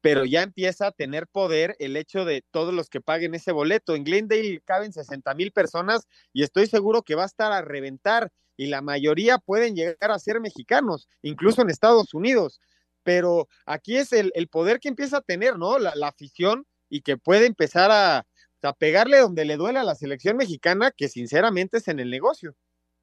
pero 0.02 0.24
ya 0.24 0.44
empieza 0.44 0.88
a 0.88 0.92
tener 0.92 1.28
poder 1.28 1.76
el 1.80 1.98
hecho 1.98 2.24
de 2.24 2.44
todos 2.52 2.74
los 2.74 2.88
que 2.88 3.02
paguen 3.02 3.34
ese 3.34 3.52
boleto. 3.52 3.96
En 3.96 4.04
Glendale 4.04 4.62
caben 4.64 4.94
60 4.94 5.34
mil 5.34 5.52
personas 5.52 6.08
y 6.32 6.44
estoy 6.44 6.68
seguro 6.68 7.02
que 7.02 7.16
va 7.16 7.24
a 7.24 7.28
estar 7.28 7.52
a 7.52 7.64
reventar 7.64 8.32
y 8.56 8.68
la 8.68 8.82
mayoría 8.82 9.40
pueden 9.40 9.76
llegar 9.76 10.12
a 10.12 10.20
ser 10.20 10.40
mexicanos, 10.40 11.08
incluso 11.24 11.62
en 11.62 11.72
Estados 11.72 12.14
Unidos. 12.14 12.62
Pero 13.04 13.48
aquí 13.66 13.98
es 13.98 14.14
el, 14.14 14.32
poder 14.50 14.80
que 14.80 14.90
empieza 14.90 15.18
a 15.18 15.22
tener, 15.22 15.58
¿no? 15.58 15.80
La, 15.80 15.94
afición 16.08 16.66
y 16.90 17.02
que 17.02 17.18
puede 17.18 17.48
empezar 17.48 17.90
a, 17.92 18.28
a 18.62 18.74
pegarle 18.74 19.20
donde 19.20 19.46
le 19.46 19.58
duele 19.58 19.80
a 19.80 19.84
la 19.84 19.96
selección 19.96 20.38
mexicana, 20.38 20.92
que 20.96 21.08
sinceramente 21.08 21.78
es 21.78 21.88
en 21.88 22.00
el 22.00 22.12
negocio. 22.12 22.56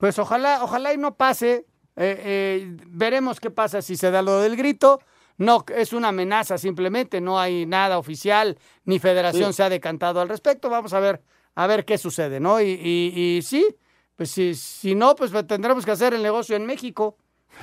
Pues 0.05 0.19
ojalá, 0.19 0.63
ojalá 0.63 0.93
y 0.93 0.99
no 0.99 1.15
pase. 1.15 1.65
Eh, 1.97 2.21
eh, 2.25 2.77
veremos 2.89 3.41
qué 3.41 3.51
pasa 3.51 3.81
si 3.81 3.97
se 3.97 4.11
da 4.11 4.21
lo 4.21 4.39
del 4.43 4.55
grito. 4.55 5.01
No, 5.39 5.65
es 5.75 5.95
una 5.95 6.09
amenaza 6.09 6.59
simplemente, 6.59 7.23
no 7.23 7.41
hay 7.41 7.65
nada 7.65 7.97
oficial, 7.97 8.59
ni 8.85 8.99
federación 8.99 9.55
se 9.55 9.63
ha 9.63 9.71
decantado 9.71 10.21
al 10.21 10.29
respecto. 10.29 10.69
Vamos 10.69 10.93
a 10.93 11.01
ver, 11.01 11.23
a 11.55 11.67
ver 11.67 11.87
qué 11.87 11.97
sucede, 11.97 12.39
¿no? 12.39 12.61
Y, 12.61 12.67
y, 12.67 13.41
sí, 13.41 13.67
pues 14.15 14.31
si, 14.31 14.55
si 14.55 14.95
no, 14.95 15.15
pues 15.15 15.33
tendremos 15.47 15.87
que 15.87 15.93
hacer 15.93 16.13
el 16.13 16.23
negocio 16.23 16.55
en 16.55 16.67
México. 16.67 17.17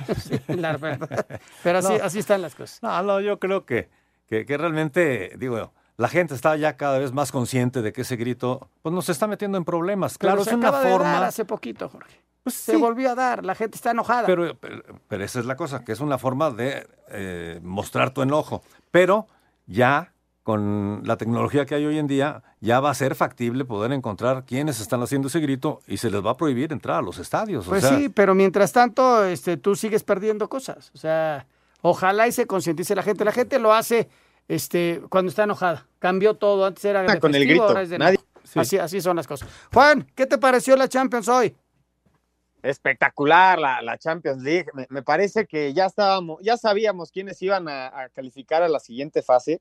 la 0.48 0.76
verdad. 0.78 1.40
Pero 1.62 1.78
así, 1.78 1.92
así 1.92 2.18
están 2.18 2.42
las 2.42 2.56
cosas. 2.56 2.82
No, 2.82 3.00
no, 3.04 3.20
yo 3.20 3.38
creo 3.38 3.64
que, 3.64 3.88
que, 4.26 4.44
que 4.44 4.58
realmente, 4.58 5.30
digo, 5.38 5.72
la 5.96 6.08
gente 6.08 6.34
está 6.34 6.56
ya 6.56 6.76
cada 6.76 6.98
vez 6.98 7.12
más 7.12 7.30
consciente 7.30 7.82
de 7.82 7.92
que 7.92 8.00
ese 8.00 8.16
grito 8.16 8.68
pues 8.82 8.92
nos 8.92 9.08
está 9.08 9.28
metiendo 9.28 9.58
en 9.58 9.64
problemas. 9.64 10.18
Claro, 10.18 10.42
es 10.42 10.48
una 10.48 10.72
forma. 10.72 11.24
hace 11.24 11.44
poquito, 11.44 11.88
Jorge. 11.88 12.31
Pues 12.42 12.56
se 12.56 12.76
volvió 12.76 13.10
a 13.10 13.14
dar, 13.14 13.44
la 13.44 13.54
gente 13.54 13.76
está 13.76 13.92
enojada. 13.92 14.26
Pero, 14.26 14.56
pero, 14.58 15.24
esa 15.24 15.38
es 15.38 15.46
la 15.46 15.56
cosa, 15.56 15.84
que 15.84 15.92
es 15.92 16.00
una 16.00 16.18
forma 16.18 16.50
de 16.50 16.86
eh, 17.10 17.60
mostrar 17.62 18.12
tu 18.12 18.22
enojo. 18.22 18.62
Pero 18.90 19.28
ya 19.66 20.12
con 20.42 21.02
la 21.04 21.16
tecnología 21.16 21.66
que 21.66 21.76
hay 21.76 21.86
hoy 21.86 21.98
en 21.98 22.08
día, 22.08 22.42
ya 22.60 22.80
va 22.80 22.90
a 22.90 22.94
ser 22.94 23.14
factible 23.14 23.64
poder 23.64 23.92
encontrar 23.92 24.44
quienes 24.44 24.80
están 24.80 25.00
haciendo 25.02 25.28
ese 25.28 25.38
grito 25.38 25.80
y 25.86 25.98
se 25.98 26.10
les 26.10 26.24
va 26.24 26.32
a 26.32 26.36
prohibir 26.36 26.72
entrar 26.72 26.98
a 26.98 27.02
los 27.02 27.18
estadios. 27.18 27.66
Pues 27.66 27.84
sí, 27.84 28.08
pero 28.08 28.34
mientras 28.34 28.72
tanto, 28.72 29.24
este, 29.24 29.56
tú 29.56 29.76
sigues 29.76 30.02
perdiendo 30.02 30.48
cosas. 30.48 30.90
O 30.94 30.98
sea, 30.98 31.46
ojalá 31.80 32.26
y 32.26 32.32
se 32.32 32.46
concientice 32.46 32.96
la 32.96 33.04
gente. 33.04 33.24
La 33.24 33.30
gente 33.30 33.60
lo 33.60 33.72
hace 33.72 34.08
este, 34.48 35.00
cuando 35.08 35.28
está 35.28 35.44
enojada. 35.44 35.86
Cambió 36.00 36.34
todo. 36.34 36.66
Antes 36.66 36.84
era 36.84 37.02
de 37.02 37.20
con 37.20 37.34
el 37.36 37.46
grito. 37.46 37.76
así, 38.56 38.78
así 38.78 39.00
son 39.00 39.16
las 39.16 39.28
cosas. 39.28 39.48
Juan, 39.72 40.08
¿qué 40.16 40.26
te 40.26 40.38
pareció 40.38 40.76
la 40.76 40.88
Champions 40.88 41.28
hoy? 41.28 41.54
Espectacular 42.62 43.58
la, 43.58 43.82
la 43.82 43.98
Champions 43.98 44.42
League. 44.42 44.66
Me, 44.88 45.02
parece 45.02 45.46
que 45.46 45.72
ya 45.72 45.86
estábamos, 45.86 46.40
ya 46.42 46.56
sabíamos 46.56 47.10
quiénes 47.10 47.40
iban 47.42 47.68
a, 47.68 48.08
calificar 48.14 48.62
a 48.62 48.68
la 48.68 48.80
siguiente 48.80 49.22
fase. 49.22 49.60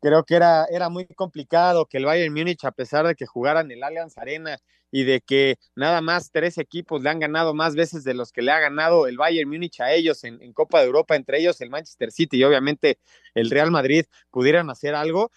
Creo 0.00 0.24
que 0.24 0.36
era, 0.36 0.64
era 0.66 0.88
muy 0.88 1.06
complicado 1.06 1.86
que 1.86 1.98
el 1.98 2.06
Bayern 2.06 2.32
Múnich, 2.32 2.64
a 2.64 2.72
pesar 2.72 3.06
de 3.06 3.14
que 3.14 3.26
jugaran 3.26 3.70
el 3.70 3.82
Allianz 3.82 4.16
Arena 4.16 4.58
y 4.90 5.04
de 5.04 5.20
que 5.20 5.56
nada 5.74 6.00
más 6.00 6.30
tres 6.32 6.56
equipos 6.56 7.02
le 7.02 7.10
han 7.10 7.18
ganado 7.18 7.52
más 7.54 7.74
veces 7.74 8.02
de 8.02 8.14
los 8.14 8.32
que 8.32 8.42
le 8.42 8.50
ha 8.50 8.60
ganado 8.60 9.06
el 9.06 9.18
Bayern 9.18 9.50
Múnich 9.50 9.80
a 9.80 9.92
ellos 9.92 10.24
en, 10.24 10.40
en 10.42 10.52
Copa 10.52 10.80
de 10.80 10.86
Europa, 10.86 11.16
entre 11.16 11.38
ellos 11.38 11.60
el 11.60 11.70
Manchester 11.70 12.10
City 12.12 12.38
y 12.38 12.44
obviamente 12.44 12.98
el 13.34 13.50
Real 13.50 13.70
Madrid, 13.70 14.06
pudieran 14.30 14.70
hacer 14.70 14.94
algo 14.94 15.30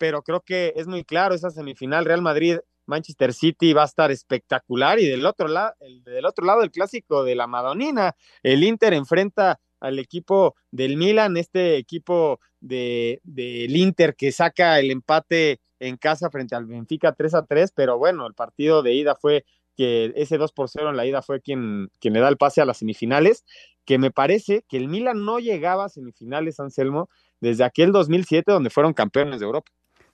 pero 0.00 0.22
creo 0.22 0.40
que 0.40 0.72
es 0.76 0.86
muy 0.86 1.04
claro 1.04 1.34
esa 1.34 1.50
semifinal 1.50 2.06
Real 2.06 2.22
Madrid 2.22 2.56
Manchester 2.90 3.32
City 3.32 3.72
va 3.72 3.82
a 3.82 3.86
estar 3.86 4.10
espectacular 4.10 4.98
y 4.98 5.06
del 5.06 5.24
otro 5.24 5.48
lado, 5.48 5.72
el, 5.80 6.04
del 6.04 6.26
otro 6.26 6.44
lado 6.44 6.62
el 6.62 6.70
clásico 6.70 7.24
de 7.24 7.34
la 7.34 7.46
Madonina, 7.46 8.14
el 8.42 8.62
Inter 8.64 8.92
enfrenta 8.92 9.58
al 9.80 9.98
equipo 9.98 10.56
del 10.70 10.98
Milan, 10.98 11.38
este 11.38 11.76
equipo 11.76 12.40
de, 12.60 13.20
del 13.24 13.74
Inter 13.74 14.14
que 14.14 14.30
saca 14.32 14.78
el 14.78 14.90
empate 14.90 15.60
en 15.78 15.96
casa 15.96 16.30
frente 16.30 16.54
al 16.54 16.66
Benfica 16.66 17.12
3 17.12 17.34
a 17.34 17.46
3, 17.46 17.72
pero 17.74 17.96
bueno, 17.96 18.26
el 18.26 18.34
partido 18.34 18.82
de 18.82 18.92
ida 18.92 19.14
fue 19.14 19.46
que 19.76 20.12
ese 20.14 20.36
2 20.36 20.52
por 20.52 20.68
0 20.68 20.90
en 20.90 20.96
la 20.96 21.06
ida 21.06 21.22
fue 21.22 21.40
quien, 21.40 21.90
quien 22.00 22.12
le 22.12 22.20
da 22.20 22.28
el 22.28 22.36
pase 22.36 22.60
a 22.60 22.66
las 22.66 22.78
semifinales, 22.78 23.46
que 23.86 23.98
me 23.98 24.10
parece 24.10 24.62
que 24.68 24.76
el 24.76 24.88
Milan 24.88 25.24
no 25.24 25.38
llegaba 25.38 25.86
a 25.86 25.88
semifinales, 25.88 26.60
Anselmo, 26.60 27.08
desde 27.40 27.64
aquel 27.64 27.92
2007 27.92 28.52
donde 28.52 28.68
fueron 28.68 28.92
campeones 28.92 29.40
de 29.40 29.46
Europa. 29.46 29.72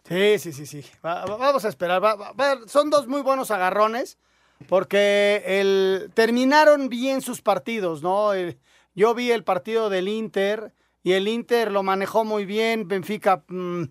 Sí, 0.09 0.39
sí, 0.39 0.53
sí, 0.53 0.67
sí. 0.67 0.85
vamos 1.03 1.65
a 1.65 1.69
esperar. 1.69 2.01
son 2.67 2.91
dos 2.91 3.07
muy 3.07 3.23
buenos 3.23 3.51
agarrones 3.51 4.19
porque 4.69 5.43
el, 5.47 6.11
terminaron 6.15 6.89
bien 6.89 7.21
sus 7.21 7.43
partidos, 7.43 8.03
¿no? 8.03 8.31
yo 8.95 9.15
vi 9.15 9.31
el 9.31 9.45
partido 9.45 9.91
del 9.91 10.09
Inter 10.09 10.73
y 11.03 11.13
el 11.13 11.29
Inter 11.29 11.71
lo 11.71 11.83
manejó 11.83 12.25
muy 12.25 12.47
bien. 12.47 12.89
Benfica, 12.89 13.45
mm, 13.49 13.85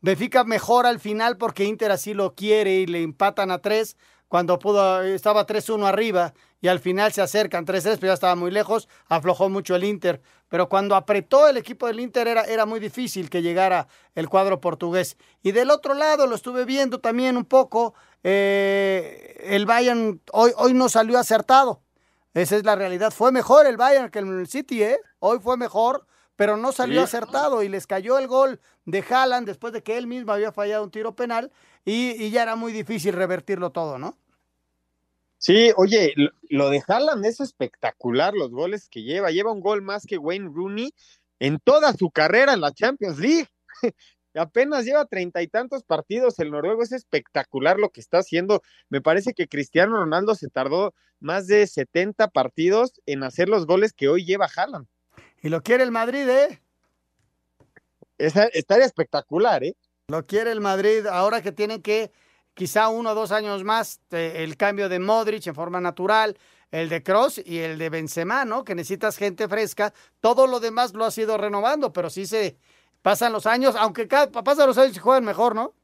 Benfica 0.00 0.44
mejor 0.44 0.86
al 0.86 1.00
final 1.00 1.36
porque 1.36 1.64
Inter 1.64 1.90
así 1.90 2.14
lo 2.14 2.34
quiere 2.34 2.76
y 2.76 2.86
le 2.86 3.02
empatan 3.02 3.50
a 3.50 3.58
tres 3.58 3.96
cuando 4.28 4.58
pudo, 4.58 5.02
estaba 5.02 5.46
3-1 5.46 5.86
arriba 5.86 6.34
y 6.60 6.68
al 6.68 6.80
final 6.80 7.12
se 7.12 7.22
acercan 7.22 7.64
3-3, 7.64 7.98
pero 8.00 8.08
ya 8.08 8.14
estaba 8.14 8.34
muy 8.34 8.50
lejos, 8.50 8.88
aflojó 9.08 9.48
mucho 9.48 9.76
el 9.76 9.84
Inter. 9.84 10.20
Pero 10.48 10.68
cuando 10.68 10.94
apretó 10.94 11.48
el 11.48 11.56
equipo 11.56 11.86
del 11.86 12.00
Inter 12.00 12.28
era, 12.28 12.42
era 12.42 12.66
muy 12.66 12.80
difícil 12.80 13.30
que 13.30 13.42
llegara 13.42 13.88
el 14.14 14.28
cuadro 14.28 14.60
portugués. 14.60 15.16
Y 15.42 15.52
del 15.52 15.70
otro 15.70 15.94
lado 15.94 16.26
lo 16.26 16.34
estuve 16.34 16.64
viendo 16.64 16.98
también 17.00 17.36
un 17.36 17.44
poco, 17.44 17.94
eh, 18.24 19.36
el 19.44 19.66
Bayern 19.66 20.20
hoy, 20.32 20.52
hoy 20.56 20.74
no 20.74 20.88
salió 20.88 21.18
acertado. 21.18 21.82
Esa 22.34 22.56
es 22.56 22.64
la 22.64 22.76
realidad. 22.76 23.12
Fue 23.12 23.32
mejor 23.32 23.66
el 23.66 23.76
Bayern 23.76 24.10
que 24.10 24.18
el 24.18 24.46
City, 24.46 24.82
¿eh? 24.82 24.98
Hoy 25.20 25.38
fue 25.40 25.56
mejor, 25.56 26.06
pero 26.36 26.56
no 26.58 26.70
salió 26.70 27.02
acertado 27.02 27.62
y 27.62 27.68
les 27.68 27.86
cayó 27.86 28.18
el 28.18 28.28
gol 28.28 28.60
de 28.84 29.02
Haaland 29.08 29.46
después 29.46 29.72
de 29.72 29.82
que 29.82 29.96
él 29.96 30.06
mismo 30.06 30.32
había 30.32 30.52
fallado 30.52 30.84
un 30.84 30.90
tiro 30.90 31.16
penal 31.16 31.50
y, 31.84 32.30
ya 32.30 32.42
era 32.42 32.56
muy 32.56 32.72
difícil 32.72 33.14
revertirlo 33.14 33.70
todo, 33.70 33.98
¿no? 33.98 34.18
Sí, 35.38 35.72
oye, 35.76 36.14
lo 36.48 36.70
de 36.70 36.82
Haaland 36.86 37.24
es 37.24 37.40
espectacular, 37.40 38.34
los 38.34 38.50
goles 38.50 38.88
que 38.88 39.02
lleva. 39.02 39.30
Lleva 39.30 39.52
un 39.52 39.60
gol 39.60 39.82
más 39.82 40.04
que 40.06 40.18
Wayne 40.18 40.50
Rooney 40.52 40.92
en 41.38 41.58
toda 41.58 41.92
su 41.92 42.10
carrera 42.10 42.54
en 42.54 42.60
la 42.60 42.72
Champions 42.72 43.18
League. 43.18 43.48
Apenas 44.34 44.84
lleva 44.84 45.06
treinta 45.06 45.42
y 45.42 45.48
tantos 45.48 45.82
partidos 45.82 46.38
el 46.38 46.50
noruego, 46.50 46.82
es 46.82 46.92
espectacular 46.92 47.78
lo 47.78 47.90
que 47.90 48.00
está 48.00 48.18
haciendo. 48.18 48.62
Me 48.90 49.00
parece 49.00 49.32
que 49.32 49.48
Cristiano 49.48 49.96
Ronaldo 49.96 50.34
se 50.34 50.48
tardó 50.48 50.94
más 51.20 51.46
de 51.46 51.66
70 51.66 52.28
partidos 52.28 53.00
en 53.06 53.22
hacer 53.22 53.48
los 53.48 53.66
goles 53.66 53.92
que 53.92 54.08
hoy 54.08 54.24
lleva 54.26 54.48
Haaland. 54.54 54.86
Y 55.42 55.48
lo 55.48 55.62
quiere 55.62 55.84
el 55.84 55.92
Madrid, 55.92 56.28
¿eh? 56.28 56.60
estaría 58.18 58.86
espectacular, 58.86 59.62
¿eh? 59.62 59.76
Lo 60.08 60.26
quiere 60.26 60.52
el 60.52 60.60
Madrid 60.60 61.06
ahora 61.06 61.42
que 61.42 61.52
tienen 61.52 61.82
que 61.82 62.12
quizá 62.54 62.88
uno 62.88 63.10
o 63.10 63.14
dos 63.14 63.32
años 63.32 63.64
más 63.64 64.00
el 64.10 64.56
cambio 64.56 64.88
de 64.88 64.98
Modric 64.98 65.46
en 65.46 65.54
forma 65.54 65.80
natural, 65.80 66.38
el 66.70 66.88
de 66.88 67.02
Cross 67.02 67.42
y 67.44 67.58
el 67.58 67.78
de 67.78 67.90
Benzema, 67.90 68.44
¿no? 68.44 68.64
Que 68.64 68.74
necesitas 68.74 69.16
gente 69.16 69.48
fresca. 69.48 69.92
Todo 70.20 70.46
lo 70.46 70.60
demás 70.60 70.94
lo 70.94 71.04
has 71.04 71.18
ido 71.18 71.36
renovando, 71.36 71.92
pero 71.92 72.08
sí 72.08 72.26
se 72.26 72.56
pasan 73.02 73.32
los 73.32 73.46
años, 73.46 73.74
aunque 73.76 74.08
cada, 74.08 74.30
pasan 74.30 74.66
los 74.66 74.78
años 74.78 74.96
y 74.96 75.00
juegan 75.00 75.24
mejor, 75.24 75.54
¿no? 75.54 75.74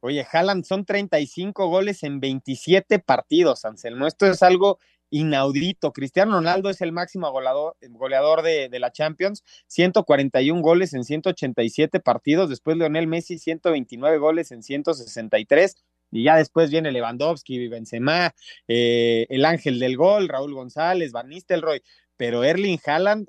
Oye, 0.00 0.26
Haaland 0.30 0.64
son 0.64 0.84
35 0.84 1.66
goles 1.66 2.02
en 2.02 2.20
27 2.20 2.98
partidos, 2.98 3.64
Anselmo. 3.64 4.06
Esto 4.06 4.26
es 4.26 4.42
algo 4.42 4.78
inaudito. 5.14 5.92
Cristiano 5.92 6.32
Ronaldo 6.32 6.70
es 6.70 6.80
el 6.80 6.90
máximo 6.90 7.30
goleador, 7.30 8.42
de, 8.42 8.78
la 8.80 8.90
Champions, 8.90 9.44
141 9.68 10.60
goles 10.60 10.92
en 10.92 11.04
187 11.04 12.00
partidos. 12.00 12.48
Después 12.50 12.76
Leonel 12.76 13.06
Messi, 13.06 13.38
129 13.38 14.18
goles 14.18 14.50
en 14.50 14.64
163. 14.64 15.76
Y 16.10 16.24
ya 16.24 16.36
después 16.36 16.70
viene 16.70 16.90
Lewandowski, 16.90 17.68
Benzema, 17.68 18.34
eh, 18.66 19.26
el 19.28 19.44
ángel 19.44 19.78
del 19.78 19.96
gol, 19.96 20.28
Raúl 20.28 20.52
González, 20.52 21.12
Van 21.12 21.28
Nistelrooy. 21.28 21.82
Pero 22.16 22.42
Erling 22.42 22.78
Haaland, 22.84 23.28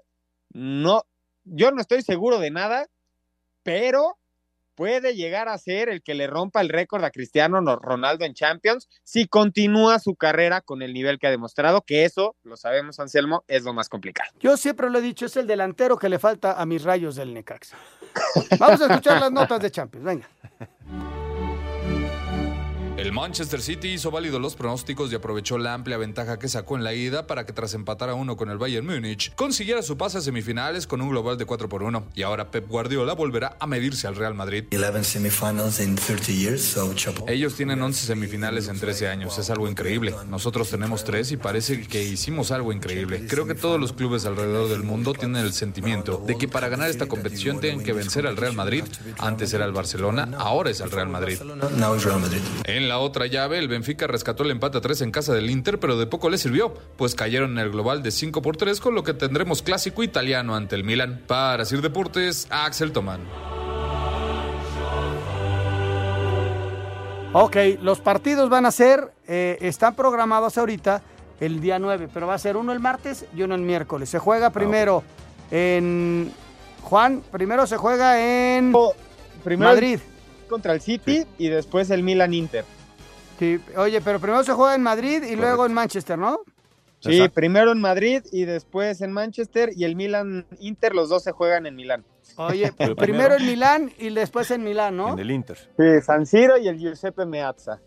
no, 0.53 1.03
yo 1.43 1.71
no 1.71 1.81
estoy 1.81 2.01
seguro 2.01 2.39
de 2.39 2.49
nada, 2.49 2.87
pero 3.61 4.17
puede 4.75 5.15
llegar 5.15 5.47
a 5.47 5.57
ser 5.57 5.89
el 5.89 6.01
que 6.01 6.13
le 6.13 6.27
rompa 6.27 6.61
el 6.61 6.69
récord 6.69 7.03
a 7.03 7.11
Cristiano 7.11 7.59
Ronaldo 7.77 8.25
en 8.25 8.33
Champions 8.33 8.87
si 9.03 9.27
continúa 9.27 9.99
su 9.99 10.15
carrera 10.15 10.61
con 10.61 10.81
el 10.81 10.93
nivel 10.93 11.17
que 11.19 11.27
ha 11.27 11.31
demostrado, 11.31 11.81
que 11.81 12.05
eso, 12.05 12.35
lo 12.43 12.57
sabemos, 12.57 12.99
Anselmo, 12.99 13.43
es 13.47 13.63
lo 13.63 13.73
más 13.73 13.89
complicado. 13.89 14.31
Yo 14.39 14.57
siempre 14.57 14.89
lo 14.89 14.99
he 14.99 15.01
dicho, 15.01 15.25
es 15.25 15.37
el 15.37 15.47
delantero 15.47 15.97
que 15.97 16.09
le 16.09 16.19
falta 16.19 16.61
a 16.61 16.65
mis 16.65 16.83
rayos 16.83 17.15
del 17.15 17.33
Necaxa. 17.33 17.77
Vamos 18.59 18.81
a 18.81 18.87
escuchar 18.87 19.19
las 19.19 19.31
notas 19.31 19.59
de 19.59 19.71
Champions, 19.71 20.05
venga. 20.05 20.29
El 22.97 23.11
Manchester 23.11 23.61
City 23.61 23.89
hizo 23.89 24.09
válido 24.09 24.39
los 24.39 24.55
pronósticos 24.55 25.11
y 25.11 25.15
aprovechó 25.15 25.57
la 25.57 25.73
amplia 25.73 25.97
ventaja 25.97 26.39
que 26.39 26.47
sacó 26.47 26.77
en 26.77 26.85
la 26.85 26.93
ida 26.93 27.27
para 27.27 27.45
que 27.45 27.51
tras 27.51 27.73
empatar 27.73 28.09
a 28.09 28.13
uno 28.13 28.37
con 28.37 28.49
el 28.49 28.57
Bayern 28.57 28.85
Múnich, 28.85 29.35
consiguiera 29.35 29.81
su 29.81 29.97
pase 29.97 30.19
a 30.19 30.21
semifinales 30.21 30.87
con 30.87 31.01
un 31.01 31.09
global 31.09 31.37
de 31.37 31.45
4 31.45 31.67
por 31.67 31.83
1. 31.83 32.07
Y 32.15 32.21
ahora 32.21 32.51
Pep 32.51 32.69
Guardiola 32.69 33.11
volverá 33.11 33.57
a 33.59 33.67
medirse 33.67 34.07
al 34.07 34.15
Real 34.15 34.33
Madrid. 34.33 34.63
Ellos 37.27 37.55
tienen 37.55 37.81
11 37.81 38.05
semifinales 38.05 38.69
en 38.69 38.79
13 38.79 39.09
años, 39.09 39.37
es 39.37 39.49
algo 39.49 39.67
increíble. 39.67 40.15
Nosotros 40.29 40.69
tenemos 40.69 41.03
3 41.03 41.33
y 41.33 41.37
parece 41.37 41.81
que 41.87 42.01
hicimos 42.01 42.51
algo 42.51 42.71
increíble. 42.71 43.27
Creo 43.27 43.45
que 43.45 43.55
todos 43.55 43.77
los 43.77 43.91
clubes 43.91 44.25
alrededor 44.25 44.69
del 44.69 44.83
mundo 44.83 45.13
tienen 45.13 45.43
el 45.43 45.51
sentimiento 45.51 46.23
de 46.25 46.37
que 46.37 46.47
para 46.47 46.69
ganar 46.69 46.89
esta 46.89 47.07
competición 47.07 47.59
tienen 47.59 47.83
que 47.83 47.91
vencer 47.91 48.25
al 48.25 48.37
Real 48.37 48.53
Madrid. 48.53 48.85
Antes 49.17 49.53
era 49.53 49.65
el 49.65 49.73
Barcelona, 49.73 50.29
ahora 50.37 50.69
es 50.69 50.79
el 50.79 50.91
Real 50.91 51.09
Madrid. 51.09 51.37
En 52.63 52.84
la 52.87 52.99
otra 52.99 53.27
llave, 53.27 53.59
el 53.59 53.67
Benfica 53.67 54.07
rescató 54.07 54.43
el 54.43 54.51
empate 54.51 54.77
a 54.77 54.81
3 54.81 55.01
en 55.01 55.11
casa 55.11 55.33
del 55.33 55.49
Inter, 55.49 55.79
pero 55.79 55.97
de 55.97 56.07
poco 56.07 56.29
le 56.29 56.37
sirvió, 56.37 56.73
pues 56.97 57.15
cayeron 57.15 57.51
en 57.51 57.59
el 57.59 57.71
global 57.71 58.03
de 58.03 58.11
5 58.11 58.41
por 58.41 58.57
3, 58.57 58.79
con 58.79 58.95
lo 58.95 59.03
que 59.03 59.13
tendremos 59.13 59.61
clásico 59.61 60.03
italiano 60.03 60.55
ante 60.55 60.75
el 60.75 60.83
Milan. 60.83 61.23
Para 61.27 61.65
Sir 61.65 61.81
Deportes, 61.81 62.47
Axel 62.49 62.91
Tomán. 62.91 63.21
Ok, 67.33 67.57
los 67.81 67.99
partidos 67.99 68.49
van 68.49 68.65
a 68.65 68.71
ser, 68.71 69.11
eh, 69.27 69.57
están 69.59 69.93
programados 69.95 70.57
ahorita 70.57 71.01
el 71.41 71.59
día 71.59 71.79
9, 71.79 72.07
pero 72.13 72.27
va 72.27 72.33
a 72.33 72.39
ser 72.39 72.55
uno 72.55 72.71
el 72.71 72.79
martes 72.79 73.25
y 73.35 73.41
uno 73.41 73.55
el 73.55 73.61
miércoles. 73.61 74.09
Se 74.09 74.19
juega 74.19 74.51
primero 74.51 75.03
en... 75.51 76.31
Juan, 76.81 77.23
primero 77.31 77.65
se 77.65 77.77
juega 77.77 78.21
en 78.21 78.73
primero 79.43 79.71
Madrid. 79.71 79.99
Contra 80.47 80.73
el 80.73 80.81
City 80.81 81.23
sí. 81.23 81.27
y 81.39 81.47
después 81.47 81.89
el 81.89 82.03
Milan 82.03 82.33
Inter. 82.33 82.63
Sí, 83.39 83.59
oye, 83.77 84.01
pero 84.01 84.19
primero 84.19 84.43
se 84.43 84.53
juega 84.53 84.75
en 84.75 84.83
Madrid 84.83 85.17
y 85.17 85.19
Correcto. 85.19 85.41
luego 85.41 85.65
en 85.65 85.73
Manchester, 85.73 86.17
¿no? 86.17 86.39
Sí, 86.99 87.13
Exacto. 87.17 87.35
primero 87.35 87.71
en 87.71 87.79
Madrid 87.81 88.23
y 88.31 88.45
después 88.45 89.01
en 89.01 89.11
Manchester 89.11 89.69
y 89.75 89.83
el 89.83 89.95
Milan 89.95 90.45
Inter, 90.59 90.95
los 90.95 91.09
dos 91.09 91.23
se 91.23 91.31
juegan 91.33 91.65
en 91.65 91.75
Milán. 91.75 92.05
Oye, 92.37 92.71
primero, 92.77 92.95
primero 92.95 93.35
en 93.35 93.45
Milán 93.45 93.91
y 93.97 94.09
después 94.09 94.49
en 94.51 94.63
Milán, 94.63 94.97
¿no? 94.97 95.13
En 95.13 95.19
el 95.19 95.29
Inter. 95.31 95.57
Sí, 95.77 96.01
San 96.01 96.25
Siro 96.25 96.57
y 96.57 96.67
el 96.67 96.77
Giuseppe 96.77 97.25
Meazza. 97.25 97.79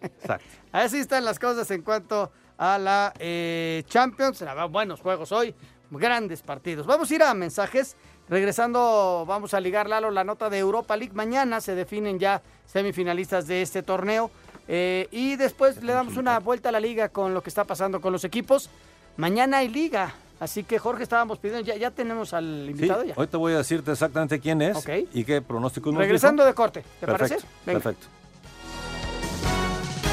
Exacto. 0.00 0.46
Así 0.72 0.98
están 0.98 1.24
las 1.24 1.38
cosas 1.38 1.70
en 1.70 1.82
cuanto 1.82 2.30
a 2.56 2.78
la 2.78 3.12
eh, 3.18 3.82
Champions. 3.86 4.42
Buenos 4.70 5.00
juegos 5.00 5.32
hoy, 5.32 5.54
grandes 5.90 6.42
partidos. 6.42 6.86
Vamos 6.86 7.10
a 7.10 7.14
ir 7.14 7.22
a 7.22 7.34
mensajes. 7.34 7.96
Regresando, 8.28 9.24
vamos 9.26 9.52
a 9.52 9.60
ligar, 9.60 9.88
Lalo, 9.88 10.10
la 10.10 10.24
nota 10.24 10.48
de 10.48 10.58
Europa 10.58 10.96
League. 10.96 11.12
Mañana 11.12 11.60
se 11.60 11.74
definen 11.74 12.18
ya 12.18 12.40
semifinalistas 12.64 13.46
de 13.46 13.60
este 13.60 13.82
torneo. 13.82 14.30
Eh, 14.74 15.06
y 15.10 15.36
después 15.36 15.82
le 15.82 15.92
damos 15.92 16.16
una 16.16 16.38
vuelta 16.38 16.70
a 16.70 16.72
la 16.72 16.80
liga 16.80 17.10
con 17.10 17.34
lo 17.34 17.42
que 17.42 17.50
está 17.50 17.64
pasando 17.64 18.00
con 18.00 18.10
los 18.10 18.24
equipos. 18.24 18.70
Mañana 19.18 19.58
hay 19.58 19.68
liga. 19.68 20.14
Así 20.40 20.64
que 20.64 20.78
Jorge, 20.78 21.02
estábamos 21.02 21.38
pidiendo, 21.38 21.62
ya, 21.66 21.76
ya 21.76 21.90
tenemos 21.90 22.32
al 22.32 22.70
invitado. 22.70 23.02
Sí, 23.02 23.08
ya. 23.08 23.14
Hoy 23.18 23.26
te 23.26 23.36
voy 23.36 23.52
a 23.52 23.58
decirte 23.58 23.92
exactamente 23.92 24.40
quién 24.40 24.62
es 24.62 24.78
okay. 24.78 25.06
y 25.12 25.24
qué 25.24 25.42
pronóstico 25.42 25.92
nos 25.92 25.98
Regresando 25.98 26.42
dijo. 26.42 26.48
de 26.48 26.54
corte, 26.54 26.84
¿te 27.00 27.06
perfecto, 27.06 27.34
parece? 27.34 27.46
Venga. 27.66 27.80
Perfecto. 27.80 28.06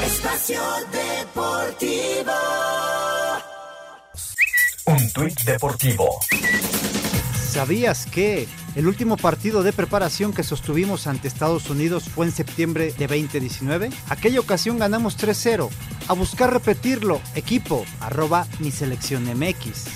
Espacio 0.04 0.60
Deportivo. 0.92 2.32
Un 4.86 5.12
tuit 5.12 5.40
deportivo. 5.44 6.20
¿Sabías 7.50 8.06
que 8.06 8.46
el 8.76 8.86
último 8.86 9.16
partido 9.16 9.64
de 9.64 9.72
preparación 9.72 10.32
que 10.32 10.44
sostuvimos 10.44 11.08
ante 11.08 11.26
Estados 11.26 11.68
Unidos 11.68 12.04
fue 12.08 12.26
en 12.26 12.30
septiembre 12.30 12.94
de 12.96 13.08
2019? 13.08 13.90
Aquella 14.08 14.38
ocasión 14.38 14.78
ganamos 14.78 15.18
3-0. 15.18 15.68
A 16.06 16.12
buscar 16.12 16.52
repetirlo, 16.52 17.20
equipo, 17.34 17.84
arroba 17.98 18.46
mi 18.60 18.70
selección 18.70 19.24
MX. 19.24 19.86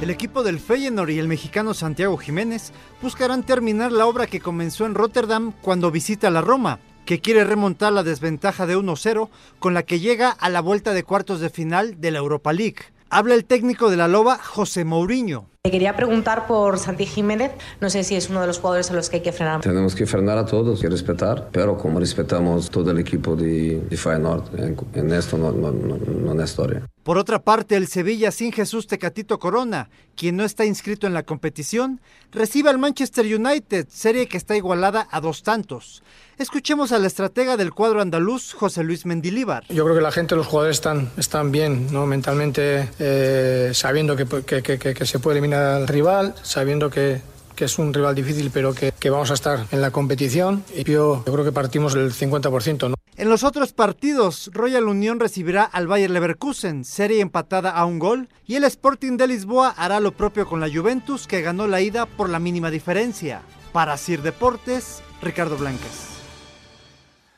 El 0.00 0.10
equipo 0.10 0.44
del 0.44 0.60
Feyenoord 0.60 1.10
y 1.10 1.18
el 1.18 1.26
mexicano 1.26 1.74
Santiago 1.74 2.16
Jiménez 2.16 2.72
buscarán 3.02 3.42
terminar 3.42 3.90
la 3.90 4.06
obra 4.06 4.28
que 4.28 4.38
comenzó 4.38 4.86
en 4.86 4.94
Rotterdam 4.94 5.52
cuando 5.62 5.90
visita 5.90 6.30
la 6.30 6.42
Roma, 6.42 6.78
que 7.04 7.20
quiere 7.20 7.44
remontar 7.44 7.92
la 7.92 8.02
desventaja 8.02 8.66
de 8.66 8.76
1-0 8.76 9.28
con 9.58 9.74
la 9.74 9.82
que 9.82 10.00
llega 10.00 10.30
a 10.30 10.48
la 10.48 10.60
vuelta 10.60 10.92
de 10.92 11.04
cuartos 11.04 11.40
de 11.40 11.50
final 11.50 12.00
de 12.00 12.10
la 12.10 12.18
Europa 12.18 12.52
League. 12.52 12.76
Habla 13.10 13.34
el 13.34 13.44
técnico 13.44 13.90
de 13.90 13.96
la 13.96 14.08
Loba, 14.08 14.38
José 14.38 14.84
Mourinho. 14.84 15.46
Te 15.62 15.70
quería 15.70 15.96
preguntar 15.96 16.46
por 16.46 16.78
Santi 16.78 17.06
Jiménez. 17.06 17.52
No 17.80 17.88
sé 17.88 18.02
si 18.04 18.16
es 18.16 18.28
uno 18.28 18.40
de 18.40 18.46
los 18.46 18.58
jugadores 18.58 18.90
a 18.90 18.94
los 18.94 19.08
que 19.08 19.16
hay 19.16 19.22
que 19.22 19.32
frenar. 19.32 19.60
Tenemos 19.60 19.94
que 19.94 20.04
frenar 20.04 20.36
a 20.36 20.44
todos 20.44 20.82
y 20.82 20.88
respetar, 20.88 21.48
pero 21.52 21.78
como 21.78 22.00
respetamos 22.00 22.68
todo 22.68 22.90
el 22.90 22.98
equipo 22.98 23.34
de, 23.34 23.80
de 23.80 23.96
Feyenoord, 23.96 24.60
en, 24.60 24.76
en 24.92 25.12
esto 25.12 25.38
no, 25.38 25.52
no, 25.52 25.70
no, 25.70 25.96
no 25.96 26.42
es 26.42 26.50
historia. 26.50 26.82
Por 27.02 27.16
otra 27.16 27.38
parte, 27.42 27.76
el 27.76 27.86
Sevilla 27.86 28.30
sin 28.30 28.52
Jesús 28.52 28.86
Tecatito 28.86 29.38
Corona, 29.38 29.88
quien 30.16 30.36
no 30.36 30.44
está 30.44 30.66
inscrito 30.66 31.06
en 31.06 31.14
la 31.14 31.22
competición, 31.22 32.00
recibe 32.30 32.68
al 32.68 32.78
Manchester 32.78 33.24
United, 33.24 33.86
serie 33.88 34.26
que 34.26 34.36
está 34.36 34.56
igualada 34.56 35.08
a 35.10 35.20
dos 35.20 35.42
tantos. 35.42 36.02
Escuchemos 36.36 36.90
al 36.90 37.04
estratega 37.04 37.56
del 37.56 37.72
cuadro 37.72 38.00
andaluz, 38.00 38.54
José 38.54 38.82
Luis 38.82 39.06
Mendilíbar. 39.06 39.64
Yo 39.68 39.84
creo 39.84 39.94
que 39.94 40.02
la 40.02 40.10
gente, 40.10 40.34
los 40.34 40.48
jugadores 40.48 40.78
están, 40.78 41.10
están 41.16 41.52
bien, 41.52 41.92
¿no? 41.92 42.06
mentalmente, 42.06 42.88
eh, 42.98 43.70
sabiendo 43.72 44.16
que, 44.16 44.26
que, 44.26 44.62
que, 44.62 44.78
que, 44.78 45.06
se 45.06 45.20
puede 45.20 45.38
eliminar 45.38 45.62
al 45.62 45.86
rival, 45.86 46.34
sabiendo 46.42 46.90
que, 46.90 47.20
que 47.54 47.66
es 47.66 47.78
un 47.78 47.94
rival 47.94 48.16
difícil, 48.16 48.50
pero 48.52 48.74
que, 48.74 48.92
que, 48.98 49.10
vamos 49.10 49.30
a 49.30 49.34
estar 49.34 49.66
en 49.70 49.80
la 49.80 49.92
competición. 49.92 50.64
Y 50.74 50.82
yo, 50.82 51.22
yo 51.24 51.32
creo 51.32 51.44
que 51.44 51.52
partimos 51.52 51.94
el 51.94 52.12
50%. 52.12 52.88
¿no? 52.88 52.96
En 53.16 53.28
los 53.28 53.44
otros 53.44 53.72
partidos, 53.72 54.50
Royal 54.52 54.88
Unión 54.88 55.20
recibirá 55.20 55.62
al 55.62 55.86
Bayer 55.86 56.10
Leverkusen, 56.10 56.84
serie 56.84 57.20
empatada 57.20 57.70
a 57.70 57.84
un 57.84 58.00
gol, 58.00 58.28
y 58.44 58.56
el 58.56 58.64
Sporting 58.64 59.16
de 59.16 59.28
Lisboa 59.28 59.72
hará 59.76 60.00
lo 60.00 60.10
propio 60.10 60.48
con 60.48 60.58
la 60.58 60.68
Juventus, 60.68 61.28
que 61.28 61.42
ganó 61.42 61.68
la 61.68 61.80
ida 61.80 62.06
por 62.06 62.28
la 62.28 62.40
mínima 62.40 62.72
diferencia. 62.72 63.42
Para 63.72 63.96
Sir 63.96 64.22
Deportes, 64.22 65.00
Ricardo 65.22 65.56
Blancas. 65.56 66.13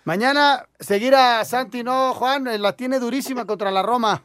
Mañana 0.07 0.64
seguirá 0.78 1.44
Santi, 1.44 1.82
¿no, 1.82 2.14
Juan? 2.14 2.44
La 2.62 2.76
tiene 2.76 3.00
durísima 3.00 3.44
contra 3.44 3.72
la 3.72 3.82
Roma. 3.82 4.24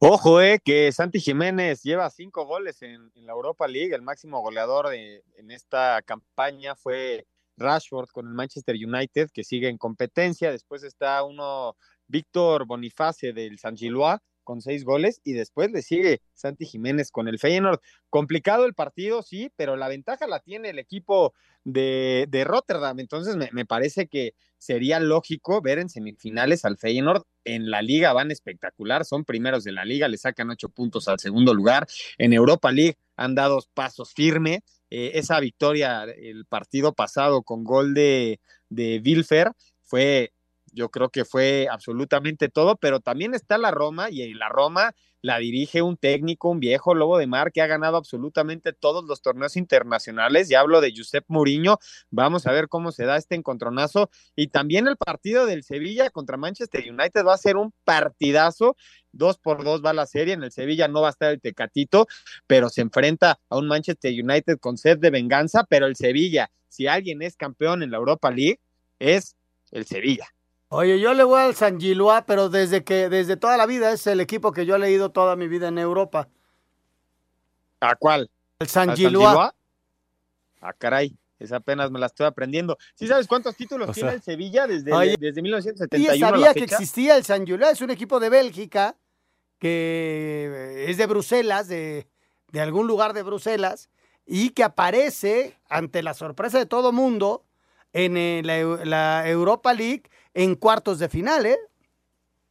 Ojo, 0.00 0.40
eh, 0.40 0.58
que 0.64 0.90
Santi 0.90 1.20
Jiménez 1.20 1.84
lleva 1.84 2.10
cinco 2.10 2.44
goles 2.44 2.82
en, 2.82 3.08
en 3.14 3.24
la 3.24 3.30
Europa 3.30 3.68
League. 3.68 3.94
El 3.94 4.02
máximo 4.02 4.40
goleador 4.40 4.88
de, 4.88 5.22
en 5.36 5.52
esta 5.52 6.02
campaña 6.02 6.74
fue 6.74 7.24
Rashford 7.56 8.08
con 8.08 8.26
el 8.26 8.34
Manchester 8.34 8.74
United, 8.74 9.30
que 9.32 9.44
sigue 9.44 9.68
en 9.68 9.78
competencia. 9.78 10.50
Después 10.50 10.82
está 10.82 11.22
uno, 11.22 11.76
Víctor 12.08 12.66
Boniface 12.66 13.32
del 13.32 13.60
San 13.60 13.76
Gilois, 13.76 14.18
con 14.50 14.62
seis 14.62 14.82
goles 14.82 15.20
y 15.22 15.32
después 15.32 15.70
le 15.70 15.80
sigue 15.80 16.22
Santi 16.34 16.66
Jiménez 16.66 17.12
con 17.12 17.28
el 17.28 17.38
Feyenoord. 17.38 17.78
Complicado 18.08 18.66
el 18.66 18.74
partido, 18.74 19.22
sí, 19.22 19.52
pero 19.54 19.76
la 19.76 19.86
ventaja 19.86 20.26
la 20.26 20.40
tiene 20.40 20.70
el 20.70 20.80
equipo 20.80 21.34
de, 21.62 22.26
de 22.28 22.42
Rotterdam. 22.42 22.98
Entonces 22.98 23.36
me, 23.36 23.48
me, 23.52 23.64
parece 23.64 24.08
que 24.08 24.34
sería 24.58 24.98
lógico 24.98 25.62
ver 25.62 25.78
en 25.78 25.88
semifinales 25.88 26.64
al 26.64 26.78
Feyenoord. 26.78 27.22
En 27.44 27.70
la 27.70 27.80
liga 27.80 28.12
van 28.12 28.32
espectacular, 28.32 29.04
son 29.04 29.24
primeros 29.24 29.62
de 29.62 29.70
la 29.70 29.84
liga, 29.84 30.08
le 30.08 30.18
sacan 30.18 30.50
ocho 30.50 30.68
puntos 30.68 31.06
al 31.06 31.20
segundo 31.20 31.54
lugar. 31.54 31.86
En 32.18 32.32
Europa 32.32 32.72
League 32.72 32.96
han 33.14 33.36
dado 33.36 33.60
pasos 33.72 34.12
firmes. 34.12 34.62
Eh, 34.90 35.12
esa 35.14 35.38
victoria 35.38 36.02
el 36.02 36.44
partido 36.44 36.92
pasado 36.92 37.42
con 37.42 37.62
gol 37.62 37.94
de, 37.94 38.40
de 38.68 39.00
Wilfer 39.04 39.52
fue 39.84 40.32
yo 40.72 40.90
creo 40.90 41.10
que 41.10 41.24
fue 41.24 41.68
absolutamente 41.70 42.48
todo, 42.48 42.76
pero 42.76 43.00
también 43.00 43.34
está 43.34 43.58
la 43.58 43.70
Roma 43.70 44.10
y 44.10 44.34
la 44.34 44.48
Roma 44.48 44.94
la 45.22 45.38
dirige 45.38 45.82
un 45.82 45.96
técnico, 45.96 46.48
un 46.48 46.60
viejo 46.60 46.94
lobo 46.94 47.18
de 47.18 47.26
mar 47.26 47.52
que 47.52 47.62
ha 47.62 47.66
ganado 47.66 47.96
absolutamente 47.96 48.72
todos 48.72 49.04
los 49.04 49.20
torneos 49.22 49.56
internacionales. 49.56 50.50
Y 50.50 50.54
hablo 50.54 50.80
de 50.80 50.92
Josep 50.96 51.24
Mourinho. 51.28 51.78
Vamos 52.10 52.46
a 52.46 52.52
ver 52.52 52.68
cómo 52.68 52.92
se 52.92 53.04
da 53.04 53.16
este 53.16 53.34
encontronazo. 53.34 54.10
Y 54.34 54.48
también 54.48 54.88
el 54.88 54.96
partido 54.96 55.46
del 55.46 55.62
Sevilla 55.62 56.10
contra 56.10 56.36
Manchester 56.36 56.90
United 56.90 57.24
va 57.24 57.34
a 57.34 57.38
ser 57.38 57.56
un 57.56 57.72
partidazo. 57.84 58.76
Dos 59.12 59.38
por 59.38 59.64
dos 59.64 59.84
va 59.84 59.92
la 59.92 60.06
serie. 60.06 60.34
En 60.34 60.42
el 60.42 60.52
Sevilla 60.52 60.88
no 60.88 61.02
va 61.02 61.08
a 61.08 61.10
estar 61.10 61.30
el 61.32 61.40
Tecatito, 61.40 62.06
pero 62.46 62.70
se 62.70 62.80
enfrenta 62.80 63.40
a 63.48 63.58
un 63.58 63.68
Manchester 63.68 64.12
United 64.12 64.58
con 64.58 64.78
sed 64.78 64.98
de 64.98 65.10
venganza. 65.10 65.64
Pero 65.68 65.86
el 65.86 65.96
Sevilla, 65.96 66.50
si 66.68 66.86
alguien 66.86 67.22
es 67.22 67.36
campeón 67.36 67.82
en 67.82 67.90
la 67.90 67.98
Europa 67.98 68.30
League, 68.30 68.60
es 68.98 69.36
el 69.70 69.84
Sevilla. 69.84 70.28
Oye, 70.72 71.00
yo 71.00 71.14
le 71.14 71.24
voy 71.24 71.40
al 71.40 71.56
San 71.56 71.80
Gilois, 71.80 72.22
pero 72.24 72.48
desde 72.48 72.84
que 72.84 73.08
desde 73.08 73.36
toda 73.36 73.56
la 73.56 73.66
vida 73.66 73.90
es 73.90 74.06
el 74.06 74.20
equipo 74.20 74.52
que 74.52 74.64
yo 74.64 74.76
he 74.76 74.78
leído 74.78 75.10
toda 75.10 75.34
mi 75.34 75.48
vida 75.48 75.66
en 75.66 75.78
Europa. 75.78 76.28
¿A 77.80 77.96
cuál? 77.96 78.30
El 78.60 78.68
San 78.68 78.94
Gilois. 78.94 79.50
Ah, 80.60 80.72
caray. 80.78 81.16
Esa 81.40 81.56
apenas 81.56 81.90
me 81.90 81.98
la 81.98 82.06
estoy 82.06 82.26
aprendiendo. 82.26 82.78
¿Sí 82.94 83.08
sabes 83.08 83.26
cuántos 83.26 83.56
títulos 83.56 83.88
o 83.88 83.92
tiene 83.92 84.10
sea, 84.10 84.16
el 84.16 84.22
Sevilla 84.22 84.68
desde, 84.68 84.92
oye, 84.92 85.16
desde 85.18 85.42
1971? 85.42 86.12
Sí, 86.12 86.20
sabía 86.20 86.54
que 86.54 86.64
existía 86.64 87.16
el 87.16 87.24
San 87.24 87.44
Gilois, 87.44 87.72
es 87.72 87.80
un 87.80 87.90
equipo 87.90 88.20
de 88.20 88.28
Bélgica 88.28 88.96
que 89.58 90.84
es 90.86 90.96
de 90.98 91.06
Bruselas, 91.06 91.66
de, 91.66 92.06
de 92.52 92.60
algún 92.60 92.86
lugar 92.86 93.12
de 93.12 93.24
Bruselas, 93.24 93.90
y 94.24 94.50
que 94.50 94.62
aparece 94.62 95.58
ante 95.68 96.04
la 96.04 96.14
sorpresa 96.14 96.58
de 96.58 96.66
todo 96.66 96.92
mundo 96.92 97.44
en 97.92 98.46
la, 98.46 98.62
la 98.84 99.28
Europa 99.28 99.72
League 99.74 100.04
en 100.34 100.54
cuartos 100.54 100.98
de 100.98 101.08
final, 101.08 101.46
¿eh? 101.46 101.58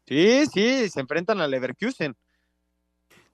Sí, 0.05 0.45
sí, 0.51 0.89
se 0.89 0.99
enfrentan 1.01 1.39
al 1.39 1.51
Leverkusen. 1.51 2.15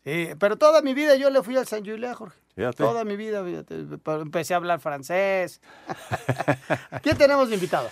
Sí, 0.03 0.29
pero 0.37 0.57
toda 0.57 0.81
mi 0.81 0.93
vida 0.93 1.15
yo 1.15 1.29
le 1.29 1.41
fui 1.41 1.57
al 1.57 1.65
San 1.65 1.85
Julián, 1.85 2.13
Jorge. 2.13 2.37
Fíjate. 2.55 2.77
Toda 2.83 3.03
mi 3.03 3.15
vida, 3.15 3.43
fíjate, 3.43 3.85
empecé 4.21 4.53
a 4.53 4.57
hablar 4.57 4.79
francés. 4.79 5.61
¿Quién 7.01 7.17
tenemos 7.17 7.49
de 7.49 7.55
invitado? 7.55 7.89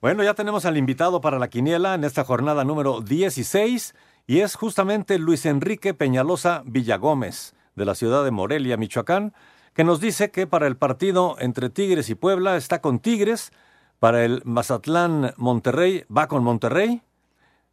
Bueno, 0.00 0.22
ya 0.22 0.34
tenemos 0.34 0.64
al 0.64 0.76
invitado 0.76 1.20
para 1.20 1.38
la 1.38 1.48
quiniela 1.48 1.94
en 1.94 2.04
esta 2.04 2.22
jornada 2.22 2.64
número 2.64 3.00
16 3.00 3.94
y 4.26 4.40
es 4.40 4.54
justamente 4.54 5.18
Luis 5.18 5.44
Enrique 5.46 5.92
Peñalosa 5.94 6.62
Villagómez 6.64 7.54
de 7.74 7.84
la 7.84 7.94
ciudad 7.94 8.24
de 8.24 8.30
Morelia, 8.30 8.76
Michoacán, 8.76 9.34
que 9.78 9.84
nos 9.84 10.00
dice 10.00 10.32
que 10.32 10.48
para 10.48 10.66
el 10.66 10.76
partido 10.76 11.36
entre 11.38 11.70
Tigres 11.70 12.10
y 12.10 12.16
Puebla 12.16 12.56
está 12.56 12.80
con 12.80 12.98
Tigres, 12.98 13.52
para 14.00 14.24
el 14.24 14.42
Mazatlán 14.44 15.34
Monterrey 15.36 16.04
va 16.10 16.26
con 16.26 16.42
Monterrey, 16.42 17.00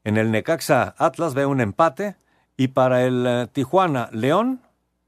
en 0.03 0.18
el 0.18 0.30
Necaxa 0.30 0.93
Atlas 0.99 1.34
ve 1.34 1.47
un 1.47 1.62
empate 1.62 2.16
y 2.58 2.68
para 2.68 3.03
el 3.06 3.26
eh, 3.26 3.47
Tijuana 3.51 4.10
León 4.12 4.62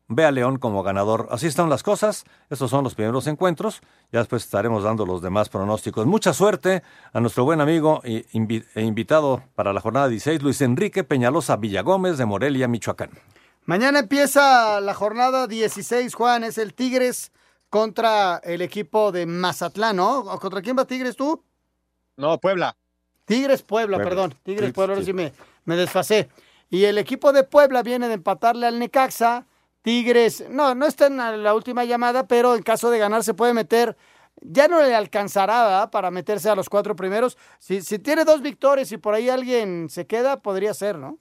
ve 0.08 0.26
a 0.26 0.32
León 0.32 0.58
como 0.58 0.82
ganador. 0.82 1.28
Así 1.30 1.46
están 1.46 1.70
las 1.70 1.84
cosas, 1.84 2.26
estos 2.50 2.72
son 2.72 2.84
los 2.84 2.96
primeros 2.96 3.28
encuentros, 3.28 3.82
ya 4.12 4.18
después 4.18 4.44
estaremos 4.44 4.84
dando 4.84 5.06
los 5.06 5.22
demás 5.22 5.50
pronósticos. 5.50 6.08
Mucha 6.08 6.34
suerte 6.34 6.82
a 7.14 7.20
nuestro 7.20 7.44
buen 7.44 7.62
amigo 7.62 8.02
e 8.06 8.26
invitado 8.34 9.44
para 9.54 9.72
la 9.72 9.82
jornada 9.82 10.08
16, 10.08 10.42
Luis 10.42 10.62
Enrique 10.62 11.04
Peñalosa 11.04 11.58
Villagómez 11.58 12.18
de 12.18 12.26
Morelia, 12.26 12.68
Michoacán. 12.68 13.12
Mañana 13.68 14.00
empieza 14.00 14.80
la 14.80 14.94
jornada 14.94 15.46
16, 15.46 16.16
Juan, 16.16 16.46
es 16.46 16.58
el 16.58 16.74
Tigres 16.74 17.34
contra 17.70 18.38
el 18.46 18.62
equipo 18.62 19.12
de 19.12 19.26
Mazatlán, 19.26 19.98
¿no? 19.98 20.24
¿Contra 20.40 20.62
quién 20.62 20.78
va 20.78 20.86
Tigres 20.86 21.18
tú? 21.18 21.44
No, 22.16 22.40
Puebla. 22.40 22.78
Tigres 23.26 23.64
Puebla, 23.64 23.98
Puebla. 23.98 24.10
perdón. 24.10 24.36
Tigres 24.44 24.72
Puebla, 24.72 24.94
ahora 24.94 25.06
sí 25.06 25.12
me, 25.12 25.34
me 25.66 25.76
desfasé. 25.76 26.30
Y 26.70 26.86
el 26.86 26.98
equipo 26.98 27.34
de 27.34 27.44
Puebla 27.44 27.84
viene 27.84 28.08
de 28.08 28.14
empatarle 28.14 28.68
al 28.68 28.80
Necaxa. 28.80 29.46
Tigres, 29.82 30.46
no, 30.50 30.74
no 30.74 30.86
está 30.86 31.08
en 31.08 31.44
la 31.44 31.54
última 31.54 31.84
llamada, 31.84 32.26
pero 32.26 32.56
en 32.56 32.64
caso 32.64 32.90
de 32.90 33.00
ganar 33.00 33.26
se 33.26 33.34
puede 33.34 33.54
meter. 33.54 33.98
Ya 34.40 34.70
no 34.70 34.82
le 34.82 34.96
alcanzará 34.96 35.64
¿verdad? 35.66 35.92
para 35.92 36.10
meterse 36.10 36.50
a 36.50 36.56
los 36.56 36.70
cuatro 36.70 36.96
primeros. 36.96 37.38
Si, 37.60 37.82
si 37.82 38.00
tiene 38.00 38.24
dos 38.24 38.42
victorias 38.42 38.94
y 38.94 38.98
por 38.98 39.14
ahí 39.14 39.28
alguien 39.28 39.90
se 39.90 40.08
queda, 40.08 40.38
podría 40.38 40.74
ser, 40.74 40.98
¿no? 40.98 41.20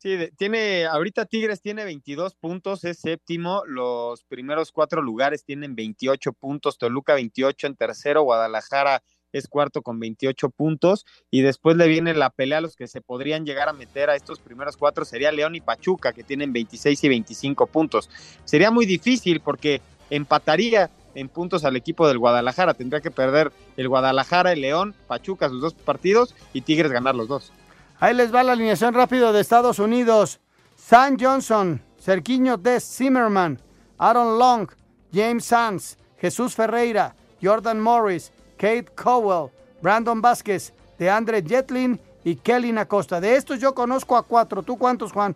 Sí, 0.00 0.16
tiene, 0.36 0.86
ahorita 0.86 1.24
Tigres 1.24 1.60
tiene 1.60 1.84
22 1.84 2.36
puntos, 2.36 2.84
es 2.84 3.00
séptimo, 3.00 3.64
los 3.66 4.22
primeros 4.22 4.70
cuatro 4.70 5.02
lugares 5.02 5.42
tienen 5.44 5.74
28 5.74 6.34
puntos, 6.34 6.78
Toluca 6.78 7.14
28 7.14 7.66
en 7.66 7.74
tercero, 7.74 8.22
Guadalajara 8.22 9.02
es 9.32 9.48
cuarto 9.48 9.82
con 9.82 9.98
28 9.98 10.50
puntos 10.50 11.04
y 11.32 11.42
después 11.42 11.76
le 11.76 11.88
viene 11.88 12.14
la 12.14 12.30
pelea 12.30 12.58
a 12.58 12.60
los 12.60 12.76
que 12.76 12.86
se 12.86 13.00
podrían 13.00 13.44
llegar 13.44 13.68
a 13.68 13.72
meter 13.72 14.08
a 14.08 14.14
estos 14.14 14.38
primeros 14.38 14.76
cuatro, 14.76 15.04
sería 15.04 15.32
León 15.32 15.56
y 15.56 15.60
Pachuca 15.60 16.12
que 16.12 16.22
tienen 16.22 16.52
26 16.52 17.02
y 17.02 17.08
25 17.08 17.66
puntos. 17.66 18.08
Sería 18.44 18.70
muy 18.70 18.86
difícil 18.86 19.40
porque 19.40 19.80
empataría 20.10 20.90
en 21.16 21.28
puntos 21.28 21.64
al 21.64 21.74
equipo 21.74 22.06
del 22.06 22.18
Guadalajara, 22.18 22.74
tendría 22.74 23.00
que 23.00 23.10
perder 23.10 23.50
el 23.76 23.88
Guadalajara, 23.88 24.52
el 24.52 24.60
León, 24.60 24.94
Pachuca 25.08 25.48
sus 25.48 25.60
dos 25.60 25.74
partidos 25.74 26.36
y 26.52 26.60
Tigres 26.60 26.92
ganar 26.92 27.16
los 27.16 27.26
dos. 27.26 27.52
Ahí 28.00 28.14
les 28.14 28.32
va 28.32 28.42
la 28.44 28.52
alineación 28.52 28.94
rápido 28.94 29.32
de 29.32 29.40
Estados 29.40 29.78
Unidos. 29.78 30.40
Sam 30.76 31.16
Johnson, 31.20 31.82
Cerquiño 32.00 32.56
Des 32.56 32.84
Zimmerman, 32.84 33.60
Aaron 33.98 34.38
Long, 34.38 34.68
James 35.12 35.44
Sanz, 35.44 35.96
Jesús 36.16 36.54
Ferreira, 36.54 37.16
Jordan 37.42 37.80
Morris, 37.80 38.32
Kate 38.56 38.86
Cowell, 38.94 39.50
Brandon 39.82 40.20
Vázquez, 40.20 40.72
DeAndre 40.98 41.42
Jetlin 41.42 42.00
y 42.24 42.36
Kelly 42.36 42.76
Acosta. 42.78 43.20
De 43.20 43.34
estos 43.34 43.60
yo 43.60 43.74
conozco 43.74 44.16
a 44.16 44.22
cuatro. 44.22 44.62
¿Tú 44.62 44.78
cuántos, 44.78 45.12
Juan? 45.12 45.34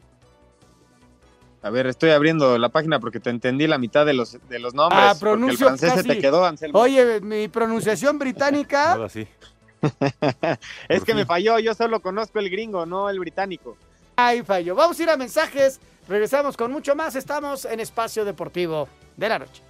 A 1.63 1.71
ver, 1.71 1.87
estoy 1.87 2.11
abriendo 2.11 2.59
la 2.59 2.69
página 2.71 2.99
porque 2.99 3.21
te 3.21 3.31
entendí 3.31 3.69
la 3.69 3.79
mitad 3.79 4.05
de 4.05 4.15
los, 4.15 4.37
de 4.49 4.59
los 4.59 4.75
nombres. 4.75 5.01
Ah, 5.03 5.15
pronuncio 5.19 5.69
el 5.69 5.79
francés 5.79 5.95
se 5.95 6.03
te 6.03 6.19
quedó, 6.19 6.45
Anselmo. 6.45 6.79
Oye, 6.79 7.21
mi 7.21 7.47
pronunciación 7.49 8.19
británica 8.19 8.93
Ahora 8.93 9.09
sí. 9.09 9.27
es 10.89 11.05
que 11.05 11.15
me 11.15 11.27
falló, 11.27 11.59
yo 11.59 11.75
solo 11.75 12.01
conozco 12.01 12.39
el 12.39 12.51
gringo, 12.51 12.87
no 12.87 13.09
el 13.09 13.19
británico. 13.19 13.77
Ahí 14.17 14.43
falló. 14.43 14.75
Vamos 14.75 14.99
a 14.99 15.03
ir 15.03 15.11
a 15.11 15.17
mensajes, 15.17 15.81
regresamos 16.09 16.57
con 16.57 16.71
mucho 16.71 16.95
más. 16.95 17.17
Estamos 17.17 17.65
en 17.65 17.81
Espacio 17.81 18.25
Deportivo 18.25 18.89
de 19.17 19.29
la 19.29 19.39
Noche. 19.39 19.63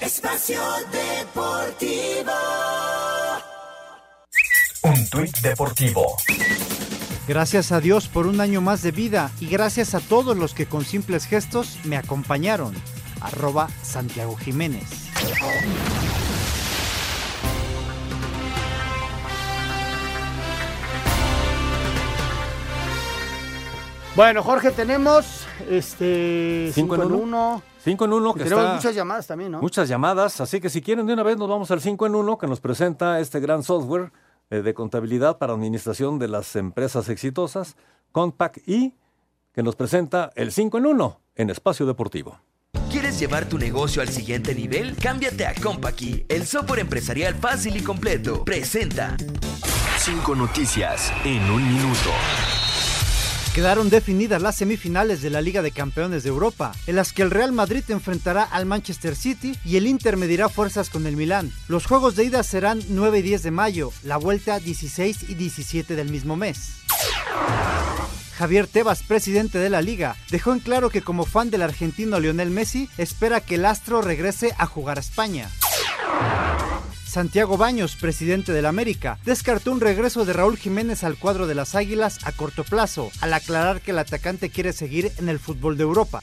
Espacio 0.00 0.60
Deportivo. 0.92 2.32
Un 4.82 5.10
tuit 5.10 5.36
deportivo. 5.38 6.16
Gracias 7.28 7.72
a 7.72 7.80
Dios 7.80 8.06
por 8.06 8.28
un 8.28 8.40
año 8.40 8.60
más 8.60 8.82
de 8.82 8.92
vida 8.92 9.32
y 9.40 9.48
gracias 9.48 9.96
a 9.96 10.00
todos 10.00 10.36
los 10.36 10.54
que 10.54 10.66
con 10.66 10.84
simples 10.84 11.26
gestos 11.26 11.80
me 11.84 11.96
acompañaron. 11.96 12.72
Arroba 13.20 13.68
Santiago 13.82 14.36
Jiménez. 14.36 15.10
Bueno, 24.14 24.44
Jorge, 24.44 24.70
tenemos 24.70 25.46
este 25.68 26.70
5 26.72 26.94
en 26.94 27.12
1. 27.12 27.62
5 27.82 28.04
en 28.04 28.12
1 28.12 28.34
que 28.34 28.44
tenemos 28.44 28.74
muchas 28.74 28.94
llamadas 28.94 29.26
también, 29.26 29.50
¿no? 29.50 29.60
Muchas 29.60 29.88
llamadas, 29.88 30.40
así 30.40 30.60
que 30.60 30.70
si 30.70 30.80
quieren 30.80 31.04
de 31.06 31.12
una 31.12 31.24
vez 31.24 31.36
nos 31.36 31.48
vamos 31.48 31.70
al 31.72 31.80
5 31.80 32.06
en 32.06 32.14
1 32.14 32.38
que 32.38 32.46
nos 32.46 32.60
presenta 32.60 33.18
este 33.18 33.40
gran 33.40 33.64
software 33.64 34.12
de 34.50 34.74
contabilidad 34.74 35.38
para 35.38 35.52
administración 35.52 36.18
de 36.18 36.28
las 36.28 36.54
empresas 36.56 37.08
exitosas, 37.08 37.76
Compact 38.12 38.58
y 38.66 38.94
que 39.52 39.62
nos 39.62 39.76
presenta 39.76 40.30
el 40.36 40.52
5 40.52 40.78
en 40.78 40.86
1 40.86 41.20
en 41.34 41.50
Espacio 41.50 41.86
Deportivo. 41.86 42.40
¿Quieres 42.90 43.18
llevar 43.18 43.48
tu 43.48 43.58
negocio 43.58 44.00
al 44.00 44.08
siguiente 44.08 44.54
nivel? 44.54 44.96
Cámbiate 44.96 45.46
a 45.46 45.54
Compaqui, 45.54 46.24
el 46.28 46.46
software 46.46 46.80
empresarial 46.80 47.34
fácil 47.34 47.76
y 47.76 47.82
completo. 47.82 48.44
Presenta 48.44 49.16
5 49.98 50.34
noticias 50.34 51.12
en 51.24 51.42
un 51.50 51.66
minuto. 51.66 52.10
Quedaron 53.56 53.88
definidas 53.88 54.42
las 54.42 54.56
semifinales 54.56 55.22
de 55.22 55.30
la 55.30 55.40
Liga 55.40 55.62
de 55.62 55.70
Campeones 55.70 56.22
de 56.22 56.28
Europa, 56.28 56.72
en 56.86 56.94
las 56.94 57.14
que 57.14 57.22
el 57.22 57.30
Real 57.30 57.52
Madrid 57.52 57.82
enfrentará 57.88 58.42
al 58.42 58.66
Manchester 58.66 59.16
City 59.16 59.56
y 59.64 59.78
el 59.78 59.86
Inter 59.86 60.18
medirá 60.18 60.50
fuerzas 60.50 60.90
con 60.90 61.06
el 61.06 61.16
Milán. 61.16 61.50
Los 61.66 61.86
juegos 61.86 62.16
de 62.16 62.24
ida 62.24 62.42
serán 62.42 62.82
9 62.90 63.20
y 63.20 63.22
10 63.22 63.44
de 63.44 63.50
mayo, 63.50 63.92
la 64.02 64.18
vuelta 64.18 64.58
16 64.58 65.30
y 65.30 65.36
17 65.36 65.96
del 65.96 66.10
mismo 66.10 66.36
mes. 66.36 66.82
Javier 68.36 68.66
Tebas, 68.66 69.02
presidente 69.02 69.58
de 69.58 69.70
la 69.70 69.80
liga, 69.80 70.16
dejó 70.30 70.52
en 70.52 70.58
claro 70.58 70.90
que 70.90 71.00
como 71.00 71.24
fan 71.24 71.48
del 71.48 71.62
argentino 71.62 72.20
Lionel 72.20 72.50
Messi, 72.50 72.90
espera 72.98 73.40
que 73.40 73.54
el 73.54 73.64
astro 73.64 74.02
regrese 74.02 74.54
a 74.58 74.66
jugar 74.66 74.98
a 74.98 75.00
España. 75.00 75.48
Santiago 77.06 77.56
Baños, 77.56 77.96
presidente 77.96 78.52
del 78.52 78.66
América, 78.66 79.18
descartó 79.24 79.72
un 79.72 79.80
regreso 79.80 80.24
de 80.24 80.32
Raúl 80.32 80.56
Jiménez 80.56 81.04
al 81.04 81.16
cuadro 81.16 81.46
de 81.46 81.54
las 81.54 81.74
Águilas 81.74 82.18
a 82.24 82.32
corto 82.32 82.64
plazo, 82.64 83.10
al 83.20 83.32
aclarar 83.32 83.80
que 83.80 83.92
el 83.92 83.98
atacante 83.98 84.50
quiere 84.50 84.72
seguir 84.72 85.12
en 85.18 85.28
el 85.28 85.38
fútbol 85.38 85.76
de 85.76 85.84
Europa. 85.84 86.22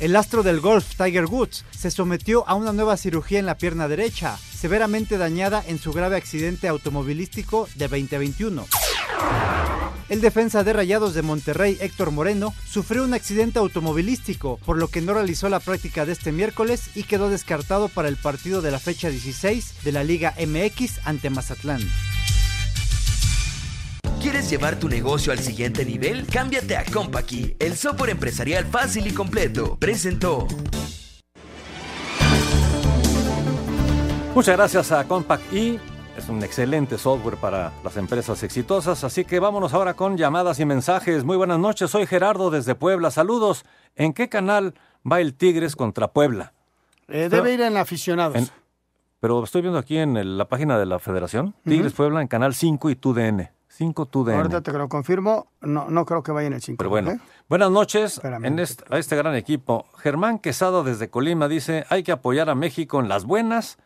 El 0.00 0.16
astro 0.16 0.42
del 0.42 0.60
golf, 0.60 0.96
Tiger 0.96 1.26
Woods, 1.26 1.64
se 1.70 1.90
sometió 1.90 2.46
a 2.48 2.54
una 2.54 2.72
nueva 2.72 2.96
cirugía 2.96 3.38
en 3.38 3.46
la 3.46 3.56
pierna 3.56 3.88
derecha, 3.88 4.36
severamente 4.36 5.18
dañada 5.18 5.64
en 5.66 5.78
su 5.78 5.92
grave 5.92 6.16
accidente 6.16 6.68
automovilístico 6.68 7.68
de 7.74 7.88
2021. 7.88 8.66
El 10.08 10.22
defensa 10.22 10.64
de 10.64 10.72
Rayados 10.72 11.12
de 11.12 11.20
Monterrey, 11.20 11.76
Héctor 11.80 12.10
Moreno, 12.12 12.54
sufrió 12.66 13.04
un 13.04 13.12
accidente 13.12 13.58
automovilístico, 13.58 14.58
por 14.64 14.78
lo 14.78 14.88
que 14.88 15.02
no 15.02 15.12
realizó 15.12 15.50
la 15.50 15.60
práctica 15.60 16.06
de 16.06 16.12
este 16.12 16.32
miércoles 16.32 16.90
y 16.94 17.02
quedó 17.02 17.28
descartado 17.28 17.88
para 17.88 18.08
el 18.08 18.16
partido 18.16 18.62
de 18.62 18.70
la 18.70 18.78
fecha 18.78 19.10
16 19.10 19.84
de 19.84 19.92
la 19.92 20.04
Liga 20.04 20.34
MX 20.38 21.06
ante 21.06 21.28
Mazatlán. 21.28 21.82
¿Quieres 24.22 24.50
llevar 24.50 24.78
tu 24.78 24.88
negocio 24.88 25.30
al 25.30 25.38
siguiente 25.38 25.84
nivel? 25.84 26.26
Cámbiate 26.26 26.76
a 26.76 26.84
Compaqui, 26.84 27.54
el 27.58 27.76
software 27.76 28.10
empresarial 28.10 28.64
fácil 28.66 29.06
y 29.06 29.12
completo. 29.12 29.76
Presentó. 29.78 30.48
Muchas 34.34 34.56
gracias 34.56 34.92
a 34.92 35.04
Compact 35.04 35.52
E. 35.52 35.78
Es 36.18 36.28
un 36.28 36.42
excelente 36.42 36.98
software 36.98 37.36
para 37.36 37.72
las 37.84 37.96
empresas 37.96 38.42
exitosas, 38.42 39.04
así 39.04 39.24
que 39.24 39.38
vámonos 39.38 39.72
ahora 39.72 39.94
con 39.94 40.16
llamadas 40.16 40.58
y 40.58 40.64
mensajes. 40.64 41.22
Muy 41.24 41.36
buenas 41.36 41.60
noches, 41.60 41.90
soy 41.92 42.06
Gerardo 42.06 42.50
desde 42.50 42.74
Puebla. 42.74 43.12
Saludos. 43.12 43.64
¿En 43.94 44.12
qué 44.12 44.28
canal 44.28 44.74
va 45.10 45.20
el 45.20 45.34
Tigres 45.34 45.76
contra 45.76 46.08
Puebla? 46.08 46.52
Eh, 47.06 47.28
debe 47.30 47.54
ir 47.54 47.60
en 47.60 47.76
aficionados. 47.76 48.34
En- 48.36 48.48
pero 49.20 49.44
estoy 49.44 49.62
viendo 49.62 49.78
aquí 49.78 49.96
en 49.96 50.16
el- 50.16 50.36
la 50.36 50.48
página 50.48 50.76
de 50.76 50.86
la 50.86 50.98
Federación, 50.98 51.54
Tigres 51.64 51.92
Puebla 51.92 52.20
en 52.20 52.26
canal 52.28 52.52
5 52.54 52.90
y 52.90 52.96
TUDN. 52.96 53.50
5 53.68 54.06
TUDN. 54.06 54.38
Ahorita 54.38 54.60
te 54.60 54.72
lo 54.72 54.88
confirmo. 54.88 55.46
No, 55.60 55.88
no 55.88 56.04
creo 56.04 56.24
que 56.24 56.32
vaya 56.32 56.48
en 56.48 56.54
el 56.54 56.60
5. 56.62 56.78
Pero 56.78 56.90
bueno, 56.90 57.12
buenas 57.48 57.70
noches 57.70 58.20
en 58.24 58.58
este- 58.58 58.84
a 58.92 58.98
este 58.98 59.14
gran 59.16 59.36
equipo. 59.36 59.86
Germán 59.98 60.40
Quesada 60.40 60.82
desde 60.82 61.10
Colima 61.10 61.46
dice, 61.46 61.84
hay 61.88 62.02
que 62.02 62.10
apoyar 62.10 62.50
a 62.50 62.56
México 62.56 62.98
en 62.98 63.08
las 63.08 63.24
buenas 63.24 63.78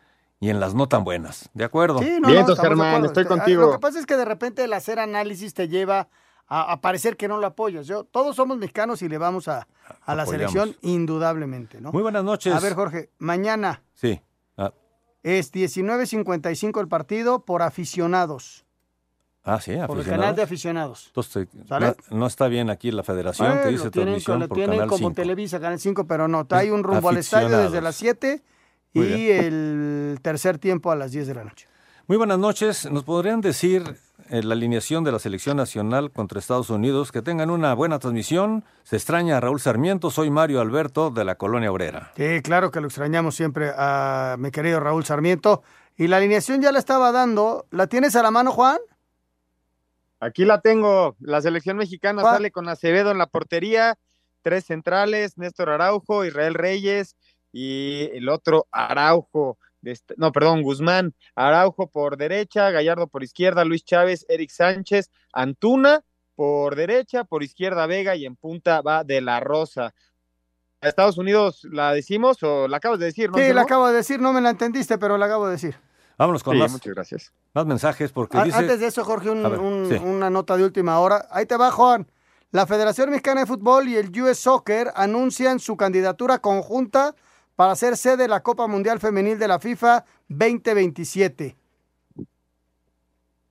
y 0.43 0.49
en 0.49 0.59
las 0.59 0.73
no 0.75 0.87
tan 0.87 1.03
buenas. 1.05 1.49
¿De 1.53 1.63
acuerdo? 1.63 1.99
Sí, 1.99 2.17
no, 2.19 2.27
no, 2.27 2.39
estamos 2.39 2.77
de 2.77 2.85
acuerdo. 2.87 3.05
Este, 3.37 3.53
Lo 3.55 3.71
que 3.71 3.79
pasa 3.79 3.99
es 3.99 4.05
que 4.05 4.17
de 4.17 4.25
repente 4.25 4.63
el 4.65 4.73
hacer 4.73 4.99
análisis 4.99 5.53
te 5.53 5.69
lleva 5.69 6.09
a, 6.47 6.73
a 6.73 6.81
parecer 6.81 7.15
que 7.15 7.27
no 7.29 7.37
lo 7.37 7.47
apoyas. 7.47 7.87
Yo, 7.87 8.03
todos 8.03 8.35
somos 8.35 8.57
mexicanos 8.57 9.01
y 9.01 9.07
le 9.07 9.17
vamos 9.17 9.47
a, 9.47 9.67
a 10.01 10.15
la 10.15 10.23
Apoyamos. 10.23 10.51
selección 10.51 10.75
indudablemente, 10.81 11.79
¿no? 11.79 11.91
Muy 11.93 12.01
buenas 12.01 12.23
noches. 12.25 12.53
A 12.53 12.59
ver, 12.59 12.73
Jorge, 12.73 13.09
mañana 13.19 13.81
Sí. 13.93 14.21
Ah, 14.57 14.73
es 15.23 15.53
19.55 15.53 16.81
el 16.81 16.87
partido 16.89 17.45
por 17.45 17.61
aficionados. 17.61 18.65
ah, 19.45 19.61
sí, 19.61 19.71
Por 19.71 19.77
el 19.77 19.83
aficionados. 19.83 20.07
canal 20.19 20.35
de 20.35 20.41
aficionados. 20.41 21.05
Entonces, 21.07 21.47
¿Sale? 21.69 21.95
no, 22.09 22.17
no 22.17 22.27
está 22.27 22.47
bien 22.49 22.69
aquí 22.69 22.91
la 22.91 23.03
federación 23.03 23.47
Bueno, 23.47 23.63
que 23.63 23.69
dice 23.69 23.89
tienen, 23.91 24.15
transmisión 24.15 24.39
lo 24.41 24.47
por 24.49 24.57
tienen 24.57 24.75
Canal 24.77 24.89
como 24.89 24.97
5. 25.09 25.13
Televisa, 25.13 25.59
Canal 25.61 25.79
5, 25.79 26.05
pero 26.05 26.27
no, 26.27 26.45
hay 26.49 26.69
un 26.69 26.83
rumbo 26.83 27.07
al 27.07 27.17
estadio 27.17 27.47
desde 27.47 27.77
Aficionados. 27.79 27.83
las 27.83 27.95
7 27.95 28.43
Muy 28.93 29.07
y 29.07 29.31
el 29.31 30.19
tercer 30.21 30.59
tiempo 30.59 30.91
a 30.91 30.95
las 30.95 31.11
10 31.11 31.27
de 31.27 31.33
la 31.33 31.43
noche. 31.43 31.67
Muy 32.07 32.17
buenas 32.17 32.37
noches. 32.37 32.91
¿Nos 32.91 33.03
podrían 33.03 33.41
decir 33.41 33.95
eh, 34.29 34.43
la 34.43 34.53
alineación 34.53 35.03
de 35.03 35.11
la 35.11 35.19
selección 35.19 35.57
nacional 35.57 36.11
contra 36.11 36.37
Estados 36.37 36.69
Unidos? 36.69 37.11
Que 37.11 37.21
tengan 37.21 37.49
una 37.49 37.73
buena 37.73 37.97
transmisión. 37.97 38.65
Se 38.83 38.97
extraña 38.97 39.37
a 39.37 39.39
Raúl 39.39 39.59
Sarmiento. 39.59 40.11
Soy 40.11 40.29
Mario 40.29 40.61
Alberto 40.61 41.09
de 41.09 41.23
la 41.23 41.35
Colonia 41.35 41.71
Obrera. 41.71 42.11
Sí, 42.15 42.41
claro 42.43 42.71
que 42.71 42.81
lo 42.81 42.87
extrañamos 42.87 43.35
siempre 43.35 43.71
a 43.75 44.35
mi 44.37 44.51
querido 44.51 44.79
Raúl 44.79 45.05
Sarmiento. 45.05 45.63
Y 45.95 46.07
la 46.07 46.17
alineación 46.17 46.61
ya 46.61 46.71
la 46.71 46.79
estaba 46.79 47.11
dando. 47.11 47.65
¿La 47.71 47.87
tienes 47.87 48.15
a 48.15 48.21
la 48.21 48.31
mano, 48.31 48.51
Juan? 48.51 48.79
Aquí 50.19 50.45
la 50.45 50.61
tengo. 50.61 51.15
La 51.19 51.41
selección 51.41 51.77
mexicana 51.77 52.21
sale 52.21 52.51
con 52.51 52.69
Acevedo 52.69 53.11
en 53.11 53.17
la 53.17 53.27
portería, 53.27 53.97
tres 54.41 54.65
centrales, 54.65 55.37
Néstor 55.37 55.69
Araujo, 55.69 56.25
Israel 56.25 56.53
Reyes 56.53 57.15
y 57.53 58.09
el 58.13 58.27
otro 58.27 58.67
Araujo. 58.71 59.57
este- 59.83 60.15
no, 60.17 60.31
perdón, 60.31 60.61
Guzmán. 60.63 61.13
Araujo 61.35 61.87
por 61.89 62.17
derecha, 62.17 62.71
Gallardo 62.71 63.07
por 63.07 63.21
izquierda, 63.23 63.63
Luis 63.65 63.83
Chávez, 63.85 64.25
Eric 64.29 64.49
Sánchez, 64.49 65.09
Antuna 65.33 66.01
por 66.35 66.75
derecha, 66.75 67.23
por 67.25 67.43
izquierda 67.43 67.85
Vega 67.85 68.15
y 68.15 68.25
en 68.25 68.35
punta 68.37 68.81
va 68.81 69.03
de 69.03 69.21
la 69.21 69.39
Rosa. 69.39 69.93
¿A 70.81 70.87
Estados 70.89 71.17
Unidos 71.17 71.65
la 71.71 71.93
decimos 71.93 72.41
o 72.43 72.67
la 72.67 72.77
acabas 72.77 72.99
de 72.99 73.05
decir? 73.05 73.29
¿no? 73.29 73.37
Sí, 73.37 73.53
la 73.53 73.61
acabo 73.61 73.87
de 73.87 73.93
decir, 73.93 74.19
no 74.19 74.33
me 74.33 74.41
la 74.41 74.49
entendiste, 74.49 74.97
pero 74.97 75.17
la 75.17 75.25
acabo 75.27 75.45
de 75.45 75.51
decir. 75.53 75.75
Vámonos 76.17 76.43
con 76.43 76.53
Sí, 76.55 76.59
más, 76.59 76.71
muchas 76.71 76.93
gracias. 76.93 77.33
más 77.53 77.65
mensajes 77.65 78.11
porque 78.11 78.37
A- 78.37 78.43
dice... 78.43 78.57
Antes 78.57 78.79
de 78.79 78.87
eso, 78.87 79.03
Jorge, 79.03 79.29
un- 79.29 79.43
ver, 79.43 79.59
un- 79.59 79.87
sí. 79.89 79.95
una 79.95 80.29
nota 80.29 80.55
de 80.57 80.63
última 80.63 80.99
hora. 80.99 81.27
Ahí 81.31 81.45
te 81.45 81.57
va, 81.57 81.71
Juan. 81.71 82.07
La 82.51 82.67
Federación 82.67 83.09
Mexicana 83.09 83.41
de 83.41 83.47
Fútbol 83.47 83.87
y 83.89 83.95
el 83.97 84.11
US 84.21 84.37
Soccer 84.39 84.91
anuncian 84.95 85.59
su 85.59 85.75
candidatura 85.75 86.39
conjunta 86.39 87.15
para 87.55 87.75
ser 87.75 87.97
sede 87.97 88.17
de 88.17 88.27
la 88.27 88.41
Copa 88.41 88.67
Mundial 88.67 88.99
Femenil 88.99 89.37
de 89.39 89.47
la 89.47 89.59
FIFA 89.59 90.05
2027. 90.29 91.55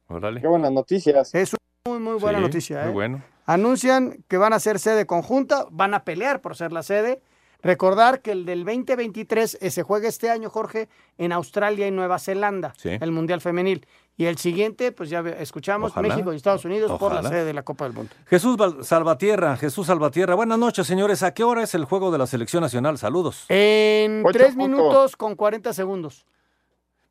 Órale. 0.08 0.40
Qué 0.40 0.46
buenas 0.46 0.72
noticias. 0.72 1.34
Es 1.34 1.52
una 1.54 1.98
muy, 1.98 2.00
muy 2.12 2.18
buena 2.20 2.38
Sí, 2.38 2.42
noticia. 2.44 2.80
muy 2.82 2.88
¿eh? 2.90 2.92
bueno. 2.92 3.22
Anuncian 3.46 4.22
que 4.28 4.36
van 4.36 4.52
a 4.52 4.60
ser 4.60 4.78
sede 4.78 5.06
conjunta, 5.06 5.66
van 5.70 5.94
a 5.94 6.04
pelear 6.04 6.40
por 6.40 6.56
ser 6.56 6.72
la 6.72 6.82
sede. 6.82 7.22
Recordar 7.62 8.22
que 8.22 8.32
el 8.32 8.44
del 8.44 8.64
2023 8.64 9.58
eh, 9.60 9.70
se 9.70 9.82
juega 9.84 10.08
este 10.08 10.30
año, 10.30 10.50
Jorge, 10.50 10.88
en 11.16 11.30
Australia 11.32 11.86
y 11.86 11.92
Nueva 11.92 12.18
Zelanda, 12.18 12.74
Sí. 12.76 12.90
el 13.00 13.12
Mundial 13.12 13.40
Femenil. 13.40 13.86
Y 14.16 14.26
el 14.26 14.36
siguiente, 14.36 14.92
pues 14.92 15.08
ya 15.08 15.20
escuchamos, 15.20 15.92
Ojalá. 15.92 16.08
México 16.08 16.32
y 16.32 16.36
Estados 16.36 16.64
Unidos 16.66 16.92
por 16.98 17.14
la 17.14 17.22
sede 17.22 17.44
de 17.46 17.54
la 17.54 17.62
Copa 17.62 17.84
del 17.84 17.94
Mundo. 17.94 18.12
Jesús 18.26 18.56
Val- 18.58 18.84
Salvatierra, 18.84 19.56
Jesús 19.56 19.86
Salvatierra. 19.86 20.34
Buenas 20.34 20.58
noches, 20.58 20.86
señores. 20.86 21.22
¿A 21.22 21.32
qué 21.32 21.44
hora 21.44 21.62
es 21.62 21.74
el 21.74 21.86
juego 21.86 22.10
de 22.10 22.18
la 22.18 22.26
selección 22.26 22.62
nacional? 22.62 22.98
Saludos. 22.98 23.46
En 23.48 24.22
Ocho 24.24 24.38
tres 24.38 24.54
minutos 24.54 25.16
con 25.16 25.34
40 25.34 25.72
segundos. 25.72 26.26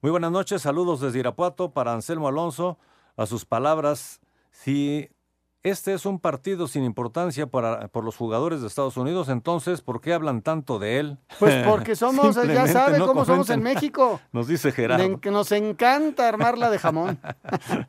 Muy 0.02 0.12
buenas 0.12 0.32
noches, 0.32 0.62
saludos 0.62 1.02
desde 1.02 1.20
Irapuato 1.20 1.72
para 1.72 1.94
Anselmo 1.94 2.28
Alonso. 2.28 2.78
A 3.18 3.26
sus 3.26 3.46
palabras, 3.46 4.20
si 4.52 5.10
este 5.64 5.94
es 5.94 6.06
un 6.06 6.20
partido 6.20 6.68
sin 6.68 6.84
importancia 6.84 7.48
para, 7.48 7.88
por 7.90 8.04
los 8.04 8.18
jugadores 8.18 8.62
de 8.62 8.68
Estados 8.68 8.98
Unidos, 8.98 9.30
entonces, 9.30 9.82
¿por 9.82 10.02
qué 10.02 10.14
hablan 10.14 10.42
tanto 10.42 10.80
de 10.80 11.00
él? 11.00 11.18
Pues 11.40 11.64
porque 11.68 11.96
somos, 11.96 12.36
ya 12.36 12.68
sabe 12.68 12.98
no 12.98 13.08
cómo 13.08 13.26
somos 13.26 13.50
en. 13.50 13.62
México. 13.62 14.20
Nos 14.32 14.48
dice 14.48 14.72
Gerardo. 14.72 15.20
Que 15.22 15.30
nos 15.30 15.52
encanta 15.52 16.28
armarla 16.28 16.72
de 16.72 16.80
jamón. 16.80 17.20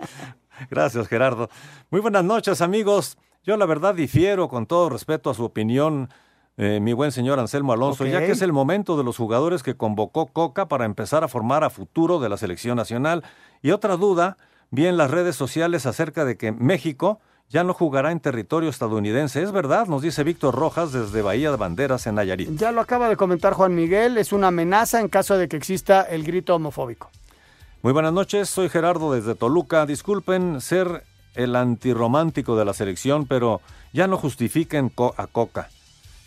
Gracias, 0.71 1.09
Gerardo. 1.09 1.49
Muy 1.91 2.01
buenas 2.01 2.25
noches, 2.25 2.61
amigos. 2.61 3.17
Yo 3.43 3.57
la 3.57 3.65
verdad 3.65 3.95
difiero 3.95 4.49
con 4.49 4.67
todo 4.67 4.91
respeto 4.91 5.31
a 5.31 5.35
su 5.35 5.45
opinión, 5.45 6.11
eh, 6.59 6.79
mi 6.81 6.93
buen 6.93 7.11
señor 7.11 7.41
Anselmo 7.41 7.73
Alonso, 7.73 8.05
ya 8.05 8.21
que 8.21 8.33
es 8.33 8.43
el 8.43 8.53
momento 8.53 8.99
de 8.99 9.03
los 9.03 9.17
jugadores 9.17 9.63
que 9.63 9.77
convocó 9.77 10.27
Coca 10.27 10.69
para 10.69 10.85
empezar 10.85 11.25
a 11.25 11.29
formar 11.29 11.65
a 11.65 11.71
futuro 11.71 12.21
de 12.21 12.29
la 12.29 12.37
selección 12.37 12.77
nacional. 12.77 13.25
Y 13.63 13.71
otra 13.71 13.97
duda, 13.97 14.37
vi 14.71 14.87
en 14.87 14.99
las 14.99 15.11
redes 15.11 15.35
sociales 15.35 15.87
acerca 15.87 16.25
de 16.25 16.37
que 16.37 16.53
México 16.53 17.19
ya 17.49 17.65
no 17.65 17.75
jugará 17.75 18.13
en 18.13 18.21
territorio 18.21 18.71
estadounidense. 18.71 19.43
Es 19.43 19.53
verdad, 19.53 19.87
nos 19.87 20.03
dice 20.03 20.25
Víctor 20.25 20.55
Rojas 20.55 20.93
desde 20.93 21.21
Bahía 21.23 21.51
de 21.51 21.57
Banderas 21.57 22.07
en 22.07 22.15
Nayarit. 22.15 22.51
Ya 22.57 22.73
lo 22.73 22.81
acaba 22.81 23.09
de 23.09 23.17
comentar 23.17 23.53
Juan 23.53 23.75
Miguel, 23.75 24.17
es 24.19 24.33
una 24.33 24.49
amenaza 24.49 25.01
en 25.01 25.09
caso 25.09 25.37
de 25.37 25.49
que 25.49 25.57
exista 25.57 26.03
el 26.03 26.25
grito 26.25 26.55
homofóbico. 26.55 27.11
Muy 27.83 27.93
buenas 27.93 28.13
noches, 28.13 28.49
soy 28.49 28.69
Gerardo 28.69 29.13
desde 29.13 29.35
Toluca. 29.35 29.85
Disculpen 29.87 30.61
ser 30.61 31.05
el 31.35 31.57
antirromántico 31.57 32.57
de 32.57 32.65
la 32.65 32.73
selección, 32.75 33.27
pero 33.27 33.61
ya 33.93 34.07
no 34.07 34.17
justifiquen 34.19 34.89
co- 34.89 35.15
a 35.17 35.27
Coca. 35.27 35.69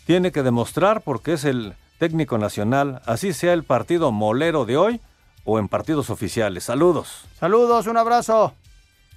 Tiene 0.06 0.30
que 0.32 0.42
demostrar 0.42 1.00
porque 1.02 1.32
es 1.32 1.44
el 1.44 1.74
técnico 1.98 2.38
nacional, 2.38 3.00
así 3.06 3.32
sea 3.32 3.52
el 3.54 3.64
partido 3.64 4.12
molero 4.12 4.64
de 4.66 4.76
hoy 4.76 5.00
o 5.44 5.58
en 5.58 5.66
partidos 5.68 6.10
oficiales. 6.10 6.64
Saludos. 6.64 7.24
Saludos, 7.40 7.86
un 7.86 7.96
abrazo. 7.96 8.52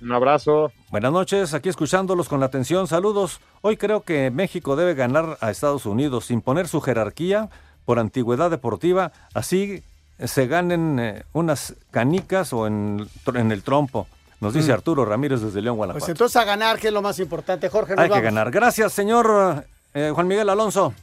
Un 0.02 0.12
abrazo. 0.14 0.72
Buenas 0.92 1.12
noches, 1.12 1.54
aquí 1.54 1.70
escuchándolos 1.70 2.30
con 2.30 2.42
atención. 2.44 2.88
Saludos. 2.88 3.42
Hoy 3.62 3.76
creo 3.78 4.02
que 4.04 4.32
México 4.32 4.76
debe 4.76 4.94
ganar 4.94 5.38
a 5.42 5.52
Estados 5.52 5.86
Unidos, 5.86 6.32
imponer 6.32 6.68
su 6.68 6.80
jerarquía 6.82 7.50
por 7.86 8.00
antigüedad 8.00 8.50
deportiva, 8.50 9.12
así 9.34 9.84
se 10.24 10.48
ganen 10.48 11.00
eh, 11.00 11.24
unas 11.34 11.76
canicas 11.92 12.54
o 12.54 12.68
en, 12.68 13.08
en 13.34 13.52
el 13.52 13.64
trompo. 13.64 14.08
Nos 14.42 14.54
dice 14.54 14.70
Mm. 14.72 14.76
Arturo 14.76 15.04
Ramírez 15.06 15.42
desde 15.42 15.62
León, 15.62 15.76
Guanajuato. 15.76 16.06
Pues 16.06 16.10
entonces 16.10 16.36
a 16.38 16.46
ganar, 16.46 16.80
que 16.80 16.88
es 16.88 16.94
lo 16.94 17.02
más 17.02 17.20
importante. 17.20 17.68
Jorge, 17.68 17.96
nos 17.96 18.04
Hay 18.06 18.10
que 18.10 18.22
ganar. 18.22 18.52
Gracias, 18.52 18.94
señor 18.94 19.66
eh, 19.94 20.12
Juan 20.14 20.28
Miguel 20.28 20.50
Alonso. 20.50 20.94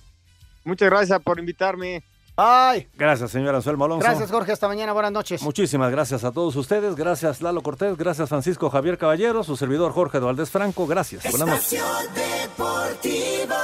Muchas 0.65 0.89
gracias 0.89 1.21
por 1.23 1.39
invitarme. 1.39 2.03
Ay. 2.37 2.89
Gracias, 2.95 3.31
señor 3.31 3.55
Anselmo 3.55 3.87
Alonso. 3.87 4.07
Gracias, 4.07 4.31
Jorge. 4.31 4.53
Hasta 4.53 4.69
mañana. 4.69 4.93
Buenas 4.93 5.13
noches. 5.13 5.43
Muchísimas 5.43 5.91
gracias 5.91 6.23
a 6.25 6.33
todos 6.33 6.55
ustedes. 6.57 6.95
Gracias, 6.95 7.41
Lalo 7.41 7.63
Cortés. 7.63 7.97
Gracias, 7.97 8.29
Francisco 8.29 8.69
Javier 8.71 8.99
Caballero. 8.99 9.43
Su 9.43 9.57
servidor 9.57 9.93
Jorge 9.93 10.19
Valdés 10.19 10.51
Franco. 10.51 10.87
Gracias. 10.87 11.25
Buenas 11.31 11.49
noches. 11.49 11.83
Deportivo. 12.15 13.55